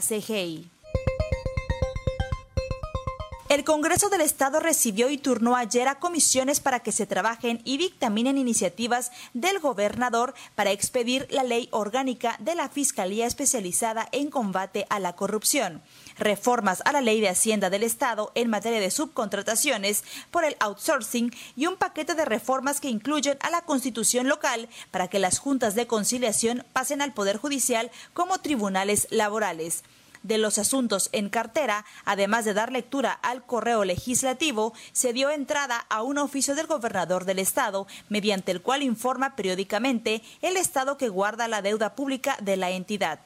El 3.54 3.64
Congreso 3.64 4.10
del 4.10 4.22
Estado 4.22 4.60
recibió 4.60 5.12
y 5.12 5.20
turnó 5.20 5.56
ayer 5.56 5.88
a 5.88 6.00
comisiones 6.00 6.60
para 6.60 6.80
que 6.80 6.92
se 6.92 7.06
trabajen 7.06 7.62
y 7.64 7.78
dictaminen 7.78 8.40
iniciativas 8.40 9.12
del 9.36 9.60
gobernador 9.60 10.34
para 10.56 10.72
expedir 10.72 11.28
la 11.30 11.44
ley 11.44 11.70
orgánica 11.70 12.36
de 12.40 12.56
la 12.56 12.68
Fiscalía 12.68 13.28
especializada 13.28 14.10
en 14.12 14.32
combate 14.32 14.88
a 14.90 15.00
la 15.00 15.14
corrupción. 15.14 15.84
Reformas 16.18 16.82
a 16.84 16.94
la 16.94 17.02
ley 17.02 17.22
de 17.22 17.30
Hacienda 17.30 17.70
del 17.70 17.84
Estado 17.84 18.32
en 18.34 18.50
materia 18.50 18.80
de 18.80 18.90
subcontrataciones 18.90 20.04
por 20.32 20.46
el 20.46 20.58
outsourcing 20.60 21.32
y 21.56 21.68
un 21.68 21.76
paquete 21.76 22.16
de 22.16 22.26
reformas 22.26 22.82
que 22.82 22.90
incluyen 22.90 23.38
a 23.42 23.52
la 23.52 23.62
constitución 23.62 24.28
local 24.28 24.68
para 24.90 25.10
que 25.10 25.20
las 25.20 25.38
juntas 25.38 25.76
de 25.76 25.86
conciliación 25.86 26.66
pasen 26.74 27.04
al 27.04 27.14
Poder 27.14 27.38
Judicial 27.38 27.92
como 28.16 28.40
tribunales 28.40 29.06
laborales 29.12 29.84
de 30.24 30.38
los 30.38 30.58
asuntos 30.58 31.10
en 31.12 31.30
cartera, 31.30 31.86
además 32.06 32.46
de 32.46 32.54
dar 32.54 32.72
lectura 32.72 33.12
al 33.12 33.46
correo 33.46 33.86
legislativo, 33.86 34.74
se 34.92 35.14
dio 35.14 35.30
entrada 35.30 35.86
a 35.90 36.02
un 36.02 36.18
oficio 36.18 36.56
del 36.56 36.68
gobernador 36.68 37.26
del 37.26 37.40
estado, 37.40 37.88
mediante 38.10 38.52
el 38.52 38.62
cual 38.62 38.84
informa 38.84 39.36
periódicamente 39.36 40.24
el 40.42 40.58
estado 40.58 40.98
que 40.98 41.10
guarda 41.10 41.48
la 41.48 41.62
deuda 41.62 41.96
pública 41.96 42.38
de 42.42 42.58
la 42.58 42.72
entidad. 42.72 43.20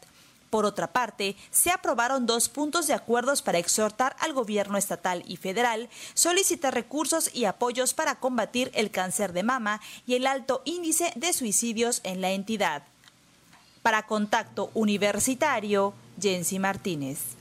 Por 0.50 0.66
otra 0.66 0.88
parte, 0.88 1.36
se 1.52 1.72
aprobaron 1.72 2.26
dos 2.26 2.48
puntos 2.48 2.88
de 2.88 2.94
acuerdos 2.94 3.42
para 3.42 3.58
exhortar 3.58 4.16
al 4.20 4.34
gobierno 4.34 4.78
estatal 4.78 5.24
y 5.28 5.36
federal, 5.36 5.90
solicitar 6.14 6.74
recursos 6.74 7.30
y 7.34 7.46
apoyos 7.46 7.94
para 7.94 8.16
combatir 8.16 8.72
el 8.74 8.90
cáncer 8.90 9.34
de 9.34 9.44
mama 9.44 9.82
y 10.06 10.16
el 10.16 10.26
alto 10.26 10.62
índice 10.64 11.12
de 11.16 11.34
suicidios 11.34 12.00
en 12.04 12.22
la 12.22 12.32
entidad. 12.32 12.84
Para 13.88 14.04
Contacto 14.04 14.70
Universitario, 14.74 15.94
Jensi 16.22 16.60
Martínez. 16.60 17.38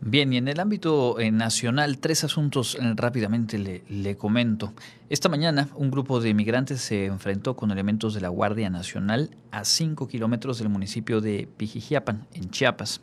Bien, 0.00 0.32
y 0.32 0.36
en 0.36 0.48
el 0.48 0.58
ámbito 0.58 1.20
eh, 1.20 1.30
nacional, 1.30 1.98
tres 1.98 2.24
asuntos 2.24 2.74
eh, 2.74 2.80
rápidamente 2.96 3.56
le, 3.56 4.16
comento. 4.16 4.72
Esta 5.08 5.28
mañana, 5.28 5.68
un 5.76 5.92
grupo 5.92 6.18
de 6.18 6.34
migrantes 6.34 6.80
se 6.80 7.04
enfrentó 7.04 7.54
con 7.54 7.70
elementos 7.70 8.14
de 8.14 8.20
la 8.20 8.30
Guardia 8.30 8.68
Nacional 8.68 9.30
a 9.52 9.64
cinco 9.64 10.08
kilómetros 10.08 10.58
del 10.58 10.70
municipio 10.70 11.20
de 11.20 11.48
Pijijiapan, 11.56 12.26
en 12.34 12.50
Chiapas. 12.50 13.00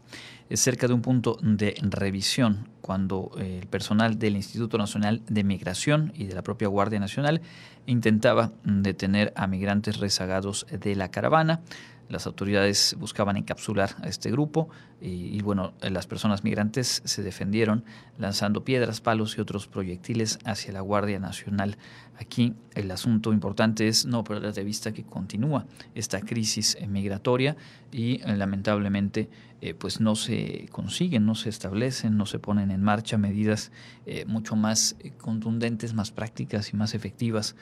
Cerca 0.52 0.88
de 0.88 0.94
un 0.94 1.02
punto 1.02 1.40
de 1.42 1.76
revisión 1.84 2.68
cuando 2.82 3.32
eh, 3.40 3.60
el 3.62 3.68
personal 3.68 4.20
del 4.20 4.36
Instituto 4.36 4.78
Nacional 4.78 5.22
de 5.28 5.46
Migración 5.46 6.12
y 6.14 6.26
de 6.26 6.36
la 6.36 6.44
propia 6.44 6.68
Guardia 6.68 7.00
Nacional 7.00 7.42
intentaba 7.88 8.52
detener 8.66 9.32
a 9.38 9.48
migrantes 9.48 10.00
rezagados 10.00 10.68
de 10.70 10.96
la 10.96 11.10
caravana. 11.10 11.62
Las 12.08 12.28
autoridades 12.28 12.96
buscaban 13.00 13.36
encapsular 13.36 13.96
a 14.02 14.08
este 14.08 14.30
grupo 14.30 14.70
y, 15.02 15.42
bueno, 15.42 15.74
las 15.82 16.08
personas 16.08 16.44
migrantes 16.44 17.02
se 17.04 17.24
defendieron 17.24 17.84
lanzando 18.18 18.64
piedras, 18.64 19.02
palos 19.02 19.38
y 19.38 19.42
otros 19.42 19.68
proyectiles 19.68 20.40
hacia 20.46 20.72
la 20.72 20.82
Guardia 20.82 21.20
Nacional. 21.20 21.78
Aquí 22.18 22.54
el 22.76 22.92
asunto 22.92 23.34
importante 23.34 23.88
es 23.88 24.06
no 24.06 24.24
perder 24.24 24.54
de 24.54 24.64
vista 24.64 24.94
que 24.94 25.04
continúa 25.04 25.66
esta 25.96 26.22
crisis 26.22 26.78
migratoria 26.88 27.58
y 27.92 28.22
eh, 28.22 28.38
lamentablemente 28.38 29.30
eh, 29.62 29.74
pues 29.74 30.00
no 30.00 30.16
se 30.16 30.68
consiguen, 30.72 31.26
no 31.26 31.36
se 31.36 31.50
establecen, 31.50 32.18
no 32.18 32.26
se 32.26 32.40
ponen 32.40 32.72
en 32.72 32.82
marcha 32.82 33.18
medidas 33.18 33.72
eh, 34.06 34.26
mucho 34.26 34.56
más 34.56 34.96
contundentes, 35.18 35.94
más 35.94 36.12
prácticas 36.12 36.72
y 36.74 36.78
más 36.78 36.94
efectivas 36.94 37.56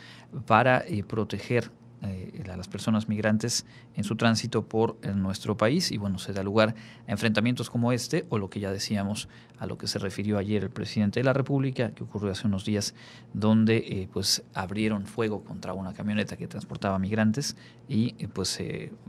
para 0.46 0.84
proteger 1.08 1.72
eh, 2.04 2.43
a 2.51 2.58
las 2.58 2.68
personas 2.68 3.08
migrantes 3.08 3.66
en 3.95 4.04
su 4.04 4.16
tránsito 4.16 4.68
por 4.68 4.97
eh, 5.01 5.14
nuestro 5.16 5.56
país 5.56 5.91
y 5.91 5.97
bueno, 5.97 6.20
se 6.20 6.34
da 6.34 6.43
lugar 6.43 6.76
a 7.08 7.12
enfrentamientos 7.12 7.70
como 7.70 7.93
este 7.93 8.26
o 8.30 8.38
lo 8.38 8.49
que 8.49 8.60
ya 8.60 8.72
decíamos 8.72 9.30
a 9.58 9.68
lo 9.68 9.78
que 9.78 9.88
se 9.88 9.99
refirió 9.99 10.38
ayer 10.38 10.64
el 10.64 10.70
presidente 10.70 11.22
de 11.22 11.24
la 11.24 11.32
República, 11.32 11.91
que 11.91 12.04
ocurrió 12.04 12.32
hace 12.32 12.47
unos 12.47 12.66
días, 12.66 12.93
donde 13.34 13.78
eh, 13.78 14.10
pues 14.12 14.43
abrieron 14.54 15.06
fuego 15.06 15.43
contra 15.45 15.74
una 15.74 15.93
camioneta 15.93 16.36
que 16.36 16.47
transportaba 16.47 16.99
migrantes 16.99 17.56
y 17.88 18.12
pues 18.28 18.60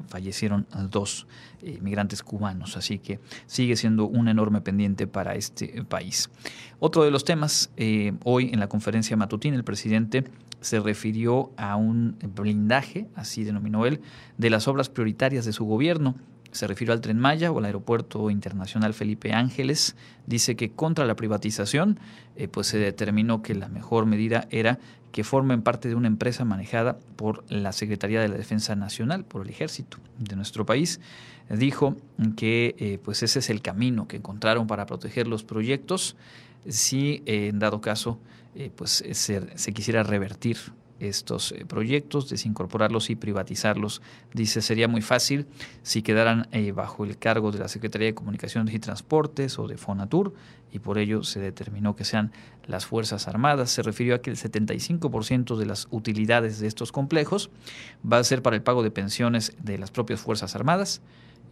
fallecieron 0.08 0.66
dos 0.90 1.26
migrantes 1.80 2.22
cubanos, 2.22 2.76
así 2.76 2.98
que 2.98 3.20
sigue 3.46 3.76
siendo 3.76 4.06
un 4.06 4.28
enorme 4.28 4.60
pendiente 4.60 5.06
para 5.06 5.36
este 5.36 5.84
país. 5.84 6.28
Otro 6.86 7.02
de 7.02 7.10
los 7.10 7.24
temas, 7.24 7.70
hoy 8.24 8.50
en 8.52 8.60
la 8.60 8.68
conferencia 8.68 9.16
matutina 9.16 9.56
el 9.56 9.64
presidente 9.64 10.24
se 10.60 10.80
refirió 10.80 11.50
a 11.56 11.76
un 11.76 12.18
blindaje, 12.36 13.06
así 13.14 13.42
denominó 13.42 13.86
él, 13.86 14.02
de 14.36 14.50
las 14.50 14.68
obras 14.68 14.90
prioritarias 14.90 15.46
de 15.46 15.54
su 15.54 15.64
gobierno. 15.64 16.14
Se 16.52 16.66
refirió 16.66 16.92
al 16.92 17.00
Tren 17.00 17.18
Maya 17.18 17.50
o 17.50 17.58
al 17.58 17.64
Aeropuerto 17.64 18.28
Internacional 18.28 18.92
Felipe 18.92 19.32
Ángeles. 19.32 19.96
Dice 20.26 20.56
que 20.56 20.72
contra 20.72 21.06
la 21.06 21.16
privatización, 21.16 21.98
eh, 22.36 22.48
pues 22.48 22.66
se 22.66 22.76
determinó 22.76 23.40
que 23.40 23.54
la 23.54 23.68
mejor 23.68 24.04
medida 24.04 24.46
era 24.50 24.78
que 25.10 25.24
formen 25.24 25.62
parte 25.62 25.88
de 25.88 25.94
una 25.94 26.08
empresa 26.08 26.44
manejada 26.44 26.98
por 27.16 27.50
la 27.50 27.72
Secretaría 27.72 28.20
de 28.20 28.28
la 28.28 28.36
Defensa 28.36 28.76
Nacional, 28.76 29.24
por 29.24 29.40
el 29.40 29.48
Ejército 29.48 29.96
de 30.18 30.36
nuestro 30.36 30.66
país. 30.66 31.00
Dijo 31.48 31.96
que 32.36 32.74
eh, 32.78 32.98
pues 33.02 33.22
ese 33.22 33.38
es 33.38 33.48
el 33.48 33.62
camino 33.62 34.06
que 34.06 34.16
encontraron 34.16 34.66
para 34.66 34.84
proteger 34.86 35.28
los 35.28 35.44
proyectos 35.44 36.16
si 36.68 37.22
eh, 37.26 37.48
en 37.48 37.58
dado 37.58 37.80
caso 37.80 38.18
eh, 38.54 38.70
pues 38.74 39.02
eh, 39.02 39.14
se, 39.14 39.72
quisiera 39.72 40.02
revertir 40.02 40.56
estos 41.00 41.52
proyectos, 41.66 42.30
desincorporarlos 42.30 43.10
y 43.10 43.16
privatizarlos. 43.16 44.00
Dice, 44.32 44.62
sería 44.62 44.86
muy 44.86 45.02
fácil 45.02 45.46
si 45.82 46.02
quedaran 46.02 46.48
bajo 46.72 47.04
el 47.04 47.18
cargo 47.18 47.50
de 47.50 47.58
la 47.58 47.68
Secretaría 47.68 48.06
de 48.06 48.14
Comunicaciones 48.14 48.72
y 48.72 48.78
Transportes 48.78 49.58
o 49.58 49.66
de 49.66 49.76
Fonatur, 49.76 50.34
y 50.72 50.78
por 50.78 50.98
ello 50.98 51.24
se 51.24 51.40
determinó 51.40 51.96
que 51.96 52.04
sean 52.04 52.32
las 52.66 52.86
Fuerzas 52.86 53.26
Armadas. 53.26 53.70
Se 53.70 53.82
refirió 53.82 54.14
a 54.14 54.22
que 54.22 54.30
el 54.30 54.36
75% 54.36 55.56
de 55.56 55.66
las 55.66 55.88
utilidades 55.90 56.60
de 56.60 56.68
estos 56.68 56.92
complejos 56.92 57.50
va 58.10 58.18
a 58.18 58.24
ser 58.24 58.40
para 58.40 58.56
el 58.56 58.62
pago 58.62 58.84
de 58.84 58.92
pensiones 58.92 59.52
de 59.62 59.78
las 59.78 59.90
propias 59.90 60.20
Fuerzas 60.20 60.54
Armadas 60.54 61.02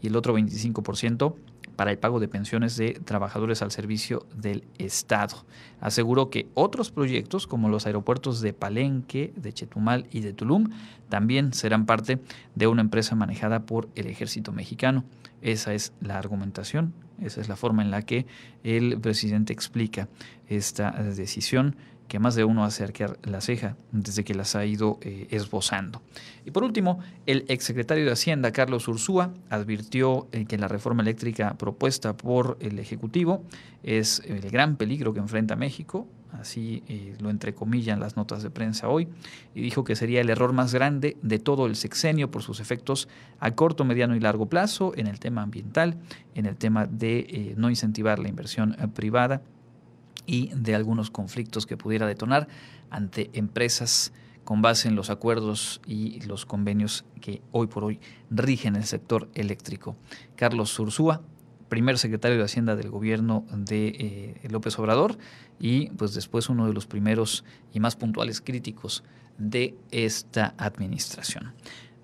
y 0.03 0.09
el 0.09 0.16
otro 0.16 0.36
25% 0.36 1.34
para 1.76 1.90
el 1.90 1.98
pago 1.98 2.20
de 2.20 2.28
pensiones 2.28 2.76
de 2.76 2.92
trabajadores 2.92 3.62
al 3.62 3.70
servicio 3.70 4.26
del 4.36 4.64
Estado. 4.78 5.44
Aseguró 5.80 6.28
que 6.28 6.48
otros 6.55 6.90
proyectos, 6.90 7.46
como 7.46 7.68
los 7.68 7.86
aeropuertos 7.86 8.40
de 8.40 8.53
Palenque, 8.53 9.32
de 9.36 9.53
Chetumal 9.53 10.07
y 10.11 10.20
de 10.20 10.32
Tulum, 10.32 10.70
también 11.09 11.53
serán 11.53 11.86
parte 11.86 12.20
de 12.55 12.66
una 12.66 12.82
empresa 12.82 13.14
manejada 13.14 13.64
por 13.64 13.88
el 13.94 14.07
ejército 14.07 14.53
mexicano. 14.53 15.05
Esa 15.40 15.72
es 15.74 15.92
la 16.00 16.18
argumentación, 16.18 16.92
esa 17.20 17.40
es 17.40 17.48
la 17.48 17.57
forma 17.57 17.82
en 17.82 17.90
la 17.90 18.03
que 18.03 18.26
el 18.64 19.00
presidente 19.00 19.53
explica 19.53 20.09
esta 20.48 20.90
decisión 20.90 21.76
que 22.12 22.18
más 22.18 22.34
de 22.34 22.44
uno 22.44 22.62
hace 22.62 22.84
arquear 22.84 23.18
la 23.22 23.40
ceja 23.40 23.74
desde 23.90 24.22
que 24.22 24.34
las 24.34 24.54
ha 24.54 24.66
ido 24.66 24.98
eh, 25.00 25.28
esbozando. 25.30 26.02
Y 26.44 26.50
por 26.50 26.62
último, 26.62 26.98
el 27.24 27.46
exsecretario 27.48 28.04
de 28.04 28.12
Hacienda, 28.12 28.52
Carlos 28.52 28.86
Ursúa, 28.86 29.32
advirtió 29.48 30.28
eh, 30.30 30.44
que 30.44 30.58
la 30.58 30.68
reforma 30.68 31.02
eléctrica 31.02 31.54
propuesta 31.54 32.14
por 32.14 32.58
el 32.60 32.78
Ejecutivo 32.78 33.42
es 33.82 34.20
el 34.26 34.42
gran 34.50 34.76
peligro 34.76 35.14
que 35.14 35.20
enfrenta 35.20 35.56
México, 35.56 36.06
así 36.32 36.82
eh, 36.86 37.16
lo 37.18 37.30
entrecomillan 37.30 37.98
las 37.98 38.14
notas 38.14 38.42
de 38.42 38.50
prensa 38.50 38.90
hoy, 38.90 39.08
y 39.54 39.62
dijo 39.62 39.82
que 39.82 39.96
sería 39.96 40.20
el 40.20 40.28
error 40.28 40.52
más 40.52 40.74
grande 40.74 41.16
de 41.22 41.38
todo 41.38 41.64
el 41.64 41.76
sexenio 41.76 42.30
por 42.30 42.42
sus 42.42 42.60
efectos 42.60 43.08
a 43.40 43.52
corto, 43.52 43.86
mediano 43.86 44.14
y 44.14 44.20
largo 44.20 44.50
plazo 44.50 44.92
en 44.96 45.06
el 45.06 45.18
tema 45.18 45.40
ambiental, 45.40 45.96
en 46.34 46.44
el 46.44 46.56
tema 46.56 46.84
de 46.84 47.54
no 47.56 47.70
incentivar 47.70 48.18
la 48.18 48.28
inversión 48.28 48.76
privada 48.94 49.40
y 50.26 50.50
de 50.54 50.74
algunos 50.74 51.10
conflictos 51.10 51.66
que 51.66 51.76
pudiera 51.76 52.06
detonar 52.06 52.48
ante 52.90 53.30
empresas 53.32 54.12
con 54.44 54.62
base 54.62 54.88
en 54.88 54.96
los 54.96 55.10
acuerdos 55.10 55.80
y 55.86 56.20
los 56.22 56.46
convenios 56.46 57.04
que 57.20 57.42
hoy 57.52 57.66
por 57.68 57.84
hoy 57.84 58.00
rigen 58.30 58.76
el 58.76 58.84
sector 58.84 59.28
eléctrico. 59.34 59.96
Carlos 60.36 60.70
Sursúa, 60.70 61.22
primer 61.68 61.96
secretario 61.98 62.36
de 62.36 62.44
Hacienda 62.44 62.76
del 62.76 62.90
gobierno 62.90 63.46
de 63.50 63.88
eh, 64.42 64.48
López 64.50 64.78
Obrador 64.78 65.16
y 65.58 65.90
pues 65.90 66.12
después 66.12 66.48
uno 66.48 66.66
de 66.66 66.74
los 66.74 66.86
primeros 66.86 67.44
y 67.72 67.80
más 67.80 67.96
puntuales 67.96 68.40
críticos 68.40 69.04
de 69.38 69.74
esta 69.90 70.54
administración. 70.58 71.54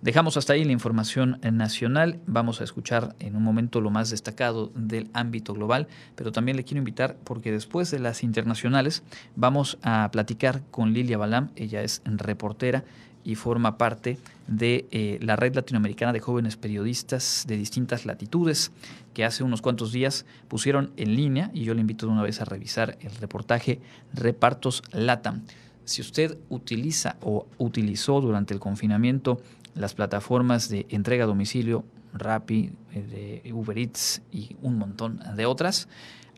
Dejamos 0.01 0.37
hasta 0.37 0.53
ahí 0.53 0.65
la 0.65 0.71
información 0.71 1.41
nacional. 1.43 2.21
Vamos 2.27 2.61
a 2.61 2.65
escuchar 2.65 3.17
en 3.19 3.35
un 3.35 3.43
momento 3.43 3.81
lo 3.81 3.91
más 3.91 4.11
destacado 4.11 4.71
del 4.77 5.11
ámbito 5.13 5.55
global, 5.55 5.89
pero 6.15 6.31
también 6.31 6.57
le 6.57 6.63
quiero 6.63 6.79
invitar 6.79 7.17
porque 7.25 7.51
después 7.51 7.91
de 7.91 7.99
las 7.99 8.23
internacionales 8.23 9.03
vamos 9.35 9.77
a 9.83 10.09
platicar 10.13 10.63
con 10.71 10.93
Lilia 10.93 11.19
Balam. 11.19 11.51
Ella 11.57 11.83
es 11.83 12.01
reportera 12.05 12.85
y 13.25 13.35
forma 13.35 13.77
parte 13.77 14.19
de 14.47 14.87
eh, 14.93 15.19
la 15.21 15.35
red 15.35 15.57
latinoamericana 15.57 16.13
de 16.13 16.21
jóvenes 16.21 16.57
periodistas 16.57 17.45
de 17.49 17.57
distintas 17.57 18.07
latitudes 18.07 18.71
que 19.15 19.25
hace 19.25 19.43
unos 19.43 19.63
cuantos 19.63 19.91
días 19.91 20.27
pusieron 20.47 20.93
en 20.97 21.17
línea 21.17 21.51
y 21.53 21.65
yo 21.65 21.75
le 21.75 21.81
invito 21.81 22.07
de 22.07 22.13
una 22.13 22.23
vez 22.23 22.41
a 22.41 22.45
revisar 22.45 22.97
el 23.01 23.15
reportaje 23.17 23.81
Repartos 24.15 24.85
LATAM. 24.93 25.43
Si 25.89 26.03
usted 26.03 26.37
utiliza 26.51 27.17
o 27.23 27.47
utilizó 27.57 28.21
durante 28.21 28.53
el 28.53 28.61
confinamiento 28.61 29.41
las 29.79 29.95
plataformas 29.95 30.69
de 30.69 30.87
entrega 30.91 31.25
a 31.25 31.27
domicilio, 31.27 31.85
Rappi, 32.13 32.73
eh, 32.93 33.51
Uber 33.53 33.79
Eats 33.79 34.23
y 34.33 34.57
un 34.63 34.79
montón 34.79 35.21
de 35.37 35.47
otras, 35.47 35.89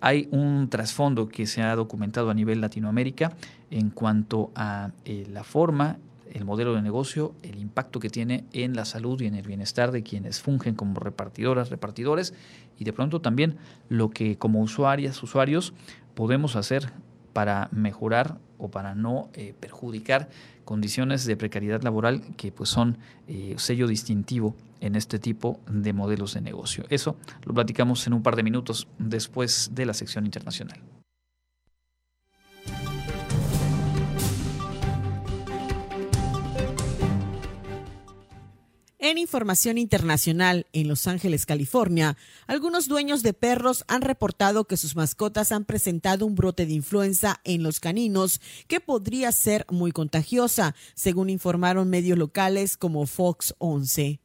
hay 0.00 0.28
un 0.30 0.68
trasfondo 0.68 1.28
que 1.28 1.46
se 1.46 1.62
ha 1.62 1.74
documentado 1.76 2.30
a 2.30 2.34
nivel 2.34 2.60
Latinoamérica 2.60 3.36
en 3.70 3.90
cuanto 3.90 4.50
a 4.54 4.90
eh, 5.04 5.26
la 5.30 5.44
forma, 5.44 5.98
el 6.32 6.44
modelo 6.44 6.74
de 6.74 6.82
negocio, 6.82 7.34
el 7.42 7.58
impacto 7.58 8.00
que 8.00 8.08
tiene 8.08 8.44
en 8.52 8.74
la 8.74 8.84
salud 8.84 9.20
y 9.20 9.26
en 9.26 9.34
el 9.34 9.46
bienestar 9.46 9.90
de 9.90 10.02
quienes 10.02 10.40
fungen 10.40 10.74
como 10.74 10.98
repartidoras, 11.00 11.70
repartidores 11.70 12.34
y 12.78 12.84
de 12.84 12.92
pronto 12.92 13.20
también 13.20 13.56
lo 13.88 14.10
que 14.10 14.38
como 14.38 14.60
usuarias, 14.60 15.22
usuarios 15.22 15.74
podemos 16.14 16.56
hacer 16.56 16.92
para 17.32 17.68
mejorar 17.72 18.38
o 18.58 18.70
para 18.70 18.94
no 18.94 19.30
eh, 19.34 19.54
perjudicar 19.58 20.28
condiciones 20.70 21.24
de 21.24 21.36
precariedad 21.36 21.82
laboral 21.82 22.22
que 22.36 22.52
pues 22.52 22.68
son 22.68 22.96
eh, 23.26 23.56
sello 23.58 23.88
distintivo 23.88 24.54
en 24.80 24.94
este 24.94 25.18
tipo 25.18 25.58
de 25.68 25.92
modelos 25.92 26.34
de 26.34 26.42
negocio. 26.42 26.84
Eso 26.90 27.16
lo 27.44 27.54
platicamos 27.54 28.06
en 28.06 28.12
un 28.12 28.22
par 28.22 28.36
de 28.36 28.44
minutos 28.44 28.86
después 28.96 29.72
de 29.74 29.84
la 29.84 29.94
sección 29.94 30.26
internacional. 30.26 30.80
En 39.02 39.16
información 39.16 39.78
internacional, 39.78 40.66
en 40.74 40.86
Los 40.86 41.06
Ángeles, 41.06 41.46
California, 41.46 42.18
algunos 42.46 42.86
dueños 42.86 43.22
de 43.22 43.32
perros 43.32 43.82
han 43.88 44.02
reportado 44.02 44.66
que 44.66 44.76
sus 44.76 44.94
mascotas 44.94 45.52
han 45.52 45.64
presentado 45.64 46.26
un 46.26 46.34
brote 46.34 46.66
de 46.66 46.74
influenza 46.74 47.40
en 47.44 47.62
los 47.62 47.80
caninos 47.80 48.42
que 48.68 48.78
podría 48.78 49.32
ser 49.32 49.64
muy 49.70 49.90
contagiosa, 49.90 50.74
según 50.94 51.30
informaron 51.30 51.88
medios 51.88 52.18
locales 52.18 52.76
como 52.76 53.06
Fox 53.06 53.54
11. 53.56 54.20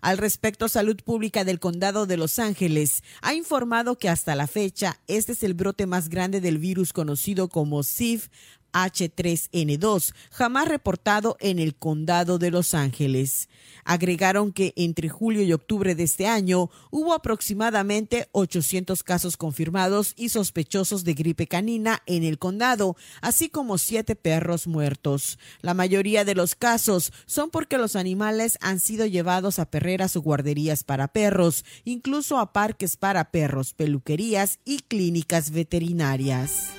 Al 0.00 0.16
respecto, 0.16 0.68
Salud 0.68 0.96
Pública 1.04 1.44
del 1.44 1.60
Condado 1.60 2.06
de 2.06 2.16
Los 2.16 2.38
Ángeles 2.38 3.02
ha 3.20 3.34
informado 3.34 3.98
que 3.98 4.08
hasta 4.08 4.34
la 4.34 4.46
fecha 4.46 5.00
este 5.06 5.32
es 5.32 5.42
el 5.42 5.52
brote 5.52 5.86
más 5.86 6.08
grande 6.08 6.40
del 6.40 6.56
virus 6.56 6.94
conocido 6.94 7.50
como 7.50 7.82
CIV 7.82 8.30
H3N2, 8.74 10.12
jamás 10.30 10.68
reportado 10.68 11.36
en 11.40 11.58
el 11.58 11.74
condado 11.74 12.38
de 12.38 12.50
Los 12.50 12.74
Ángeles. 12.74 13.48
Agregaron 13.84 14.52
que 14.52 14.72
entre 14.76 15.08
julio 15.08 15.42
y 15.42 15.52
octubre 15.52 15.94
de 15.94 16.02
este 16.02 16.26
año 16.26 16.70
hubo 16.90 17.14
aproximadamente 17.14 18.28
800 18.32 19.02
casos 19.02 19.36
confirmados 19.36 20.12
y 20.16 20.30
sospechosos 20.30 21.04
de 21.04 21.14
gripe 21.14 21.46
canina 21.46 22.02
en 22.06 22.24
el 22.24 22.38
condado, 22.38 22.96
así 23.20 23.48
como 23.48 23.78
siete 23.78 24.16
perros 24.16 24.66
muertos. 24.66 25.38
La 25.60 25.74
mayoría 25.74 26.24
de 26.24 26.34
los 26.34 26.54
casos 26.54 27.12
son 27.26 27.50
porque 27.50 27.78
los 27.78 27.94
animales 27.96 28.58
han 28.60 28.80
sido 28.80 29.06
llevados 29.06 29.58
a 29.58 29.70
perreras 29.70 30.16
o 30.16 30.22
guarderías 30.22 30.82
para 30.82 31.08
perros, 31.08 31.64
incluso 31.84 32.38
a 32.38 32.52
parques 32.52 32.96
para 32.96 33.30
perros, 33.30 33.74
peluquerías 33.74 34.58
y 34.64 34.78
clínicas 34.80 35.50
veterinarias. 35.50 36.70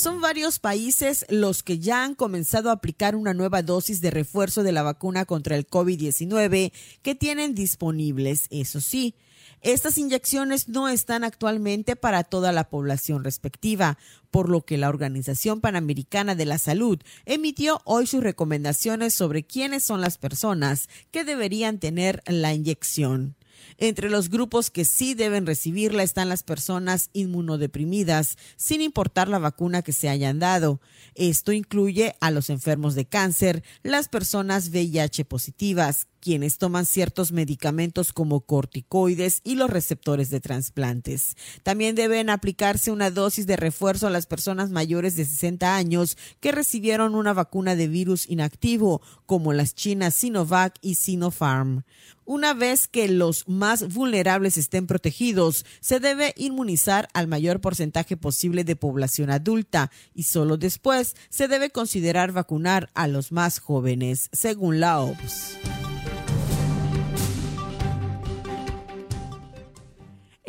Son 0.00 0.22
varios 0.22 0.60
países 0.60 1.26
los 1.28 1.62
que 1.62 1.78
ya 1.78 2.04
han 2.04 2.14
comenzado 2.14 2.70
a 2.70 2.72
aplicar 2.72 3.14
una 3.14 3.34
nueva 3.34 3.60
dosis 3.60 4.00
de 4.00 4.10
refuerzo 4.10 4.62
de 4.62 4.72
la 4.72 4.82
vacuna 4.82 5.26
contra 5.26 5.56
el 5.56 5.68
COVID-19 5.68 6.72
que 7.02 7.14
tienen 7.14 7.54
disponibles. 7.54 8.46
Eso 8.48 8.80
sí, 8.80 9.14
estas 9.60 9.98
inyecciones 9.98 10.70
no 10.70 10.88
están 10.88 11.22
actualmente 11.22 11.96
para 11.96 12.24
toda 12.24 12.50
la 12.50 12.70
población 12.70 13.24
respectiva, 13.24 13.98
por 14.30 14.48
lo 14.48 14.64
que 14.64 14.78
la 14.78 14.88
Organización 14.88 15.60
Panamericana 15.60 16.34
de 16.34 16.46
la 16.46 16.56
Salud 16.56 16.98
emitió 17.26 17.82
hoy 17.84 18.06
sus 18.06 18.22
recomendaciones 18.22 19.12
sobre 19.12 19.42
quiénes 19.42 19.84
son 19.84 20.00
las 20.00 20.16
personas 20.16 20.88
que 21.10 21.24
deberían 21.24 21.78
tener 21.78 22.22
la 22.24 22.54
inyección. 22.54 23.36
Entre 23.78 24.10
los 24.10 24.30
grupos 24.30 24.70
que 24.70 24.84
sí 24.84 25.14
deben 25.14 25.46
recibirla 25.46 26.02
están 26.02 26.28
las 26.28 26.42
personas 26.42 27.10
inmunodeprimidas, 27.12 28.36
sin 28.56 28.80
importar 28.80 29.28
la 29.28 29.38
vacuna 29.38 29.82
que 29.82 29.92
se 29.92 30.08
hayan 30.08 30.38
dado. 30.38 30.80
Esto 31.14 31.52
incluye 31.52 32.14
a 32.20 32.30
los 32.30 32.50
enfermos 32.50 32.94
de 32.94 33.06
cáncer, 33.06 33.62
las 33.82 34.08
personas 34.08 34.68
VIH 34.70 35.24
positivas, 35.24 36.06
quienes 36.20 36.58
toman 36.58 36.86
ciertos 36.86 37.32
medicamentos 37.32 38.12
como 38.12 38.40
corticoides 38.40 39.40
y 39.44 39.54
los 39.54 39.70
receptores 39.70 40.30
de 40.30 40.40
trasplantes. 40.40 41.36
También 41.62 41.94
deben 41.94 42.30
aplicarse 42.30 42.92
una 42.92 43.10
dosis 43.10 43.46
de 43.46 43.56
refuerzo 43.56 44.06
a 44.06 44.10
las 44.10 44.26
personas 44.26 44.70
mayores 44.70 45.16
de 45.16 45.24
60 45.24 45.74
años 45.74 46.16
que 46.40 46.52
recibieron 46.52 47.14
una 47.14 47.32
vacuna 47.32 47.74
de 47.76 47.88
virus 47.88 48.28
inactivo, 48.28 49.02
como 49.26 49.52
las 49.52 49.74
chinas 49.74 50.14
Sinovac 50.14 50.76
y 50.80 50.96
Sinopharm. 50.96 51.84
Una 52.24 52.54
vez 52.54 52.86
que 52.86 53.08
los 53.08 53.48
más 53.48 53.92
vulnerables 53.92 54.56
estén 54.56 54.86
protegidos, 54.86 55.64
se 55.80 55.98
debe 55.98 56.32
inmunizar 56.36 57.08
al 57.12 57.26
mayor 57.26 57.60
porcentaje 57.60 58.16
posible 58.16 58.62
de 58.62 58.76
población 58.76 59.30
adulta 59.30 59.90
y 60.14 60.22
solo 60.22 60.56
después 60.56 61.16
se 61.28 61.48
debe 61.48 61.70
considerar 61.70 62.30
vacunar 62.30 62.88
a 62.94 63.08
los 63.08 63.32
más 63.32 63.58
jóvenes, 63.58 64.28
según 64.32 64.78
la 64.78 65.00
OPS. 65.00 65.79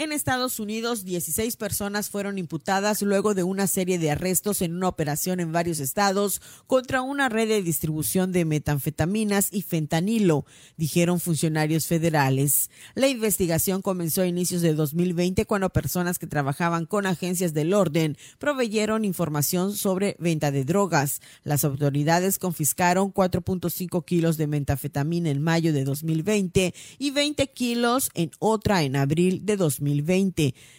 En 0.02 0.12
Estados 0.12 0.60
Unidos, 0.60 1.06
16 1.06 1.58
personas 1.58 2.10
fueron 2.10 2.40
imputadas 2.40 3.04
luego 3.04 3.36
de 3.36 3.44
una 3.44 3.68
serie 3.68 4.00
de 4.00 4.10
arrestos 4.10 4.64
en 4.64 4.76
una 4.76 4.88
operación 4.88 5.40
en 5.40 5.52
varios 5.52 5.80
estados 5.80 6.42
contra 6.66 7.04
una 7.04 7.30
red 7.30 7.48
de 7.48 7.62
distribución 7.62 8.32
de 8.32 8.44
metanfetaminas 8.44 9.50
y 9.52 9.62
fentanilo, 9.62 10.44
dijeron 10.76 11.20
funcionarios 11.20 11.86
federales. 11.86 12.72
La 12.96 13.10
investigación 13.10 13.84
comenzó 13.84 14.24
a 14.24 14.26
inicios 14.26 14.64
de 14.64 14.74
2020 14.74 15.46
cuando 15.46 15.70
personas 15.70 16.18
que 16.18 16.26
trabajaban 16.26 16.88
con 16.88 17.06
agencias 17.06 17.54
del 17.54 17.72
orden 17.72 18.18
proveyeron 18.40 19.06
información 19.06 19.76
sobre 19.76 20.16
venta 20.18 20.50
de 20.50 20.66
drogas. 20.66 21.22
Las 21.44 21.64
autoridades 21.64 22.40
confiscaron 22.40 23.14
4.5 23.14 24.04
kilos 24.04 24.38
de 24.38 24.48
metanfetamina 24.48 25.30
en 25.30 25.44
mayo 25.44 25.72
de 25.74 25.84
2020 25.84 26.74
y 26.98 27.12
20 27.12 27.48
kilos 27.52 28.10
en 28.16 28.32
otra 28.40 28.82
en 28.82 28.96
abril 28.96 29.46
de 29.46 29.58
2020. 29.58 29.91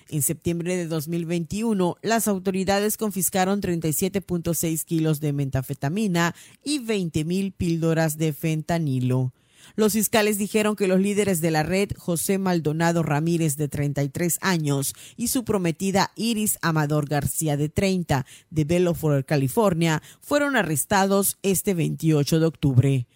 En 0.08 0.22
septiembre 0.22 0.76
de 0.76 0.86
2021, 0.86 1.96
las 2.02 2.28
autoridades 2.28 2.96
confiscaron 2.96 3.60
37.6 3.60 4.84
kilos 4.84 5.20
de 5.20 5.32
metafetamina 5.32 6.34
y 6.64 6.78
20 6.80 7.24
mil 7.24 7.52
píldoras 7.52 8.18
de 8.18 8.32
fentanilo. 8.32 9.32
Los 9.76 9.94
fiscales 9.94 10.38
dijeron 10.38 10.76
que 10.76 10.88
los 10.88 11.00
líderes 11.00 11.40
de 11.40 11.50
la 11.50 11.62
red, 11.62 11.90
José 11.96 12.38
Maldonado 12.38 13.02
Ramírez, 13.02 13.56
de 13.56 13.68
33 13.68 14.38
años, 14.40 14.94
y 15.16 15.28
su 15.28 15.44
prometida 15.44 16.10
Iris 16.16 16.58
Amador 16.62 17.08
García, 17.08 17.56
de 17.56 17.68
30, 17.68 18.26
de 18.50 18.64
Belfort, 18.64 19.26
California, 19.26 20.02
fueron 20.20 20.56
arrestados 20.56 21.38
este 21.42 21.74
28 21.74 22.40
de 22.40 22.46
octubre. 22.46 23.06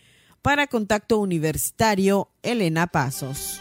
Para 0.43 0.67
Contacto 0.67 1.19
Universitario, 1.19 2.31
Elena 2.43 2.87
Pasos. 2.87 3.61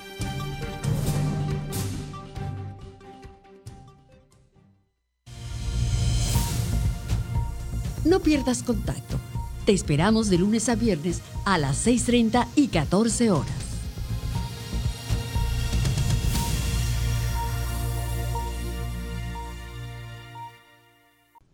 No 8.05 8.19
pierdas 8.19 8.61
contacto. 8.61 9.17
Te 9.65 9.71
esperamos 9.71 10.29
de 10.29 10.37
lunes 10.37 10.69
a 10.69 10.75
viernes 10.75 11.23
a 11.43 11.57
las 11.57 11.87
6.30 11.87 12.45
y 12.55 12.67
14 12.67 13.31
horas. 13.31 13.65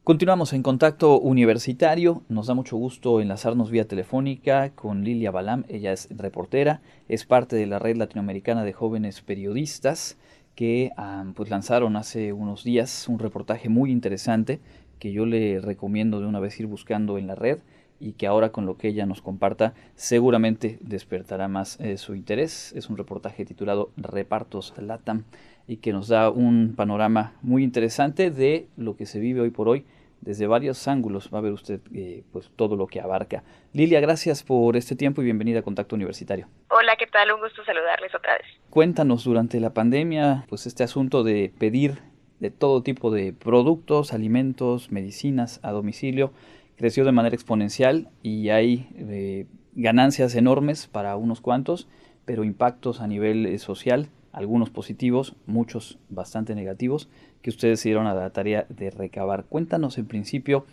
Continuamos 0.04 0.52
en 0.52 0.62
contacto 0.62 1.18
universitario. 1.22 2.24
Nos 2.28 2.48
da 2.48 2.54
mucho 2.54 2.76
gusto 2.76 3.22
enlazarnos 3.22 3.72
vía 3.72 3.88
telefónica 3.88 4.72
con 4.72 5.06
Lilia 5.06 5.32
Balam. 5.32 5.64
Ella 5.70 5.94
es 5.94 6.10
reportera, 6.12 6.82
es 7.08 7.26
parte 7.26 7.56
de 7.56 7.66
la 7.66 7.80
Red 7.80 7.96
Latinoamericana 7.96 8.66
de 8.66 8.74
Jóvenes 8.74 9.22
Periodistas 9.22 10.18
que 10.56 10.92
ah, 10.98 11.24
pues 11.36 11.50
lanzaron 11.50 11.96
hace 11.96 12.34
unos 12.34 12.64
días 12.64 13.08
un 13.08 13.20
reportaje 13.20 13.70
muy 13.70 13.92
interesante 13.92 14.60
que 15.02 15.12
yo 15.12 15.26
le 15.26 15.60
recomiendo 15.60 16.22
de 16.22 16.28
una 16.28 16.40
vez 16.40 16.60
ir 16.60 16.68
buscando 16.68 17.18
en 17.18 17.26
la 17.26 17.34
red 17.34 17.58
y 18.00 18.14
que 18.14 18.28
ahora 18.28 18.52
con 18.52 18.68
lo 18.68 18.78
que 18.78 18.88
ella 18.88 19.08
nos 19.08 19.24
comparta 19.24 19.74
seguramente 19.96 20.78
despertará 20.80 21.48
más 21.48 21.80
eh, 21.80 21.98
su 21.98 22.14
interés. 22.14 22.72
Es 22.74 22.88
un 22.88 22.98
reportaje 22.98 23.44
titulado 23.44 23.92
Repartos 23.98 24.76
Latam 24.78 25.24
y 25.68 25.78
que 25.78 25.92
nos 25.92 26.08
da 26.08 26.30
un 26.30 26.76
panorama 26.76 27.34
muy 27.42 27.64
interesante 27.64 28.30
de 28.30 28.68
lo 28.78 28.96
que 28.96 29.08
se 29.08 29.20
vive 29.20 29.42
hoy 29.42 29.50
por 29.50 29.70
hoy 29.70 29.88
desde 30.22 30.46
varios 30.46 30.88
ángulos. 30.88 31.32
Va 31.34 31.40
a 31.40 31.42
ver 31.42 31.54
usted 31.54 31.82
eh, 31.96 32.24
pues 32.32 32.52
todo 32.56 32.76
lo 32.76 32.86
que 32.86 33.02
abarca. 33.02 33.44
Lilia, 33.74 34.02
gracias 34.02 34.44
por 34.44 34.78
este 34.78 34.96
tiempo 34.96 35.24
y 35.24 35.26
bienvenida 35.26 35.60
a 35.60 35.64
Contacto 35.64 35.96
Universitario. 35.96 36.48
Hola, 36.70 36.96
¿qué 36.96 37.08
tal? 37.08 37.32
Un 37.32 37.42
gusto 37.42 37.66
saludarles 37.66 38.14
otra 38.14 38.34
vez. 38.34 38.46
Cuéntanos 38.70 39.24
durante 39.24 39.60
la 39.60 39.74
pandemia, 39.74 40.46
pues 40.48 40.68
este 40.68 40.84
asunto 40.84 41.24
de 41.24 41.52
pedir 41.58 42.11
de 42.42 42.52
todo 42.52 42.84
tipo 42.84 43.12
de 43.12 43.32
productos, 43.32 44.12
alimentos, 44.12 44.92
medicinas 44.92 45.62
a 45.64 45.72
domicilio, 45.72 46.34
creció 46.76 47.06
de 47.06 47.14
manera 47.14 47.36
exponencial 47.36 48.10
y 48.22 48.50
hay 48.50 48.90
eh, 48.96 49.46
ganancias 49.76 50.36
enormes 50.36 50.88
para 50.88 51.16
unos 51.16 51.40
cuantos, 51.40 51.88
pero 52.26 52.44
impactos 52.44 53.00
a 53.00 53.08
nivel 53.08 53.46
eh, 53.46 53.58
social 53.60 54.10
algunos 54.32 54.70
positivos, 54.70 55.36
muchos 55.46 56.00
bastante 56.10 56.56
negativos, 56.56 57.10
que 57.42 57.50
ustedes 57.50 57.80
se 57.80 57.90
dieron 57.90 58.08
a 58.08 58.14
la 58.14 58.30
tarea 58.32 58.66
de 58.70 58.90
recabar. 58.90 59.46
Cuéntanos 59.46 59.98
en 59.98 60.08
principio 60.08 60.66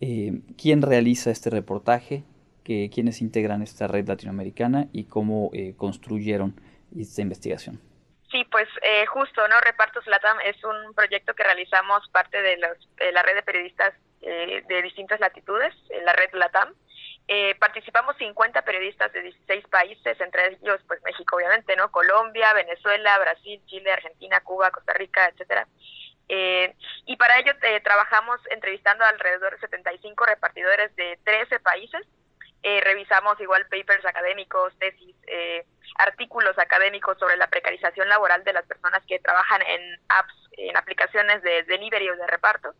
eh, 0.00 0.40
quién 0.56 0.82
realiza 0.82 1.30
este 1.30 1.50
reportaje, 1.50 2.24
que, 2.62 2.90
quiénes 2.92 3.20
integran 3.20 3.62
esta 3.62 3.88
red 3.88 4.06
latinoamericana 4.06 4.88
y 4.92 5.04
cómo 5.04 5.50
eh, 5.52 5.74
construyeron 5.76 6.54
esta 6.96 7.22
investigación. 7.22 7.89
Sí, 8.30 8.44
pues 8.44 8.68
eh, 8.82 9.06
justo, 9.06 9.46
¿no? 9.48 9.58
Repartos 9.60 10.06
LATAM 10.06 10.38
es 10.44 10.62
un 10.64 10.94
proyecto 10.94 11.34
que 11.34 11.42
realizamos 11.42 12.08
parte 12.10 12.40
de, 12.40 12.56
los, 12.58 12.96
de 12.96 13.12
la 13.12 13.22
red 13.22 13.34
de 13.34 13.42
periodistas 13.42 13.94
de 14.20 14.82
distintas 14.82 15.18
latitudes, 15.18 15.74
la 16.04 16.12
red 16.12 16.28
LATAM. 16.34 16.74
Eh, 17.32 17.54
participamos 17.60 18.16
50 18.16 18.62
periodistas 18.62 19.12
de 19.12 19.22
16 19.22 19.64
países, 19.68 20.20
entre 20.20 20.48
ellos 20.48 20.80
pues 20.88 21.00
México 21.04 21.36
obviamente, 21.36 21.76
¿no? 21.76 21.88
Colombia, 21.92 22.52
Venezuela, 22.54 23.16
Brasil, 23.20 23.62
Chile, 23.66 23.92
Argentina, 23.92 24.40
Cuba, 24.40 24.72
Costa 24.72 24.92
Rica, 24.94 25.28
etcétera. 25.28 25.68
Eh, 26.28 26.74
y 27.06 27.16
para 27.16 27.38
ello 27.38 27.52
eh, 27.62 27.80
trabajamos 27.82 28.40
entrevistando 28.50 29.04
alrededor 29.04 29.52
de 29.54 29.60
75 29.60 30.26
repartidores 30.26 30.94
de 30.96 31.20
13 31.22 31.60
países. 31.60 32.04
Eh, 32.62 32.80
revisamos 32.82 33.40
igual 33.40 33.66
papers 33.68 34.04
académicos, 34.04 34.76
tesis, 34.78 35.16
artículos 35.98 36.58
académicos 36.58 37.18
sobre 37.18 37.36
la 37.36 37.48
precarización 37.48 38.08
laboral 38.08 38.44
de 38.44 38.52
las 38.52 38.66
personas 38.66 39.02
que 39.06 39.18
trabajan 39.18 39.62
en 39.62 40.00
apps, 40.08 40.34
en 40.52 40.76
aplicaciones 40.76 41.42
de 41.42 41.62
delivery 41.64 42.10
o 42.10 42.16
de 42.16 42.26
reparto. 42.26 42.74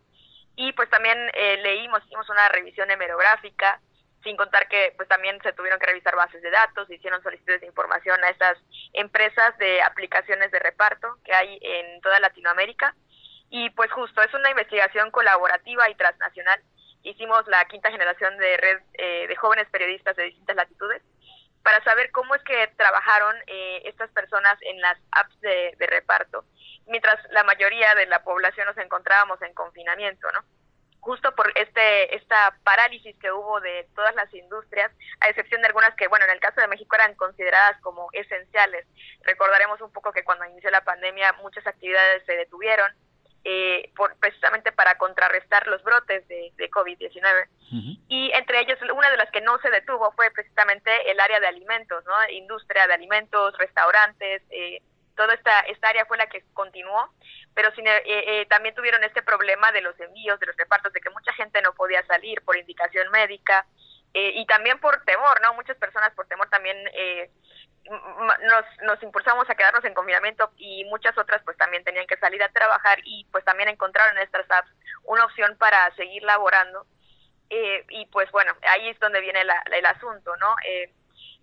Y 0.56 0.72
pues 0.72 0.90
también 0.90 1.18
leímos, 1.62 2.04
hicimos 2.04 2.28
una 2.28 2.48
revisión 2.50 2.90
hemerográfica, 2.90 3.80
sin 4.22 4.36
contar 4.36 4.68
que 4.68 4.92
pues 4.96 5.08
también 5.08 5.38
se 5.42 5.52
tuvieron 5.52 5.78
que 5.80 5.86
revisar 5.86 6.14
bases 6.14 6.42
de 6.42 6.50
datos, 6.50 6.90
hicieron 6.90 7.22
solicitudes 7.22 7.60
de 7.60 7.66
información 7.66 8.22
a 8.22 8.30
estas 8.30 8.58
empresas 8.92 9.56
de 9.58 9.82
aplicaciones 9.82 10.50
de 10.50 10.58
reparto 10.58 11.16
que 11.24 11.32
hay 11.32 11.58
en 11.62 12.00
toda 12.00 12.20
Latinoamérica 12.20 12.94
y 13.48 13.70
pues 13.70 13.90
justo 13.92 14.22
es 14.22 14.32
una 14.34 14.50
investigación 14.50 15.10
colaborativa 15.10 15.88
y 15.88 15.94
transnacional. 15.94 16.60
Hicimos 17.02 17.46
la 17.48 17.64
quinta 17.66 17.90
generación 17.90 18.36
de 18.36 18.56
red 18.56 18.78
eh, 18.94 19.26
de 19.28 19.36
jóvenes 19.36 19.68
periodistas 19.70 20.16
de 20.16 20.24
distintas 20.24 20.56
latitudes 20.56 21.02
para 21.62 21.82
saber 21.84 22.10
cómo 22.10 22.34
es 22.34 22.42
que 22.42 22.68
trabajaron 22.76 23.36
eh, 23.46 23.82
estas 23.84 24.10
personas 24.10 24.56
en 24.62 24.80
las 24.80 24.98
apps 25.12 25.40
de, 25.40 25.74
reparto, 25.78 26.44
mientras 26.86 27.18
la 27.30 27.44
mayoría 27.44 27.94
de 27.94 28.06
la 28.06 28.22
población 28.22 28.66
nos 28.66 28.78
encontrábamos 28.78 29.40
en 29.42 29.52
confinamiento, 29.54 30.30
¿no? 30.32 30.44
justo 31.00 31.34
por 31.34 31.50
este 31.58 32.14
esta 32.14 32.54
parálisis 32.62 33.16
que 33.18 33.32
hubo 33.32 33.60
de 33.60 33.88
todas 33.94 34.14
las 34.14 34.32
industrias, 34.34 34.92
a 35.20 35.28
excepción 35.28 35.62
de 35.62 35.68
algunas 35.68 35.94
que, 35.94 36.08
bueno, 36.08 36.26
en 36.26 36.32
el 36.32 36.40
caso 36.40 36.60
de 36.60 36.68
México 36.68 36.94
eran 36.94 37.14
consideradas 37.14 37.80
como 37.80 38.08
esenciales. 38.12 38.86
Recordaremos 39.22 39.80
un 39.80 39.92
poco 39.92 40.12
que 40.12 40.24
cuando 40.24 40.44
inició 40.44 40.70
la 40.70 40.84
pandemia 40.84 41.32
muchas 41.42 41.66
actividades 41.66 42.24
se 42.26 42.36
detuvieron, 42.36 42.92
eh, 43.44 43.90
por, 43.96 44.16
precisamente 44.16 44.72
para 44.72 44.96
contrarrestar 44.98 45.66
los 45.66 45.82
brotes 45.82 46.26
de, 46.28 46.52
de 46.56 46.70
COVID-19. 46.70 47.48
Y 48.08 48.32
entre 48.32 48.60
ellos, 48.60 48.78
una 48.92 49.10
de 49.10 49.16
las 49.16 49.30
que 49.30 49.40
no 49.40 49.58
se 49.60 49.70
detuvo 49.70 50.10
fue 50.12 50.30
precisamente 50.32 50.90
el 51.10 51.20
área 51.20 51.38
de 51.38 51.46
alimentos, 51.46 52.04
¿no? 52.04 52.12
Industria 52.32 52.88
de 52.88 52.94
alimentos, 52.94 53.56
restaurantes, 53.58 54.42
eh, 54.50 54.82
toda 55.20 55.34
esta, 55.34 55.60
esta 55.60 55.88
área 55.88 56.06
fue 56.06 56.16
la 56.16 56.28
que 56.28 56.42
continuó, 56.54 57.12
pero 57.54 57.70
sin, 57.74 57.86
eh, 57.86 58.02
eh, 58.06 58.46
también 58.46 58.74
tuvieron 58.74 59.04
este 59.04 59.22
problema 59.22 59.70
de 59.70 59.82
los 59.82 59.98
envíos, 60.00 60.40
de 60.40 60.46
los 60.46 60.56
repartos, 60.56 60.94
de 60.94 61.00
que 61.00 61.10
mucha 61.10 61.32
gente 61.34 61.60
no 61.60 61.74
podía 61.74 62.02
salir 62.06 62.40
por 62.40 62.56
indicación 62.56 63.10
médica 63.10 63.66
eh, 64.14 64.32
y 64.36 64.46
también 64.46 64.78
por 64.78 65.04
temor, 65.04 65.40
¿no? 65.42 65.52
Muchas 65.52 65.76
personas 65.76 66.14
por 66.14 66.26
temor 66.26 66.48
también 66.48 66.76
nos, 67.90 68.64
nos 68.82 69.02
impulsamos 69.02 69.48
a 69.50 69.54
quedarnos 69.54 69.84
en 69.84 69.94
confinamiento 69.94 70.50
y 70.56 70.84
muchas 70.84 71.16
otras 71.18 71.42
pues 71.44 71.56
también 71.56 71.84
tenían 71.84 72.06
que 72.06 72.16
salir 72.16 72.42
a 72.42 72.48
trabajar 72.48 72.98
y 73.04 73.26
pues 73.32 73.44
también 73.44 73.68
encontraron 73.68 74.16
en 74.16 74.22
estas 74.22 74.50
apps 74.50 74.70
una 75.04 75.24
opción 75.24 75.56
para 75.58 75.94
seguir 75.96 76.22
laborando. 76.22 76.86
y 77.50 78.06
pues 78.06 78.30
bueno, 78.30 78.54
ahí 78.68 78.88
es 78.88 78.98
donde 79.00 79.20
viene 79.20 79.40
el 79.40 79.86
asunto, 79.86 80.36
¿no? 80.36 80.54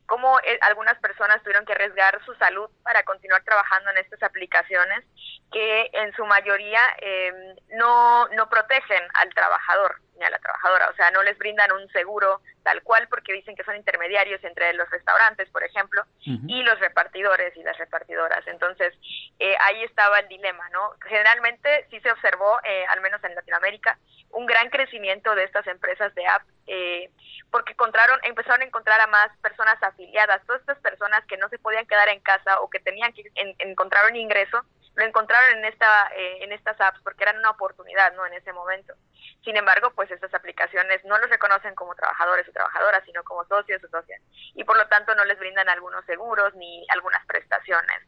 cómo 0.07 0.39
eh, 0.39 0.57
algunas 0.61 0.97
personas 0.99 1.43
tuvieron 1.43 1.65
que 1.65 1.73
arriesgar 1.73 2.19
su 2.25 2.33
salud 2.35 2.69
para 2.81 3.03
continuar 3.03 3.43
trabajando 3.43 3.91
en 3.91 3.97
estas 3.97 4.23
aplicaciones 4.23 5.03
que 5.51 5.89
en 5.93 6.13
su 6.15 6.25
mayoría 6.25 6.81
eh, 7.01 7.55
no, 7.75 8.27
no 8.29 8.49
protegen 8.49 9.03
al 9.13 9.29
trabajador 9.33 10.01
ni 10.17 10.25
a 10.25 10.29
la 10.29 10.39
trabajadora, 10.39 10.89
o 10.89 10.95
sea, 10.95 11.11
no 11.11 11.23
les 11.23 11.37
brindan 11.37 11.71
un 11.71 11.87
seguro 11.89 12.41
tal 12.63 12.81
cual 12.83 13.07
porque 13.07 13.33
dicen 13.33 13.55
que 13.55 13.63
son 13.63 13.75
intermediarios 13.75 14.43
entre 14.43 14.73
los 14.73 14.89
restaurantes, 14.89 15.49
por 15.49 15.63
ejemplo, 15.63 16.03
y 16.25 16.63
los 16.63 16.79
repartidores 16.79 17.55
y 17.55 17.63
las 17.63 17.77
repartidoras. 17.77 18.45
Entonces, 18.47 18.93
eh, 19.39 19.55
ahí 19.61 19.83
estaba 19.83 20.19
el 20.19 20.27
dilema, 20.27 20.67
¿no? 20.69 20.93
Generalmente 21.07 21.87
sí 21.89 21.99
se 22.01 22.11
observó, 22.11 22.59
al 22.89 23.01
menos 23.01 23.23
en 23.23 23.35
Latinoamérica, 23.35 23.97
un 24.31 24.45
gran 24.45 24.69
crecimiento 24.69 25.33
de 25.35 25.45
estas 25.45 25.65
empresas 25.67 26.13
de 26.15 26.27
app 26.27 26.43
eh, 26.67 27.09
porque 27.49 27.71
encontraron, 27.71 28.19
empezaron 28.23 28.61
a 28.61 28.65
encontrar 28.65 28.99
a 28.99 29.07
más 29.07 29.29
personas 29.41 29.81
afiliadas, 29.81 30.45
todas 30.45 30.61
estas 30.61 30.79
personas 30.79 31.23
que 31.25 31.37
no 31.37 31.47
se 31.49 31.57
podían 31.59 31.85
quedar 31.85 32.09
en 32.09 32.19
casa 32.19 32.59
o 32.59 32.69
que 32.69 32.79
tenían 32.79 33.13
que 33.13 33.23
encontrar 33.59 34.11
un 34.11 34.17
ingreso, 34.17 34.65
lo 34.97 35.05
encontraron 35.05 35.59
en 35.59 35.65
esta 35.65 36.09
eh, 36.15 36.43
en 36.43 36.51
estas 36.51 36.79
apps 36.81 36.99
porque 37.03 37.23
eran 37.23 37.37
una 37.37 37.51
oportunidad, 37.51 38.13
¿no? 38.13 38.25
En 38.25 38.33
ese 38.33 38.51
momento. 38.51 38.95
Sin 39.43 39.55
embargo, 39.55 39.91
pues 39.91 40.09
estas 40.09 40.33
aplicaciones 40.33 41.05
no 41.05 41.17
los 41.19 41.29
reconocen 41.29 41.75
como 41.75 41.93
trabajadores 41.93 42.49
o 42.49 42.51
trabajadoras, 42.51 43.03
sino 43.05 43.23
como 43.23 43.45
socios 43.45 43.81
o 43.83 43.89
socias, 43.89 44.21
y 44.55 44.63
por 44.63 44.75
lo 44.75 44.87
tanto 44.87 45.13
no 45.13 45.23
les 45.23 45.37
brindan 45.37 45.69
algunos 45.69 46.03
seguros 46.05 46.53
ni 46.55 46.85
algunas 46.89 47.23
prestaciones, 47.27 48.01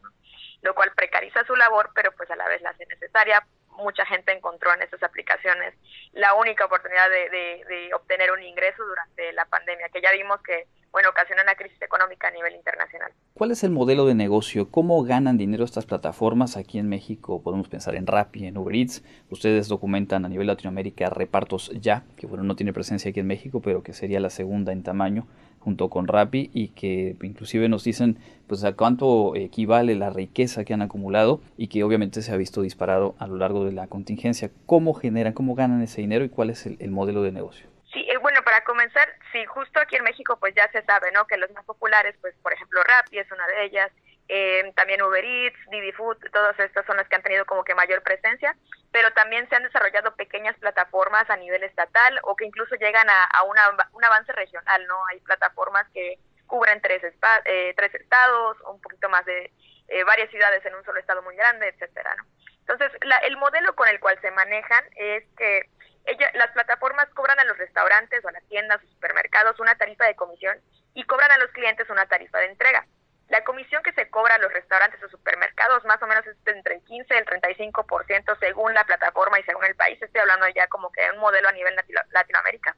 lo 0.62 0.74
cual 0.74 0.92
precariza 0.94 1.44
su 1.44 1.54
labor, 1.54 1.90
pero 1.94 2.10
pues 2.12 2.28
a 2.30 2.36
la 2.36 2.48
vez 2.48 2.60
la 2.60 2.70
hace 2.70 2.84
necesaria 2.86 3.46
mucha 3.76 4.04
gente 4.06 4.32
encontró 4.32 4.72
en 4.74 4.82
estas 4.82 5.02
aplicaciones 5.02 5.74
la 6.12 6.34
única 6.34 6.66
oportunidad 6.66 7.08
de, 7.08 7.90
obtener 7.94 8.30
un 8.32 8.42
ingreso 8.42 8.84
durante 8.84 9.32
la 9.32 9.44
pandemia, 9.46 9.88
que 9.88 10.02
ya 10.02 10.12
vimos 10.12 10.40
que 10.42 10.66
bueno, 10.92 11.08
ocasionó 11.10 11.42
una 11.42 11.54
crisis 11.54 11.80
económica 11.82 12.28
a 12.28 12.30
nivel 12.30 12.54
internacional. 12.54 13.12
¿Cuál 13.34 13.52
es 13.52 13.64
el 13.64 13.70
modelo 13.70 14.06
de 14.06 14.14
negocio? 14.14 14.70
¿Cómo 14.70 15.02
ganan 15.02 15.38
dinero 15.38 15.64
estas 15.64 15.86
plataformas? 15.86 16.56
Aquí 16.56 16.78
en 16.78 16.88
México 16.88 17.42
podemos 17.42 17.68
pensar 17.68 17.94
en 17.94 18.06
Rappi, 18.06 18.46
en 18.46 18.58
Uber 18.58 18.74
Eats. 18.74 19.02
Ustedes 19.30 19.68
documentan 19.68 20.24
a 20.24 20.28
nivel 20.28 20.46
Latinoamérica 20.46 21.10
repartos 21.10 21.70
ya, 21.80 22.04
que 22.16 22.26
bueno, 22.26 22.44
no 22.44 22.56
tiene 22.56 22.72
presencia 22.72 23.10
aquí 23.10 23.20
en 23.20 23.26
México, 23.26 23.60
pero 23.62 23.82
que 23.82 23.92
sería 23.92 24.20
la 24.20 24.30
segunda 24.30 24.72
en 24.72 24.82
tamaño 24.82 25.26
junto 25.60 25.90
con 25.90 26.08
Rappi 26.08 26.50
y 26.52 26.68
que 26.68 27.16
inclusive 27.22 27.68
nos 27.68 27.84
dicen 27.84 28.16
pues 28.46 28.64
a 28.64 28.72
cuánto 28.72 29.36
equivale 29.36 29.94
la 29.94 30.10
riqueza 30.10 30.64
que 30.64 30.74
han 30.74 30.82
acumulado 30.82 31.40
y 31.56 31.68
que 31.68 31.84
obviamente 31.84 32.22
se 32.22 32.32
ha 32.32 32.36
visto 32.36 32.62
disparado 32.62 33.14
a 33.18 33.26
lo 33.26 33.36
largo 33.36 33.64
de 33.64 33.72
la 33.72 33.86
contingencia. 33.86 34.50
¿Cómo 34.66 34.94
generan, 34.94 35.34
cómo 35.34 35.54
ganan 35.54 35.82
ese 35.82 36.00
dinero 36.00 36.24
y 36.24 36.30
cuál 36.30 36.50
es 36.50 36.66
el, 36.66 36.90
modelo 36.90 37.22
de 37.22 37.32
negocio? 37.32 37.68
Sí, 37.92 38.00
eh, 38.00 38.18
bueno, 38.22 38.29
para 38.42 38.64
comenzar, 38.64 39.08
sí, 39.32 39.44
justo 39.46 39.80
aquí 39.80 39.96
en 39.96 40.04
México 40.04 40.38
pues 40.38 40.54
ya 40.54 40.70
se 40.72 40.82
sabe, 40.82 41.12
¿no? 41.12 41.26
Que 41.26 41.36
los 41.36 41.50
más 41.50 41.64
populares, 41.64 42.14
pues 42.20 42.34
por 42.42 42.52
ejemplo 42.52 42.82
Rappi 42.82 43.18
es 43.18 43.30
una 43.30 43.46
de 43.46 43.64
ellas, 43.64 43.90
eh, 44.28 44.72
también 44.76 45.02
Uber 45.02 45.24
Eats, 45.24 45.58
Didi 45.70 45.90
Food, 45.92 46.18
todos 46.32 46.58
estos 46.60 46.86
son 46.86 46.96
los 46.96 47.08
que 47.08 47.16
han 47.16 47.22
tenido 47.22 47.44
como 47.46 47.64
que 47.64 47.74
mayor 47.74 48.02
presencia, 48.02 48.56
pero 48.92 49.12
también 49.12 49.48
se 49.48 49.56
han 49.56 49.64
desarrollado 49.64 50.14
pequeñas 50.14 50.56
plataformas 50.58 51.28
a 51.28 51.36
nivel 51.36 51.64
estatal 51.64 52.20
o 52.22 52.36
que 52.36 52.44
incluso 52.44 52.76
llegan 52.76 53.10
a, 53.10 53.24
a 53.24 53.42
una, 53.42 53.62
un 53.92 54.04
avance 54.04 54.32
regional, 54.32 54.86
¿no? 54.86 55.04
Hay 55.10 55.20
plataformas 55.20 55.86
que 55.92 56.18
cubren 56.46 56.80
tres, 56.80 57.02
eh, 57.44 57.74
tres 57.76 57.94
estados, 57.94 58.56
un 58.68 58.80
poquito 58.80 59.08
más 59.08 59.24
de 59.24 59.50
eh, 59.88 60.04
varias 60.04 60.30
ciudades 60.30 60.64
en 60.64 60.74
un 60.74 60.84
solo 60.84 61.00
estado 61.00 61.22
muy 61.22 61.34
grande, 61.34 61.68
etcétera, 61.68 62.14
¿no? 62.16 62.24
Entonces, 62.60 62.92
la, 63.02 63.16
el 63.18 63.36
modelo 63.36 63.74
con 63.74 63.88
el 63.88 63.98
cual 63.98 64.16
se 64.20 64.30
manejan 64.30 64.84
es 64.94 65.24
que 65.36 65.68
ella, 66.04 66.30
las 66.34 66.50
plataformas 66.52 67.08
cobran 67.14 67.38
a 67.38 67.44
los 67.44 67.58
restaurantes 67.58 68.24
o 68.24 68.28
a 68.28 68.32
las 68.32 68.44
tiendas 68.44 68.82
o 68.82 68.86
supermercados 68.86 69.60
una 69.60 69.76
tarifa 69.76 70.04
de 70.06 70.16
comisión 70.16 70.58
y 70.94 71.04
cobran 71.04 71.30
a 71.30 71.38
los 71.38 71.50
clientes 71.50 71.88
una 71.90 72.06
tarifa 72.06 72.38
de 72.38 72.46
entrega. 72.46 72.86
La 73.28 73.44
comisión 73.44 73.82
que 73.84 73.92
se 73.92 74.10
cobra 74.10 74.34
a 74.34 74.38
los 74.38 74.52
restaurantes 74.52 75.00
o 75.04 75.08
supermercados 75.08 75.84
más 75.84 76.02
o 76.02 76.06
menos 76.08 76.26
es 76.26 76.36
entre 76.46 76.74
el 76.74 76.82
15 76.82 77.14
y 77.14 77.16
el 77.16 77.26
35% 77.26 78.38
según 78.40 78.74
la 78.74 78.84
plataforma 78.84 79.38
y 79.38 79.44
según 79.44 79.64
el 79.64 79.76
país. 79.76 80.02
Estoy 80.02 80.20
hablando 80.20 80.48
ya 80.48 80.66
como 80.66 80.90
que 80.90 81.00
un 81.14 81.20
modelo 81.20 81.48
a 81.48 81.52
nivel 81.52 81.76
Latinoamérica. 82.10 82.74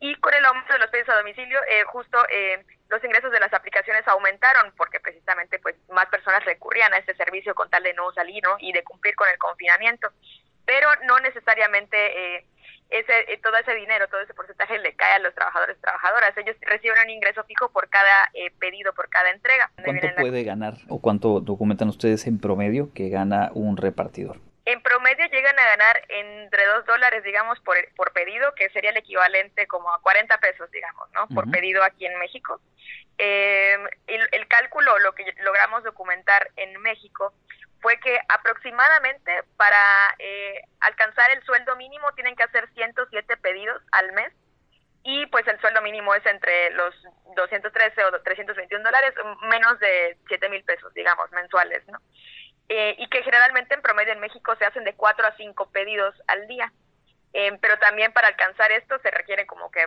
Y 0.00 0.14
con 0.16 0.32
el 0.32 0.44
aumento 0.46 0.72
de 0.72 0.78
los 0.78 0.90
pedidos 0.90 1.10
a 1.10 1.18
domicilio, 1.18 1.60
eh, 1.68 1.84
justo 1.84 2.18
eh, 2.30 2.64
los 2.88 3.04
ingresos 3.04 3.30
de 3.30 3.40
las 3.40 3.52
aplicaciones 3.52 4.06
aumentaron 4.08 4.72
porque 4.76 5.00
precisamente 5.00 5.58
pues 5.58 5.76
más 5.90 6.06
personas 6.06 6.44
recurrían 6.46 6.92
a 6.94 6.98
este 6.98 7.14
servicio 7.14 7.54
con 7.54 7.68
tal 7.68 7.82
de 7.82 7.92
no 7.92 8.10
salir 8.12 8.42
y 8.60 8.72
de 8.72 8.84
cumplir 8.84 9.14
con 9.14 9.28
el 9.28 9.38
confinamiento. 9.38 10.10
Pero 10.66 10.88
no 11.06 11.18
necesariamente 11.20 11.96
eh, 12.36 12.44
ese, 12.90 13.32
eh, 13.32 13.40
todo 13.42 13.56
ese 13.56 13.74
dinero, 13.74 14.08
todo 14.08 14.20
ese 14.20 14.34
porcentaje 14.34 14.78
le 14.78 14.94
cae 14.94 15.14
a 15.14 15.18
los 15.18 15.34
trabajadores 15.34 15.76
y 15.78 15.80
trabajadoras. 15.80 16.36
Ellos 16.36 16.56
reciben 16.62 16.98
un 17.04 17.10
ingreso 17.10 17.42
fijo 17.44 17.70
por 17.70 17.88
cada 17.88 18.30
eh, 18.34 18.50
pedido, 18.58 18.92
por 18.94 19.08
cada 19.08 19.30
entrega. 19.30 19.70
¿Cuánto 19.82 20.06
puede 20.16 20.44
ganar 20.44 20.74
o 20.88 21.00
cuánto 21.00 21.40
documentan 21.40 21.88
ustedes 21.88 22.26
en 22.26 22.40
promedio 22.40 22.92
que 22.94 23.08
gana 23.08 23.50
un 23.54 23.76
repartidor? 23.76 24.38
En 24.66 24.80
promedio 24.80 25.26
llegan 25.26 25.58
a 25.58 25.64
ganar 25.64 26.02
entre 26.08 26.64
2 26.64 26.86
dólares, 26.86 27.22
digamos, 27.22 27.60
por, 27.60 27.76
por 27.96 28.12
pedido, 28.12 28.54
que 28.54 28.70
sería 28.70 28.90
el 28.90 28.96
equivalente 28.96 29.66
como 29.66 29.92
a 29.92 30.00
40 30.00 30.38
pesos, 30.38 30.70
digamos, 30.70 31.10
¿no? 31.12 31.28
Por 31.34 31.50
pedido 31.50 31.82
aquí 31.82 32.06
en 32.06 32.18
México. 32.18 32.60
Eh, 33.18 33.76
el, 34.06 34.48
cálculo, 34.48 34.98
lo 34.98 35.14
que 35.14 35.24
logramos 35.42 35.84
documentar 35.84 36.50
en 36.56 36.80
México, 36.82 37.32
fue 37.80 37.98
que 38.00 38.18
aproximadamente 38.28 39.42
para 39.56 40.14
eh, 40.18 40.62
alcanzar 40.80 41.30
el 41.30 41.42
sueldo 41.44 41.76
mínimo 41.76 42.12
tienen 42.12 42.34
que 42.34 42.42
hacer 42.42 42.68
107 42.74 43.36
pedidos 43.36 43.82
al 43.92 44.12
mes 44.12 44.32
y 45.02 45.26
pues 45.26 45.46
el 45.46 45.60
sueldo 45.60 45.82
mínimo 45.82 46.14
es 46.14 46.24
entre 46.24 46.70
los 46.70 46.94
213 47.36 48.04
o 48.04 48.22
321 48.22 48.82
dólares, 48.82 49.12
menos 49.42 49.78
de 49.78 50.16
7 50.28 50.48
mil 50.48 50.64
pesos, 50.64 50.92
digamos, 50.94 51.30
mensuales, 51.32 51.86
¿no? 51.88 51.98
Eh, 52.70 52.96
y 52.98 53.08
que 53.10 53.22
generalmente 53.22 53.74
en 53.74 53.82
promedio 53.82 54.14
en 54.14 54.20
México 54.20 54.56
se 54.56 54.64
hacen 54.64 54.84
de 54.84 54.94
4 54.94 55.26
a 55.26 55.36
5 55.36 55.70
pedidos 55.70 56.14
al 56.26 56.46
día. 56.48 56.72
Eh, 57.34 57.58
pero 57.60 57.78
también 57.78 58.12
para 58.12 58.28
alcanzar 58.28 58.72
esto 58.72 58.96
se 59.00 59.10
requiere 59.10 59.44
como 59.46 59.70
que 59.70 59.80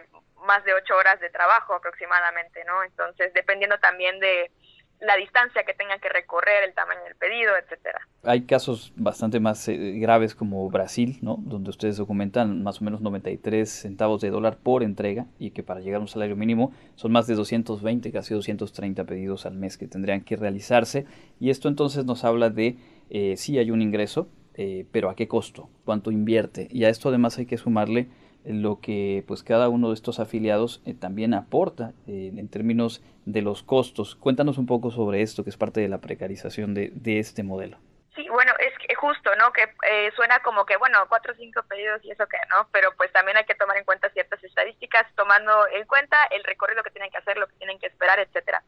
más 0.45 0.63
de 0.65 0.73
8 0.73 0.95
horas 0.95 1.19
de 1.19 1.29
trabajo 1.29 1.73
aproximadamente, 1.73 2.63
¿no? 2.65 2.83
Entonces, 2.83 3.33
dependiendo 3.33 3.79
también 3.79 4.19
de, 4.19 4.51
la 4.99 5.15
distancia 5.15 5.63
que 5.63 5.73
tengan 5.73 5.99
que 5.99 6.09
recorrer, 6.09 6.63
el 6.63 6.73
tamaño 6.73 7.03
del 7.03 7.15
pedido, 7.15 7.55
etcétera. 7.55 7.99
Hay 8.23 8.45
casos 8.45 8.91
bastante 8.95 9.39
más 9.39 9.67
eh, 9.67 9.77
graves 9.99 10.33
como 10.33 10.67
Brasil, 10.69 11.19
¿no? 11.21 11.37
Donde 11.39 11.69
ustedes 11.69 11.97
documentan 11.97 12.63
más 12.63 12.81
o 12.81 12.83
menos 12.83 13.01
93 13.01 13.69
centavos 13.69 14.21
de 14.21 14.29
dólar 14.29 14.57
por 14.57 14.83
entrega 14.83 15.25
y 15.37 15.51
que 15.51 15.61
para 15.61 15.81
llegar 15.81 15.99
a 15.99 16.01
un 16.01 16.07
salario 16.07 16.35
mínimo 16.35 16.73
son 16.95 17.11
más 17.11 17.27
de 17.27 17.35
220, 17.35 18.11
casi 18.11 18.33
230 18.33 19.03
pedidos 19.03 19.45
al 19.45 19.53
mes 19.53 19.77
que 19.77 19.87
tendrían 19.87 20.21
que 20.21 20.35
realizarse. 20.35 21.05
Y 21.39 21.51
esto 21.51 21.67
entonces 21.67 22.05
nos 22.05 22.23
habla 22.23 22.49
de 22.49 22.77
eh, 23.09 23.37
si 23.37 23.59
hay 23.59 23.69
un 23.69 23.81
ingreso, 23.81 24.29
eh, 24.57 24.85
pero 24.91 25.09
a 25.09 25.15
qué 25.15 25.27
costo, 25.27 25.69
cuánto 25.85 26.11
invierte. 26.11 26.67
Y 26.71 26.83
a 26.83 26.89
esto 26.89 27.09
además 27.09 27.37
hay 27.37 27.45
que 27.45 27.57
sumarle 27.57 28.07
lo 28.45 28.79
que 28.79 29.23
pues 29.27 29.43
cada 29.43 29.69
uno 29.69 29.89
de 29.89 29.93
estos 29.93 30.19
afiliados 30.19 30.81
eh, 30.85 30.93
también 30.93 31.33
aporta 31.33 31.93
eh, 32.07 32.31
en 32.35 32.49
términos 32.49 33.01
de 33.25 33.41
los 33.41 33.63
costos. 33.63 34.15
Cuéntanos 34.15 34.57
un 34.57 34.65
poco 34.65 34.91
sobre 34.91 35.21
esto, 35.21 35.43
que 35.43 35.49
es 35.49 35.57
parte 35.57 35.81
de 35.81 35.89
la 35.89 35.99
precarización 35.99 36.73
de, 36.73 36.91
de 36.93 37.19
este 37.19 37.43
modelo. 37.43 37.77
Sí, 38.15 38.27
bueno, 38.29 38.51
es 38.59 38.73
justo, 38.97 39.29
¿no? 39.37 39.51
Que 39.53 39.63
eh, 39.63 40.11
suena 40.15 40.39
como 40.39 40.65
que, 40.65 40.75
bueno, 40.77 40.99
cuatro 41.07 41.33
o 41.33 41.35
cinco 41.35 41.61
pedidos 41.69 42.03
y 42.03 42.11
eso 42.11 42.27
que, 42.27 42.37
¿no? 42.49 42.67
Pero 42.71 42.89
pues 42.97 43.11
también 43.13 43.37
hay 43.37 43.45
que 43.45 43.55
tomar 43.55 43.77
en 43.77 43.85
cuenta 43.85 44.09
ciertas 44.09 44.43
estadísticas, 44.43 45.05
tomando 45.15 45.51
en 45.73 45.85
cuenta 45.87 46.17
el 46.31 46.43
recorrido 46.43 46.83
que 46.83 46.91
tienen 46.91 47.11
que 47.11 47.17
hacer, 47.17 47.37
lo 47.37 47.47
que 47.47 47.55
tienen 47.55 47.79
que 47.79 47.87
esperar, 47.87 48.19
etcétera. 48.19 48.63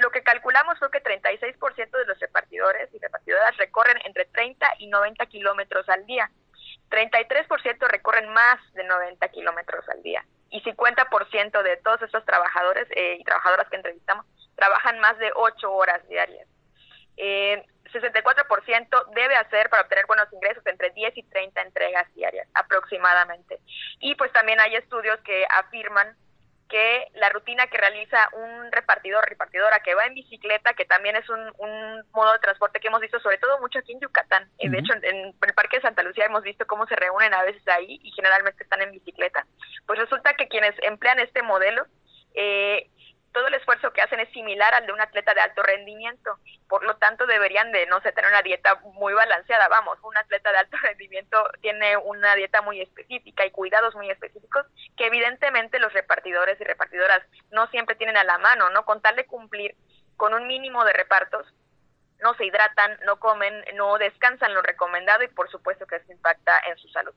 Lo 0.00 0.10
que 0.10 0.22
calculamos 0.22 0.78
fue 0.78 0.90
que 0.90 1.02
36% 1.02 1.90
de 1.90 2.06
los 2.06 2.18
repartidores 2.20 2.92
y 2.92 2.98
repartidoras 2.98 3.56
recorren 3.56 3.98
entre 4.04 4.26
30 4.26 4.74
y 4.78 4.88
90 4.88 5.26
kilómetros 5.26 5.88
al 5.88 6.04
día. 6.06 6.30
33% 6.90 7.88
recorren 7.88 8.28
más 8.32 8.60
de 8.74 8.84
90 8.84 9.28
kilómetros 9.28 9.88
al 9.88 10.02
día 10.02 10.24
y 10.50 10.62
50% 10.62 11.62
de 11.62 11.76
todos 11.78 12.02
estos 12.02 12.24
trabajadores 12.24 12.86
eh, 12.90 13.16
y 13.18 13.24
trabajadoras 13.24 13.68
que 13.68 13.76
entrevistamos 13.76 14.26
trabajan 14.54 15.00
más 15.00 15.18
de 15.18 15.30
8 15.34 15.72
horas 15.72 16.06
diarias. 16.08 16.46
Eh, 17.16 17.64
64% 17.92 19.14
debe 19.14 19.36
hacer 19.36 19.68
para 19.70 19.82
obtener 19.82 20.06
buenos 20.06 20.32
ingresos 20.32 20.64
entre 20.66 20.90
10 20.90 21.16
y 21.16 21.22
30 21.24 21.60
entregas 21.62 22.12
diarias 22.14 22.48
aproximadamente. 22.54 23.60
Y 24.00 24.14
pues 24.16 24.32
también 24.32 24.60
hay 24.60 24.74
estudios 24.76 25.18
que 25.20 25.46
afirman 25.50 26.16
que 26.74 27.06
la 27.14 27.28
rutina 27.28 27.68
que 27.68 27.78
realiza 27.78 28.18
un 28.32 28.72
repartidor, 28.72 29.24
repartidora 29.28 29.78
que 29.84 29.94
va 29.94 30.06
en 30.06 30.14
bicicleta, 30.14 30.74
que 30.74 30.84
también 30.84 31.14
es 31.14 31.28
un, 31.28 31.38
modo 32.12 32.32
de 32.32 32.40
transporte 32.40 32.80
que 32.80 32.88
hemos 32.88 33.00
visto 33.00 33.20
sobre 33.20 33.38
todo 33.38 33.60
mucho 33.60 33.78
aquí 33.78 33.92
en 33.92 34.00
Yucatán. 34.00 34.50
y 34.58 34.68
De 34.68 34.80
hecho, 34.80 34.92
en, 34.94 35.32
el 35.40 35.54
Parque 35.54 35.76
de 35.76 35.82
Santa 35.82 36.02
Lucía 36.02 36.24
hemos 36.24 36.42
visto 36.42 36.66
cómo 36.66 36.84
se 36.88 36.96
reúnen 36.96 37.32
a 37.32 37.44
veces 37.44 37.62
ahí 37.68 38.00
y 38.02 38.10
generalmente 38.10 38.64
están 38.64 38.82
en 38.82 38.90
bicicleta. 38.90 39.46
Pues 39.86 40.00
resulta 40.00 40.34
que 40.34 40.48
quienes 40.48 40.74
emplean 40.82 41.20
este 41.20 41.42
modelo 41.42 41.86
eh, 42.34 42.90
todo 43.34 43.48
el 43.48 43.54
esfuerzo 43.54 43.92
que 43.92 44.00
hacen 44.00 44.20
es 44.20 44.30
similar 44.30 44.72
al 44.74 44.86
de 44.86 44.92
un 44.92 45.00
atleta 45.00 45.34
de 45.34 45.40
alto 45.40 45.62
rendimiento. 45.62 46.38
Por 46.68 46.84
lo 46.84 46.96
tanto, 46.96 47.26
deberían 47.26 47.72
de, 47.72 47.84
no 47.86 48.00
sé, 48.00 48.12
tener 48.12 48.30
una 48.30 48.42
dieta 48.42 48.76
muy 48.94 49.12
balanceada. 49.12 49.68
Vamos, 49.68 49.98
un 50.02 50.16
atleta 50.16 50.52
de 50.52 50.58
alto 50.58 50.76
rendimiento 50.82 51.36
tiene 51.60 51.96
una 51.96 52.36
dieta 52.36 52.62
muy 52.62 52.80
específica 52.80 53.44
y 53.44 53.50
cuidados 53.50 53.94
muy 53.96 54.08
específicos 54.08 54.64
que 54.96 55.06
evidentemente 55.06 55.80
los 55.80 55.92
repartidores 55.92 56.58
y 56.60 56.64
repartidoras 56.64 57.22
no 57.50 57.66
siempre 57.66 57.96
tienen 57.96 58.16
a 58.16 58.24
la 58.24 58.38
mano, 58.38 58.70
¿no? 58.70 58.84
Con 58.84 59.02
tal 59.02 59.16
de 59.16 59.26
cumplir 59.26 59.74
con 60.16 60.32
un 60.32 60.46
mínimo 60.46 60.84
de 60.84 60.92
repartos, 60.92 61.44
no 62.20 62.34
se 62.34 62.46
hidratan, 62.46 62.98
no 63.04 63.18
comen, 63.18 63.64
no 63.74 63.98
descansan 63.98 64.54
lo 64.54 64.62
recomendado 64.62 65.24
y 65.24 65.28
por 65.28 65.50
supuesto 65.50 65.86
que 65.86 65.96
eso 65.96 66.12
impacta 66.12 66.60
en 66.68 66.78
su 66.78 66.88
salud. 66.88 67.14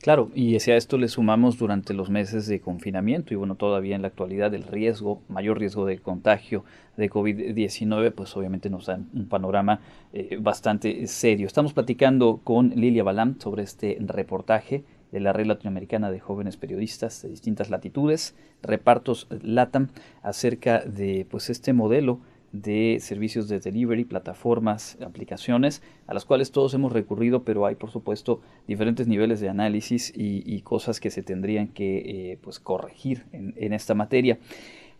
Claro, 0.00 0.30
y 0.34 0.58
si 0.60 0.70
a 0.70 0.76
esto 0.76 0.98
le 0.98 1.08
sumamos 1.08 1.58
durante 1.58 1.94
los 1.94 2.08
meses 2.08 2.46
de 2.46 2.60
confinamiento 2.60 3.34
y 3.34 3.36
bueno, 3.36 3.56
todavía 3.56 3.96
en 3.96 4.02
la 4.02 4.08
actualidad 4.08 4.54
el 4.54 4.62
riesgo, 4.62 5.22
mayor 5.28 5.58
riesgo 5.58 5.84
de 5.84 5.98
contagio 5.98 6.64
de 6.96 7.10
COVID-19, 7.10 8.12
pues 8.12 8.36
obviamente 8.36 8.70
nos 8.70 8.86
da 8.86 9.00
un 9.12 9.28
panorama 9.28 9.80
eh, 10.12 10.38
bastante 10.40 11.06
serio. 11.08 11.46
Estamos 11.46 11.72
platicando 11.72 12.40
con 12.44 12.70
Lilia 12.70 13.02
Balam 13.02 13.38
sobre 13.40 13.64
este 13.64 13.98
reportaje 14.00 14.84
de 15.10 15.20
la 15.20 15.32
Red 15.32 15.46
Latinoamericana 15.46 16.10
de 16.10 16.20
Jóvenes 16.20 16.56
Periodistas 16.56 17.22
de 17.22 17.30
distintas 17.30 17.70
latitudes, 17.70 18.34
repartos 18.62 19.26
LATAM, 19.42 19.88
acerca 20.22 20.80
de 20.80 21.26
pues 21.30 21.50
este 21.50 21.72
modelo 21.72 22.20
de 22.54 22.98
servicios 23.00 23.48
de 23.48 23.58
delivery, 23.58 24.04
plataformas, 24.04 24.96
aplicaciones, 25.04 25.82
a 26.06 26.14
las 26.14 26.24
cuales 26.24 26.52
todos 26.52 26.72
hemos 26.72 26.92
recurrido, 26.92 27.42
pero 27.42 27.66
hay 27.66 27.74
por 27.74 27.90
supuesto 27.90 28.40
diferentes 28.68 29.08
niveles 29.08 29.40
de 29.40 29.48
análisis 29.48 30.12
y, 30.14 30.62
cosas 30.62 31.00
que 31.00 31.10
se 31.10 31.22
tendrían 31.22 31.66
que 31.66 31.98
eh, 31.98 32.38
pues 32.40 32.60
corregir 32.60 33.24
en, 33.32 33.72
esta 33.72 33.94
materia. 33.94 34.38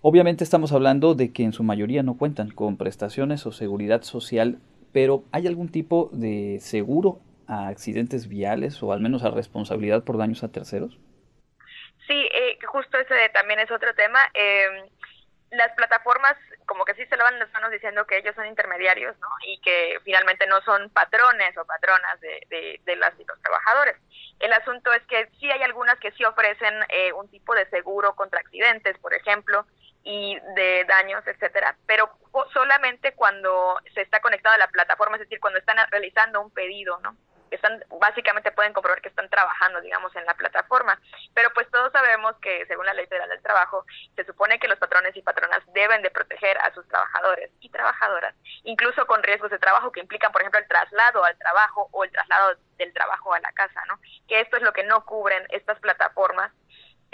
Obviamente 0.03 0.43
estamos 0.43 0.73
hablando 0.73 1.15
de 1.15 1.33
que 1.33 1.45
en 1.45 1.53
su 1.53 1.63
mayoría 1.63 2.03
no 2.03 2.19
cuentan 2.19 2.51
con 2.51 2.77
prestaciones 2.77 3.47
o 3.47 3.53
seguridad 3.53 4.03
social, 4.03 4.59
pero 4.93 5.23
¿hay 5.31 5.47
algún 5.47 5.69
tipo 5.69 6.11
de 6.13 6.59
seguro 6.61 7.21
a 7.47 7.69
accidentes 7.69 8.29
viales 8.29 8.83
o 8.83 8.93
al 8.93 9.01
menos 9.01 9.23
a 9.23 9.31
responsabilidad 9.31 10.03
por 10.03 10.19
daños 10.19 10.43
a 10.43 10.51
terceros? 10.51 10.99
Sí, 12.07 12.13
eh, 12.13 12.59
justo 12.67 12.99
ese 12.99 13.29
también 13.33 13.61
es 13.61 13.71
otro 13.71 13.95
tema. 13.95 14.19
Eh, 14.35 14.91
las 15.57 15.73
plataformas 15.73 16.37
como 16.67 16.85
que 16.85 16.95
sí 16.95 17.05
se 17.07 17.17
lavan 17.17 17.39
las 17.39 17.53
manos 17.53 17.71
diciendo 17.71 18.07
que 18.07 18.19
ellos 18.19 18.35
son 18.35 18.47
intermediarios, 18.47 19.19
¿no? 19.21 19.29
Y 19.47 19.61
que 19.61 19.99
finalmente 20.05 20.47
no 20.47 20.61
son 20.63 20.91
patrones 20.91 21.57
o 21.59 21.65
patronas 21.65 22.21
de, 22.21 22.81
de, 22.85 22.97
las 22.97 23.13
y 23.19 23.25
los 23.25 23.41
trabajadores. 23.43 23.97
El 24.41 24.53
asunto 24.53 24.93
es 24.93 25.03
que 25.05 25.29
sí 25.39 25.51
hay 25.51 25.63
algunas 25.63 25.99
que 25.99 26.13
sí 26.13 26.25
ofrecen 26.25 26.75
eh, 26.89 27.13
un 27.13 27.29
tipo 27.31 27.55
de 27.55 27.69
seguro 27.71 28.15
contra 28.15 28.41
accidentes, 28.41 28.99
por 28.99 29.15
ejemplo, 29.15 29.67
y 30.03 30.39
de 30.55 30.85
daños, 30.85 31.27
etcétera, 31.27 31.77
pero 31.87 32.11
solamente 32.53 33.15
cuando 33.15 33.79
se 33.95 34.03
está 34.03 34.21
conectado 34.21 34.55
a 34.55 34.59
la 34.59 34.69
plataforma, 34.69 35.17
es 35.17 35.21
decir, 35.21 35.41
cuando 35.41 35.59
están 35.59 35.79
realizando 35.91 36.43
un 36.43 36.51
pedido, 36.51 36.99
¿no? 37.01 37.17
Están 37.51 37.85
básicamente 38.01 38.53
pueden 38.53 38.73
comprobar 38.73 39.01
que 39.01 39.09
están 39.09 39.29
trabajando, 39.29 39.81
digamos, 39.81 40.15
en 40.17 40.25
la 40.25 40.35
plataforma. 40.35 41.01
Pero 41.35 41.51
pues 41.55 41.71
todos 41.71 41.93
sabemos 41.93 42.35
que 42.43 42.67
según 42.67 42.87
la 42.87 42.95
Ley 42.95 43.07
Federal 43.07 43.29
del 43.29 43.43
Trabajo, 43.43 43.85
se 44.17 44.25
supone 44.25 44.59
que 44.59 44.69
los 44.69 44.79
patrones 44.79 45.17
y 45.17 45.23
patronas 45.23 45.61
deben 45.73 46.03
de 46.03 46.11
proteger 46.11 46.59
a 46.59 46.73
sus 46.75 46.87
trabajadores 46.89 47.51
y 47.61 47.71
trabajadoras, 47.71 48.35
incluso 48.65 49.07
con 49.07 49.23
riesgos 49.23 49.51
de 49.51 49.59
trabajo 49.59 49.93
que 49.93 50.01
implican, 50.01 50.33
por 50.33 50.43
ejemplo, 50.43 50.61
el 50.61 50.69
traslado 50.69 51.25
al 51.25 51.37
trabajo 51.39 51.89
o 51.93 52.05
el 52.05 52.11
traslado 52.11 52.57
del 52.77 52.93
trabajo 52.93 53.35
a 53.35 53.41
la 53.41 53.53
casa, 53.53 53.83
¿no? 53.87 53.99
Que 54.29 54.41
esto 54.41 54.57
es 54.57 54.63
lo 54.63 54.73
que 54.73 54.85
no 54.85 55.05
cubren 55.05 55.47
estas 55.51 55.79
plataformas 55.81 56.53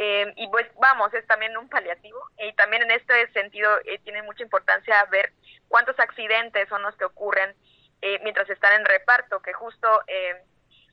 eh, 0.02 0.32
y 0.36 0.48
pues 0.48 0.66
vamos, 0.80 1.12
es 1.12 1.26
también 1.26 1.54
un 1.58 1.68
paliativo 1.68 2.18
y 2.38 2.54
también 2.54 2.82
en 2.84 2.90
este 2.90 3.30
sentido 3.32 3.70
eh, 3.84 3.98
tiene 4.02 4.22
mucha 4.22 4.42
importancia 4.42 5.04
ver 5.10 5.30
cuántos 5.68 5.98
accidentes 6.00 6.66
son 6.70 6.80
los 6.80 6.96
que 6.96 7.04
ocurren 7.04 7.54
eh, 8.02 8.20
mientras 8.22 8.48
están 8.50 8.72
en 8.74 8.84
reparto, 8.84 9.40
que 9.40 9.52
justo 9.52 10.02
eh, 10.06 10.42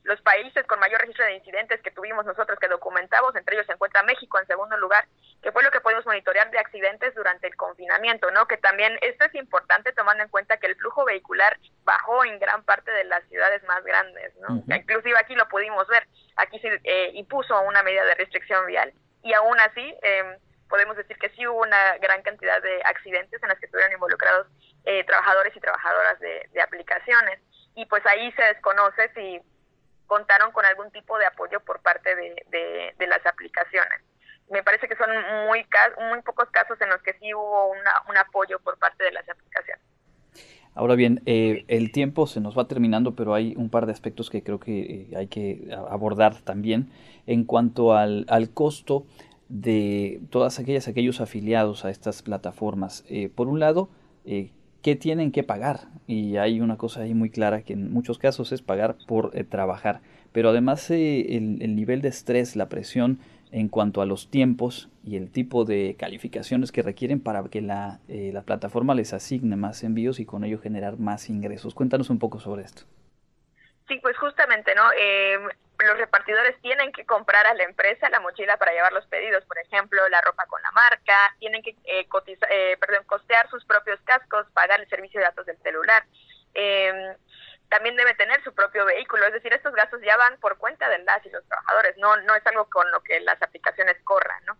los 0.04 0.20
países 0.22 0.66
con 0.66 0.80
mayor 0.80 1.00
registro 1.00 1.24
de 1.26 1.34
incidentes 1.34 1.80
que 1.82 1.90
tuvimos 1.90 2.24
nosotros, 2.24 2.58
que 2.58 2.68
documentamos, 2.68 3.36
entre 3.36 3.56
ellos 3.56 3.66
se 3.66 3.72
encuentra 3.72 4.02
México 4.02 4.38
en 4.38 4.46
segundo 4.46 4.76
lugar, 4.78 5.06
que 5.42 5.52
fue 5.52 5.62
lo 5.62 5.70
que 5.70 5.80
pudimos 5.80 6.06
monitorear 6.06 6.50
de 6.50 6.58
accidentes 6.58 7.14
durante 7.14 7.46
el 7.46 7.56
confinamiento, 7.56 8.30
¿no? 8.30 8.46
Que 8.46 8.56
también 8.56 8.98
esto 9.02 9.26
es 9.26 9.34
importante 9.34 9.92
tomando 9.92 10.22
en 10.22 10.30
cuenta 10.30 10.56
que 10.56 10.66
el 10.66 10.76
flujo 10.76 11.04
vehicular 11.04 11.58
bajó 11.84 12.24
en 12.24 12.38
gran 12.38 12.62
parte 12.64 12.90
de 12.90 13.04
las 13.04 13.22
ciudades 13.28 13.62
más 13.64 13.84
grandes, 13.84 14.34
¿no? 14.36 14.62
Inclusive 14.74 15.18
aquí 15.18 15.34
lo 15.34 15.48
pudimos 15.48 15.86
ver, 15.88 16.06
aquí 16.36 16.58
se 16.60 16.80
eh, 16.84 17.10
impuso 17.14 17.60
una 17.62 17.82
medida 17.82 18.04
de 18.04 18.14
restricción 18.14 18.66
vial 18.66 18.92
y 19.22 19.34
aún 19.34 19.60
así 19.60 19.94
eh, 20.02 20.38
podemos 20.68 20.96
decir 20.96 21.16
que 21.18 21.30
sí 21.30 21.46
hubo 21.46 21.62
una 21.62 21.98
gran 21.98 22.22
cantidad 22.22 22.62
de 22.62 22.82
accidentes 22.84 23.42
en 23.42 23.48
las 23.48 23.58
que 23.58 23.66
estuvieron 23.66 23.92
involucrados 23.92 24.46
eh, 24.84 25.04
trabajadores 25.04 25.54
y 25.56 25.60
trabajadoras 25.60 26.18
de, 26.20 26.60
aplicaciones. 26.60 27.40
Y 27.74 27.86
pues 27.86 28.04
ahí 28.06 28.32
se 28.32 28.42
desconoce 28.42 29.10
si 29.14 29.40
contaron 30.06 30.52
con 30.52 30.64
algún 30.64 30.90
tipo 30.90 31.18
de 31.18 31.26
apoyo 31.26 31.60
por 31.60 31.80
parte 31.80 32.14
de, 32.14 32.94
de, 32.96 33.06
las 33.06 33.24
aplicaciones. 33.26 34.00
Me 34.50 34.62
parece 34.62 34.88
que 34.88 34.96
son 34.96 35.10
muy, 35.46 35.66
muy 36.08 36.22
pocos 36.22 36.48
casos 36.50 36.80
en 36.80 36.88
los 36.88 37.02
que 37.02 37.12
sí 37.14 37.34
hubo 37.34 37.70
un 37.70 38.16
apoyo 38.16 38.58
por 38.60 38.78
parte 38.78 39.04
de 39.04 39.12
las 39.12 39.28
aplicaciones. 39.28 39.84
Ahora 40.78 40.94
bien, 40.94 41.22
eh, 41.26 41.64
el 41.66 41.90
tiempo 41.90 42.28
se 42.28 42.40
nos 42.40 42.56
va 42.56 42.68
terminando, 42.68 43.16
pero 43.16 43.34
hay 43.34 43.54
un 43.56 43.68
par 43.68 43.86
de 43.86 43.92
aspectos 43.92 44.30
que 44.30 44.44
creo 44.44 44.60
que 44.60 44.80
eh, 44.80 45.16
hay 45.16 45.26
que 45.26 45.68
abordar 45.90 46.40
también. 46.42 46.92
En 47.26 47.44
cuanto 47.44 47.94
al, 47.94 48.24
al 48.28 48.50
costo, 48.54 49.04
de 49.48 50.20
todas 50.30 50.58
aquellas, 50.58 50.88
aquellos 50.88 51.20
afiliados 51.20 51.84
a 51.84 51.90
estas 51.90 52.22
plataformas. 52.22 53.04
Eh, 53.08 53.30
por 53.34 53.48
un 53.48 53.60
lado, 53.60 53.88
eh, 54.24 54.50
¿qué 54.82 54.96
tienen 54.96 55.32
que 55.32 55.42
pagar? 55.42 55.88
Y 56.06 56.36
hay 56.36 56.60
una 56.60 56.76
cosa 56.76 57.02
ahí 57.02 57.14
muy 57.14 57.30
clara 57.30 57.62
que 57.62 57.72
en 57.72 57.92
muchos 57.92 58.18
casos 58.18 58.52
es 58.52 58.62
pagar 58.62 58.96
por 59.06 59.30
eh, 59.34 59.44
trabajar. 59.44 60.00
Pero 60.32 60.50
además 60.50 60.90
el, 60.90 61.58
el 61.62 61.74
nivel 61.74 62.02
de 62.02 62.08
estrés, 62.08 62.54
la 62.56 62.68
presión 62.68 63.18
en 63.50 63.68
cuanto 63.68 64.02
a 64.02 64.06
los 64.06 64.28
tiempos 64.28 64.90
y 65.02 65.16
el 65.16 65.30
tipo 65.30 65.64
de 65.64 65.96
calificaciones 65.98 66.70
que 66.70 66.82
requieren 66.82 67.18
para 67.18 67.42
que 67.44 67.62
la, 67.62 68.00
la 68.08 68.42
plataforma 68.42 68.94
les 68.94 69.14
asigne 69.14 69.56
más 69.56 69.82
envíos 69.84 70.20
y 70.20 70.26
con 70.26 70.44
ello 70.44 70.58
generar 70.58 70.98
más 70.98 71.30
ingresos. 71.30 71.74
Cuéntanos 71.74 72.10
un 72.10 72.18
poco 72.18 72.40
sobre 72.40 72.64
esto. 72.64 72.82
Sí, 73.88 73.98
pues 74.00 74.16
justamente, 74.18 74.74
¿no? 74.74 74.90
Eh, 74.98 75.38
los 75.84 75.96
repartidores 75.96 76.60
tienen 76.60 76.92
que 76.92 77.06
comprar 77.06 77.46
a 77.46 77.54
la 77.54 77.62
empresa 77.62 78.10
la 78.10 78.20
mochila 78.20 78.56
para 78.56 78.72
llevar 78.72 78.92
los 78.92 79.06
pedidos, 79.06 79.44
por 79.44 79.58
ejemplo, 79.58 80.06
la 80.08 80.20
ropa 80.20 80.44
con 80.46 80.60
la 80.62 80.70
marca, 80.72 81.34
tienen 81.38 81.62
que 81.62 81.70
eh, 81.84 82.06
eh, 82.50 82.76
perdón, 82.78 83.04
costear 83.04 83.48
sus 83.48 83.64
propios 83.64 84.00
cascos, 84.04 84.46
pagar 84.52 84.80
el 84.80 84.88
servicio 84.88 85.20
de 85.20 85.26
datos 85.26 85.46
del 85.46 85.58
celular. 85.62 86.04
Eh, 86.54 87.16
también 87.68 87.96
debe 87.96 88.14
tener 88.14 88.42
su 88.42 88.54
propio 88.54 88.84
vehículo, 88.86 89.26
es 89.26 89.32
decir, 89.32 89.52
estos 89.52 89.74
gastos 89.74 90.00
ya 90.02 90.16
van 90.16 90.38
por 90.40 90.56
cuenta 90.58 90.88
de 90.88 90.98
las 90.98 91.24
y 91.24 91.30
los 91.30 91.46
trabajadores, 91.46 91.96
no, 91.98 92.16
no 92.16 92.34
es 92.34 92.46
algo 92.46 92.64
con 92.70 92.90
lo 92.90 93.00
que 93.02 93.20
las 93.20 93.40
aplicaciones 93.42 93.96
corran, 94.04 94.42
¿no? 94.46 94.56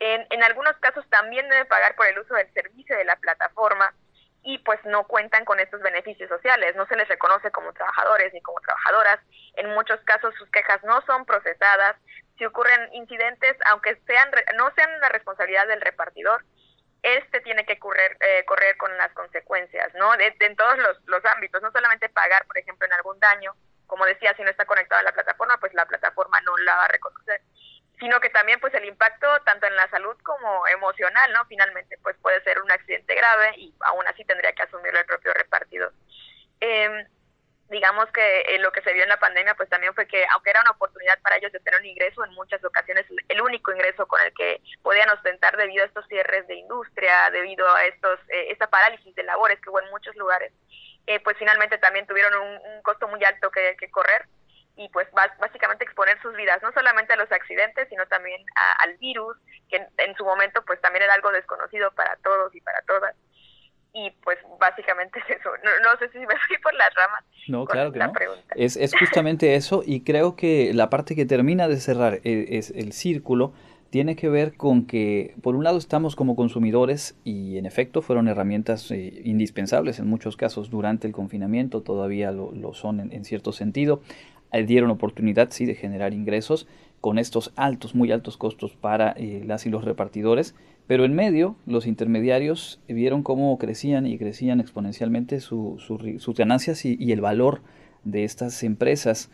En, 0.00 0.26
en 0.30 0.42
algunos 0.42 0.76
casos 0.78 1.04
también 1.10 1.48
debe 1.48 1.64
pagar 1.66 1.94
por 1.94 2.06
el 2.06 2.18
uso 2.18 2.34
del 2.34 2.52
servicio 2.52 2.96
de 2.96 3.04
la 3.04 3.16
plataforma, 3.16 3.94
y 4.42 4.58
pues 4.58 4.78
no 4.84 5.06
cuentan 5.06 5.44
con 5.44 5.60
estos 5.60 5.80
beneficios 5.82 6.28
sociales, 6.28 6.74
no 6.76 6.86
se 6.86 6.96
les 6.96 7.08
reconoce 7.08 7.50
como 7.50 7.72
trabajadores 7.72 8.32
ni 8.32 8.40
como 8.40 8.60
trabajadoras, 8.60 9.20
en 9.54 9.70
muchos 9.74 10.00
casos 10.00 10.34
sus 10.36 10.50
quejas 10.50 10.82
no 10.84 11.00
son 11.02 11.24
procesadas, 11.26 11.96
si 12.38 12.46
ocurren 12.46 12.92
incidentes, 12.94 13.56
aunque 13.66 14.00
sean 14.06 14.30
no 14.56 14.72
sean 14.74 14.98
la 15.00 15.10
responsabilidad 15.10 15.66
del 15.66 15.80
repartidor, 15.80 16.42
este 17.02 17.40
tiene 17.40 17.64
que 17.64 17.78
correr, 17.78 18.16
eh, 18.20 18.44
correr 18.44 18.76
con 18.76 18.96
las 18.96 19.12
consecuencias, 19.12 19.92
¿no? 19.94 20.16
De, 20.16 20.34
en 20.40 20.56
todos 20.56 20.78
los, 20.78 20.98
los 21.06 21.24
ámbitos, 21.24 21.62
no 21.62 21.70
solamente 21.72 22.08
pagar, 22.08 22.46
por 22.46 22.58
ejemplo, 22.58 22.86
en 22.86 22.92
algún 22.92 23.18
daño, 23.20 23.54
como 23.86 24.04
decía, 24.04 24.34
si 24.36 24.42
no 24.42 24.50
está 24.50 24.64
conectado 24.66 25.00
a 25.00 25.04
la 25.04 25.12
plataforma, 25.12 25.58
pues 25.58 25.74
la 25.74 25.86
plataforma 25.86 26.40
no 26.42 26.56
la 26.58 26.76
va 26.76 26.84
a 26.84 26.88
reconocer, 26.88 27.40
sino 28.00 28.18
que 28.20 28.30
también 28.30 28.58
pues 28.60 28.74
el 28.74 28.86
impacto 28.86 29.26
tanto 29.44 29.66
en 29.66 29.76
la 29.76 29.88
salud 29.90 30.16
como 30.24 30.66
emocional, 30.68 31.32
¿no? 31.32 31.44
Finalmente 31.46 31.98
pues 32.02 32.16
puede 32.22 32.42
ser 32.42 32.60
un 32.60 32.70
accidente 32.70 33.14
grave 33.14 33.52
y 33.56 33.74
aún 33.80 34.06
así 34.08 34.24
tendría 34.24 34.52
que 34.52 34.62
asumirlo 34.62 34.98
el 34.98 35.06
propio 35.06 35.32
repartidor. 35.34 35.92
Eh, 36.60 37.06
digamos 37.70 38.10
que 38.12 38.40
eh, 38.40 38.58
lo 38.58 38.72
que 38.72 38.82
se 38.82 38.92
vio 38.92 39.04
en 39.04 39.08
la 39.08 39.20
pandemia 39.20 39.54
pues 39.54 39.68
también 39.68 39.94
fue 39.94 40.06
que 40.06 40.26
aunque 40.32 40.50
era 40.50 40.60
una 40.62 40.72
oportunidad 40.72 41.20
para 41.20 41.36
ellos 41.36 41.52
de 41.52 41.60
tener 41.60 41.78
un 41.78 41.86
ingreso, 41.86 42.24
en 42.24 42.32
muchas 42.32 42.62
ocasiones 42.64 43.06
el 43.28 43.40
único 43.40 43.72
ingreso 43.72 44.06
con 44.08 44.20
el 44.22 44.32
que 44.34 44.60
podían 44.82 45.08
ostentar 45.10 45.56
debido 45.56 45.84
a 45.84 45.86
estos 45.86 46.06
cierres 46.08 46.46
de 46.48 46.56
industria, 46.56 47.30
debido 47.30 47.70
a 47.72 47.84
estos 47.84 48.18
eh, 48.28 48.48
esta 48.50 48.66
parálisis 48.66 49.14
de 49.14 49.22
labores 49.22 49.60
que 49.60 49.70
hubo 49.70 49.80
en 49.80 49.90
muchos 49.90 50.16
lugares, 50.16 50.52
eh, 51.06 51.20
pues 51.20 51.36
finalmente 51.38 51.78
también 51.78 52.06
tuvieron 52.06 52.34
un, 52.40 52.82
costo 52.82 53.06
muy 53.08 53.22
alto 53.24 53.50
que, 53.50 53.76
que 53.78 53.90
correr 53.90 54.26
y 54.80 54.88
pues 54.88 55.06
básicamente 55.12 55.84
exponer 55.84 56.18
sus 56.22 56.34
vidas, 56.34 56.58
no 56.62 56.72
solamente 56.72 57.12
a 57.12 57.16
los 57.16 57.30
accidentes, 57.30 57.86
sino 57.90 58.06
también 58.06 58.42
al 58.78 58.96
virus, 58.96 59.36
que 59.68 59.76
en, 59.76 60.16
su 60.16 60.24
momento 60.24 60.62
pues 60.66 60.80
también 60.80 61.02
era 61.02 61.12
algo 61.12 61.30
desconocido 61.32 61.90
para 61.92 62.16
todos 62.24 62.54
y 62.54 62.62
para 62.62 62.80
todas. 62.88 63.14
Y 63.92 64.10
pues 64.22 64.38
básicamente 64.58 65.18
es 65.18 65.36
eso. 65.38 65.50
No, 65.82 65.98
sé 65.98 66.08
si 66.12 66.18
me 66.20 66.34
fui 66.46 66.56
por 66.62 66.72
las 66.74 66.94
ramas. 66.94 67.22
No, 67.46 67.66
claro 67.66 67.92
que 67.92 67.98
no. 67.98 68.12
Es, 68.54 68.76
es 68.76 68.94
justamente 68.98 69.54
eso 69.54 69.82
y 69.84 70.02
creo 70.02 70.34
que 70.34 70.72
la 70.72 70.88
parte 70.88 71.14
que 71.14 71.26
termina 71.26 71.68
de 71.68 71.76
cerrar 71.76 72.20
e, 72.24 72.56
es, 72.56 72.70
el 72.70 72.94
círculo 72.94 73.52
tiene 73.90 74.14
que 74.14 74.28
ver 74.28 74.56
con 74.56 74.86
que, 74.86 75.34
por 75.42 75.56
un 75.56 75.64
lado, 75.64 75.76
estamos 75.76 76.16
como 76.16 76.36
consumidores 76.36 77.16
y 77.24 77.58
en 77.58 77.66
efecto 77.66 78.02
fueron 78.02 78.28
herramientas 78.28 78.90
eh, 78.92 79.20
indispensables 79.24 79.98
en 79.98 80.06
muchos 80.06 80.36
casos 80.36 80.70
durante 80.70 81.08
el 81.08 81.12
confinamiento, 81.12 81.82
todavía 81.82 82.30
lo, 82.30 82.52
lo 82.52 82.72
son 82.72 83.00
en, 83.00 83.12
en, 83.12 83.24
cierto 83.24 83.52
sentido. 83.52 84.00
Eh, 84.52 84.64
dieron 84.64 84.90
oportunidad, 84.90 85.50
sí, 85.50 85.66
de 85.66 85.74
generar 85.74 86.12
ingresos 86.12 86.66
con 87.00 87.18
estos 87.18 87.52
altos, 87.56 87.94
muy 87.94 88.12
altos 88.12 88.36
costos 88.36 88.76
para 88.76 89.12
eh, 89.12 89.42
las 89.46 89.66
y 89.66 89.70
los 89.70 89.84
repartidores, 89.84 90.54
pero 90.86 91.04
en 91.04 91.14
medio 91.14 91.56
los 91.66 91.86
intermediarios 91.86 92.80
vieron 92.88 93.22
cómo 93.22 93.56
crecían 93.58 94.06
y 94.06 94.18
crecían 94.18 94.60
exponencialmente 94.60 95.40
sus 95.40 96.34
ganancias 96.36 96.84
y, 96.84 97.12
el 97.12 97.20
valor 97.20 97.62
de 98.04 98.24
estas 98.24 98.62
empresas. 98.64 99.30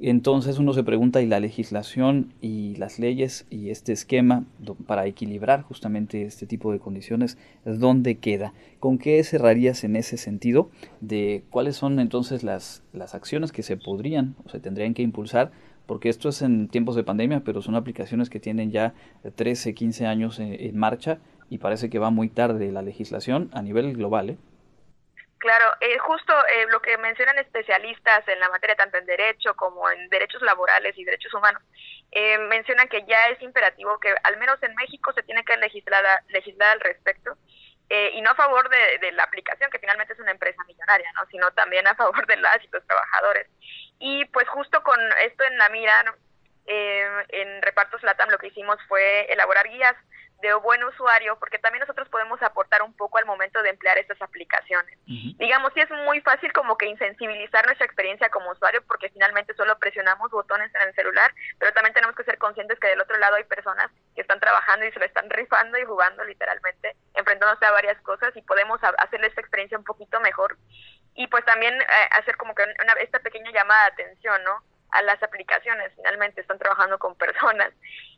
Entonces 0.00 0.58
uno 0.58 0.74
se 0.74 0.84
pregunta, 0.84 1.22
¿y 1.22 1.26
la 1.26 1.40
legislación 1.40 2.32
y 2.40 2.76
las 2.76 3.00
leyes 3.00 3.46
y 3.50 3.70
este 3.70 3.92
esquema 3.92 4.44
para 4.86 5.06
equilibrar 5.06 5.62
justamente 5.62 6.22
este 6.22 6.46
tipo 6.46 6.70
de 6.70 6.78
condiciones, 6.78 7.36
dónde 7.64 8.16
queda? 8.16 8.52
¿Con 8.78 8.98
qué 8.98 9.22
cerrarías 9.24 9.82
en 9.82 9.96
ese 9.96 10.16
sentido 10.16 10.70
de 11.00 11.42
cuáles 11.50 11.74
son 11.76 11.98
entonces 11.98 12.44
las, 12.44 12.84
las 12.92 13.16
acciones 13.16 13.50
que 13.50 13.64
se 13.64 13.76
podrían 13.76 14.36
o 14.44 14.48
se 14.50 14.60
tendrían 14.60 14.94
que 14.94 15.02
impulsar? 15.02 15.50
Porque 15.86 16.10
esto 16.10 16.28
es 16.28 16.42
en 16.42 16.68
tiempos 16.68 16.94
de 16.94 17.02
pandemia, 17.02 17.42
pero 17.42 17.60
son 17.60 17.74
aplicaciones 17.74 18.30
que 18.30 18.38
tienen 18.38 18.70
ya 18.70 18.94
13, 19.34 19.74
15 19.74 20.06
años 20.06 20.38
en, 20.38 20.78
marcha 20.78 21.18
y 21.50 21.58
parece 21.58 21.90
que 21.90 21.98
va 21.98 22.10
muy 22.10 22.28
tarde 22.28 22.70
la 22.70 22.82
legislación 22.82 23.48
a 23.52 23.62
nivel 23.62 23.94
global. 23.94 24.30
¿eh? 24.30 24.36
Claro, 25.38 25.72
eh, 25.80 25.98
justo 25.98 26.32
eh, 26.46 26.66
lo 26.68 26.82
que 26.82 26.98
mencionan 26.98 27.38
especialistas 27.38 28.26
en 28.26 28.40
la 28.40 28.48
materia, 28.48 28.74
tanto 28.74 28.98
en 28.98 29.06
derecho 29.06 29.54
como 29.54 29.88
en 29.88 30.08
derechos 30.08 30.42
laborales 30.42 30.98
y 30.98 31.04
derechos 31.04 31.32
humanos, 31.32 31.62
eh, 32.10 32.38
mencionan 32.38 32.88
que 32.88 33.04
ya 33.06 33.26
es 33.28 33.40
imperativo 33.40 34.00
que 34.00 34.14
al 34.24 34.36
menos 34.38 34.60
en 34.62 34.74
México 34.74 35.12
se 35.12 35.22
tiene 35.22 35.44
que 35.44 35.56
legislar, 35.56 36.04
legislar 36.28 36.70
al 36.70 36.80
respecto, 36.80 37.36
eh, 37.88 38.10
y 38.14 38.20
no 38.20 38.30
a 38.30 38.34
favor 38.34 38.68
de, 38.68 39.12
la 39.12 39.22
aplicación, 39.22 39.70
que 39.70 39.78
finalmente 39.78 40.12
es 40.12 40.18
una 40.18 40.32
empresa 40.32 40.62
millonaria, 40.66 41.10
¿no? 41.14 41.24
sino 41.30 41.50
también 41.52 41.86
a 41.86 41.94
favor 41.94 42.26
de 42.26 42.36
las 42.36 42.62
y 42.64 42.68
los 42.72 42.84
trabajadores. 42.84 43.46
Y 44.00 44.24
pues 44.26 44.48
justo 44.48 44.82
con 44.82 45.00
esto 45.24 45.44
en 45.44 45.56
la 45.56 45.68
mira, 45.68 46.04
en 46.66 47.62
Repartos 47.62 48.02
Latam 48.02 48.28
lo 48.28 48.38
que 48.38 48.48
hicimos 48.48 48.76
fue 48.88 49.32
elaborar 49.32 49.68
guías 49.68 49.96
de 50.40 50.54
buen 50.54 50.82
usuario, 50.84 51.36
porque 51.38 51.58
también 51.58 51.80
nosotros 51.80 52.08
podemos 52.08 52.40
aportar 52.42 52.82
un 52.82 52.94
poco 52.94 53.18
al 53.18 53.26
momento 53.26 53.60
de 53.62 53.70
emplear 53.70 53.98
estas 53.98 54.20
aplicaciones. 54.22 54.96
Digamos, 55.04 55.72
sí 55.74 55.80
es 55.80 55.90
muy 55.90 56.20
fácil 56.20 56.52
como 56.52 56.76
que 56.76 56.86
insensibilizar 56.86 57.66
nuestra 57.66 57.86
experiencia 57.86 58.28
como 58.28 58.50
usuario, 58.50 58.82
porque 58.86 59.10
finalmente 59.10 59.54
solo 59.54 59.76
presionamos 59.78 60.30
botones 60.30 60.72
en 60.74 60.88
el 60.88 60.94
celular, 60.94 61.34
pero 61.58 61.72
también 61.72 61.94
tenemos 61.94 62.14
que 62.14 62.24
ser 62.24 62.38
conscientes 62.38 62.78
que 62.78 62.86
del 62.86 63.00
otro 63.00 63.16
lado 63.18 63.36
hay 63.36 63.44
personas 63.44 63.90
que 64.14 64.20
están 64.20 64.38
trabajando 64.38 64.86
y 64.86 64.92
se 64.92 65.00
lo 65.00 65.06
están 65.06 65.28
rifando 65.30 65.76
y 65.78 65.84
jugando 65.84 66.22
literalmente, 66.24 66.94
enfrentándose 67.14 67.64
a 67.66 67.72
varias 67.72 68.00
cosas 68.02 68.36
y 68.36 68.42
podemos 68.42 68.80
hacerle 68.98 69.26
esta 69.26 69.40
experiencia 69.40 69.78
un 69.78 69.84
poquito 69.84 70.20
mejor. 70.20 70.56
Y 71.14 71.26
pues 71.26 71.44
también 71.44 71.74
eh, 71.80 71.86
hacer 72.12 72.36
como 72.36 72.54
que 72.54 72.62
una, 72.62 72.92
esta 73.00 73.18
pequeña 73.18 73.50
llamada 73.50 73.86
de 73.86 74.04
atención, 74.04 74.42
¿no? 74.44 74.62
A 74.92 75.02
las 75.02 75.20
aplicaciones, 75.22 75.92
finalmente 75.96 76.40
están 76.40 76.58
trabajando 76.58 76.98
con 76.98 77.16
personas 77.16 77.72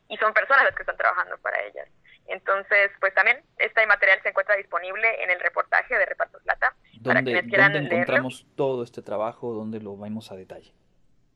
y 0.07 0.17
son 0.17 0.33
personas 0.33 0.65
las 0.65 0.75
que 0.75 0.83
están 0.83 0.97
trabajando 0.97 1.37
para 1.39 1.61
ellas. 1.63 1.87
Entonces, 2.31 2.91
pues 2.99 3.13
también 3.13 3.43
este 3.57 3.85
material 3.85 4.19
se 4.23 4.29
encuentra 4.29 4.55
disponible 4.55 5.23
en 5.23 5.29
el 5.29 5.39
reportaje 5.39 5.95
de 5.97 6.05
Repartos 6.05 6.41
Plata. 6.43 6.73
para 7.03 7.21
¿dónde 7.21 7.79
encontramos 7.79 8.47
todo 8.55 8.83
este 8.83 9.01
trabajo? 9.01 9.51
¿Dónde 9.53 9.81
lo 9.81 9.97
vemos 9.97 10.31
a 10.31 10.35
detalle? 10.35 10.71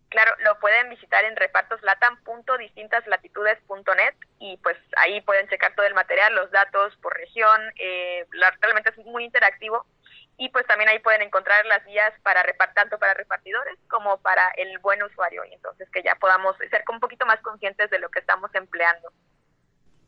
Claro, 0.10 0.32
lo 0.46 0.60
pueden 0.60 0.90
visitar 0.90 1.26
en 1.26 1.36
repartoslatam.distintaslatitudes.net 1.36 4.14
y 4.40 4.56
pues 4.58 4.78
ahí 4.96 5.20
pueden 5.22 5.48
checar 5.50 5.76
todo 5.76 5.86
el 5.86 5.94
material, 5.94 6.34
los 6.36 6.50
datos 6.52 6.96
por 7.02 7.14
región, 7.14 7.60
eh, 7.76 8.26
realmente 8.62 8.92
es 8.92 8.98
muy 9.06 9.26
interactivo 9.26 9.86
y 10.38 10.48
pues 10.50 10.66
también 10.68 10.90
ahí 10.90 11.00
pueden 11.00 11.22
encontrar 11.22 11.66
las 11.66 11.86
guías 11.86 12.14
para 12.24 12.46
tanto 12.74 12.98
para 12.98 13.14
repartidores 13.14 13.78
como 13.90 14.22
para 14.22 14.50
el 14.56 14.80
buen 14.80 15.04
usuario 15.04 15.44
y 15.44 15.54
entonces 15.54 15.90
que 15.90 16.02
ya 16.04 16.16
podamos 16.16 16.56
ser 16.58 16.86
un 16.90 17.02
poquito 17.02 17.26
más 17.26 17.42
conscientes 17.42 17.90
de 17.90 18.00
lo 18.00 18.10
que 18.10 18.20
estamos 18.20 18.56
empleando. 18.56 19.12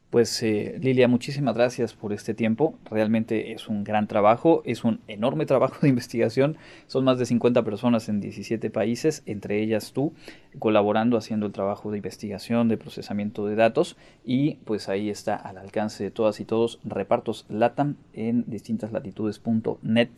Pues 0.09 0.41
eh, 0.41 0.77
Lilia, 0.81 1.09
muchísimas 1.09 1.53
gracias 1.53 1.93
por 1.93 2.13
este 2.13 2.33
tiempo. 2.33 2.79
Realmente 2.89 3.51
es 3.51 3.67
un 3.67 3.83
gran 3.83 4.07
trabajo, 4.07 4.61
es 4.65 4.85
un 4.85 5.01
enorme 5.09 5.45
trabajo 5.45 5.75
de 5.81 5.89
investigación. 5.89 6.57
Son 6.87 7.03
más 7.03 7.19
de 7.19 7.25
50 7.25 7.63
personas 7.63 8.07
en 8.07 8.21
17 8.21 8.69
países, 8.69 9.21
entre 9.25 9.61
ellas 9.61 9.91
tú, 9.91 10.13
colaborando, 10.59 11.17
haciendo 11.17 11.45
el 11.45 11.51
trabajo 11.51 11.91
de 11.91 11.97
investigación, 11.97 12.69
de 12.69 12.77
procesamiento 12.77 13.45
de 13.47 13.55
datos. 13.55 13.97
Y 14.23 14.55
pues 14.63 14.87
ahí 14.87 15.09
está 15.09 15.35
al 15.35 15.57
alcance 15.57 16.05
de 16.05 16.11
todas 16.11 16.39
y 16.39 16.45
todos 16.45 16.79
repartos 16.85 17.45
LATAM 17.49 17.97
en 18.13 18.45
distintaslatitudes.net. 18.47 20.09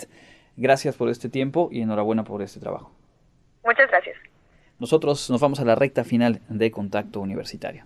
Gracias 0.55 0.95
por 0.95 1.09
este 1.09 1.29
tiempo 1.29 1.69
y 1.71 1.81
enhorabuena 1.81 2.23
por 2.23 2.43
este 2.43 2.59
trabajo. 2.59 2.91
Muchas 3.65 3.89
gracias. 3.89 4.17
Nosotros 4.77 5.31
nos 5.31 5.41
vamos 5.41 5.59
a 5.59 5.65
la 5.65 5.73
recta 5.73 6.03
final 6.03 6.41
de 6.47 6.69
Contacto 6.69 7.21
Universitario. 7.21 7.85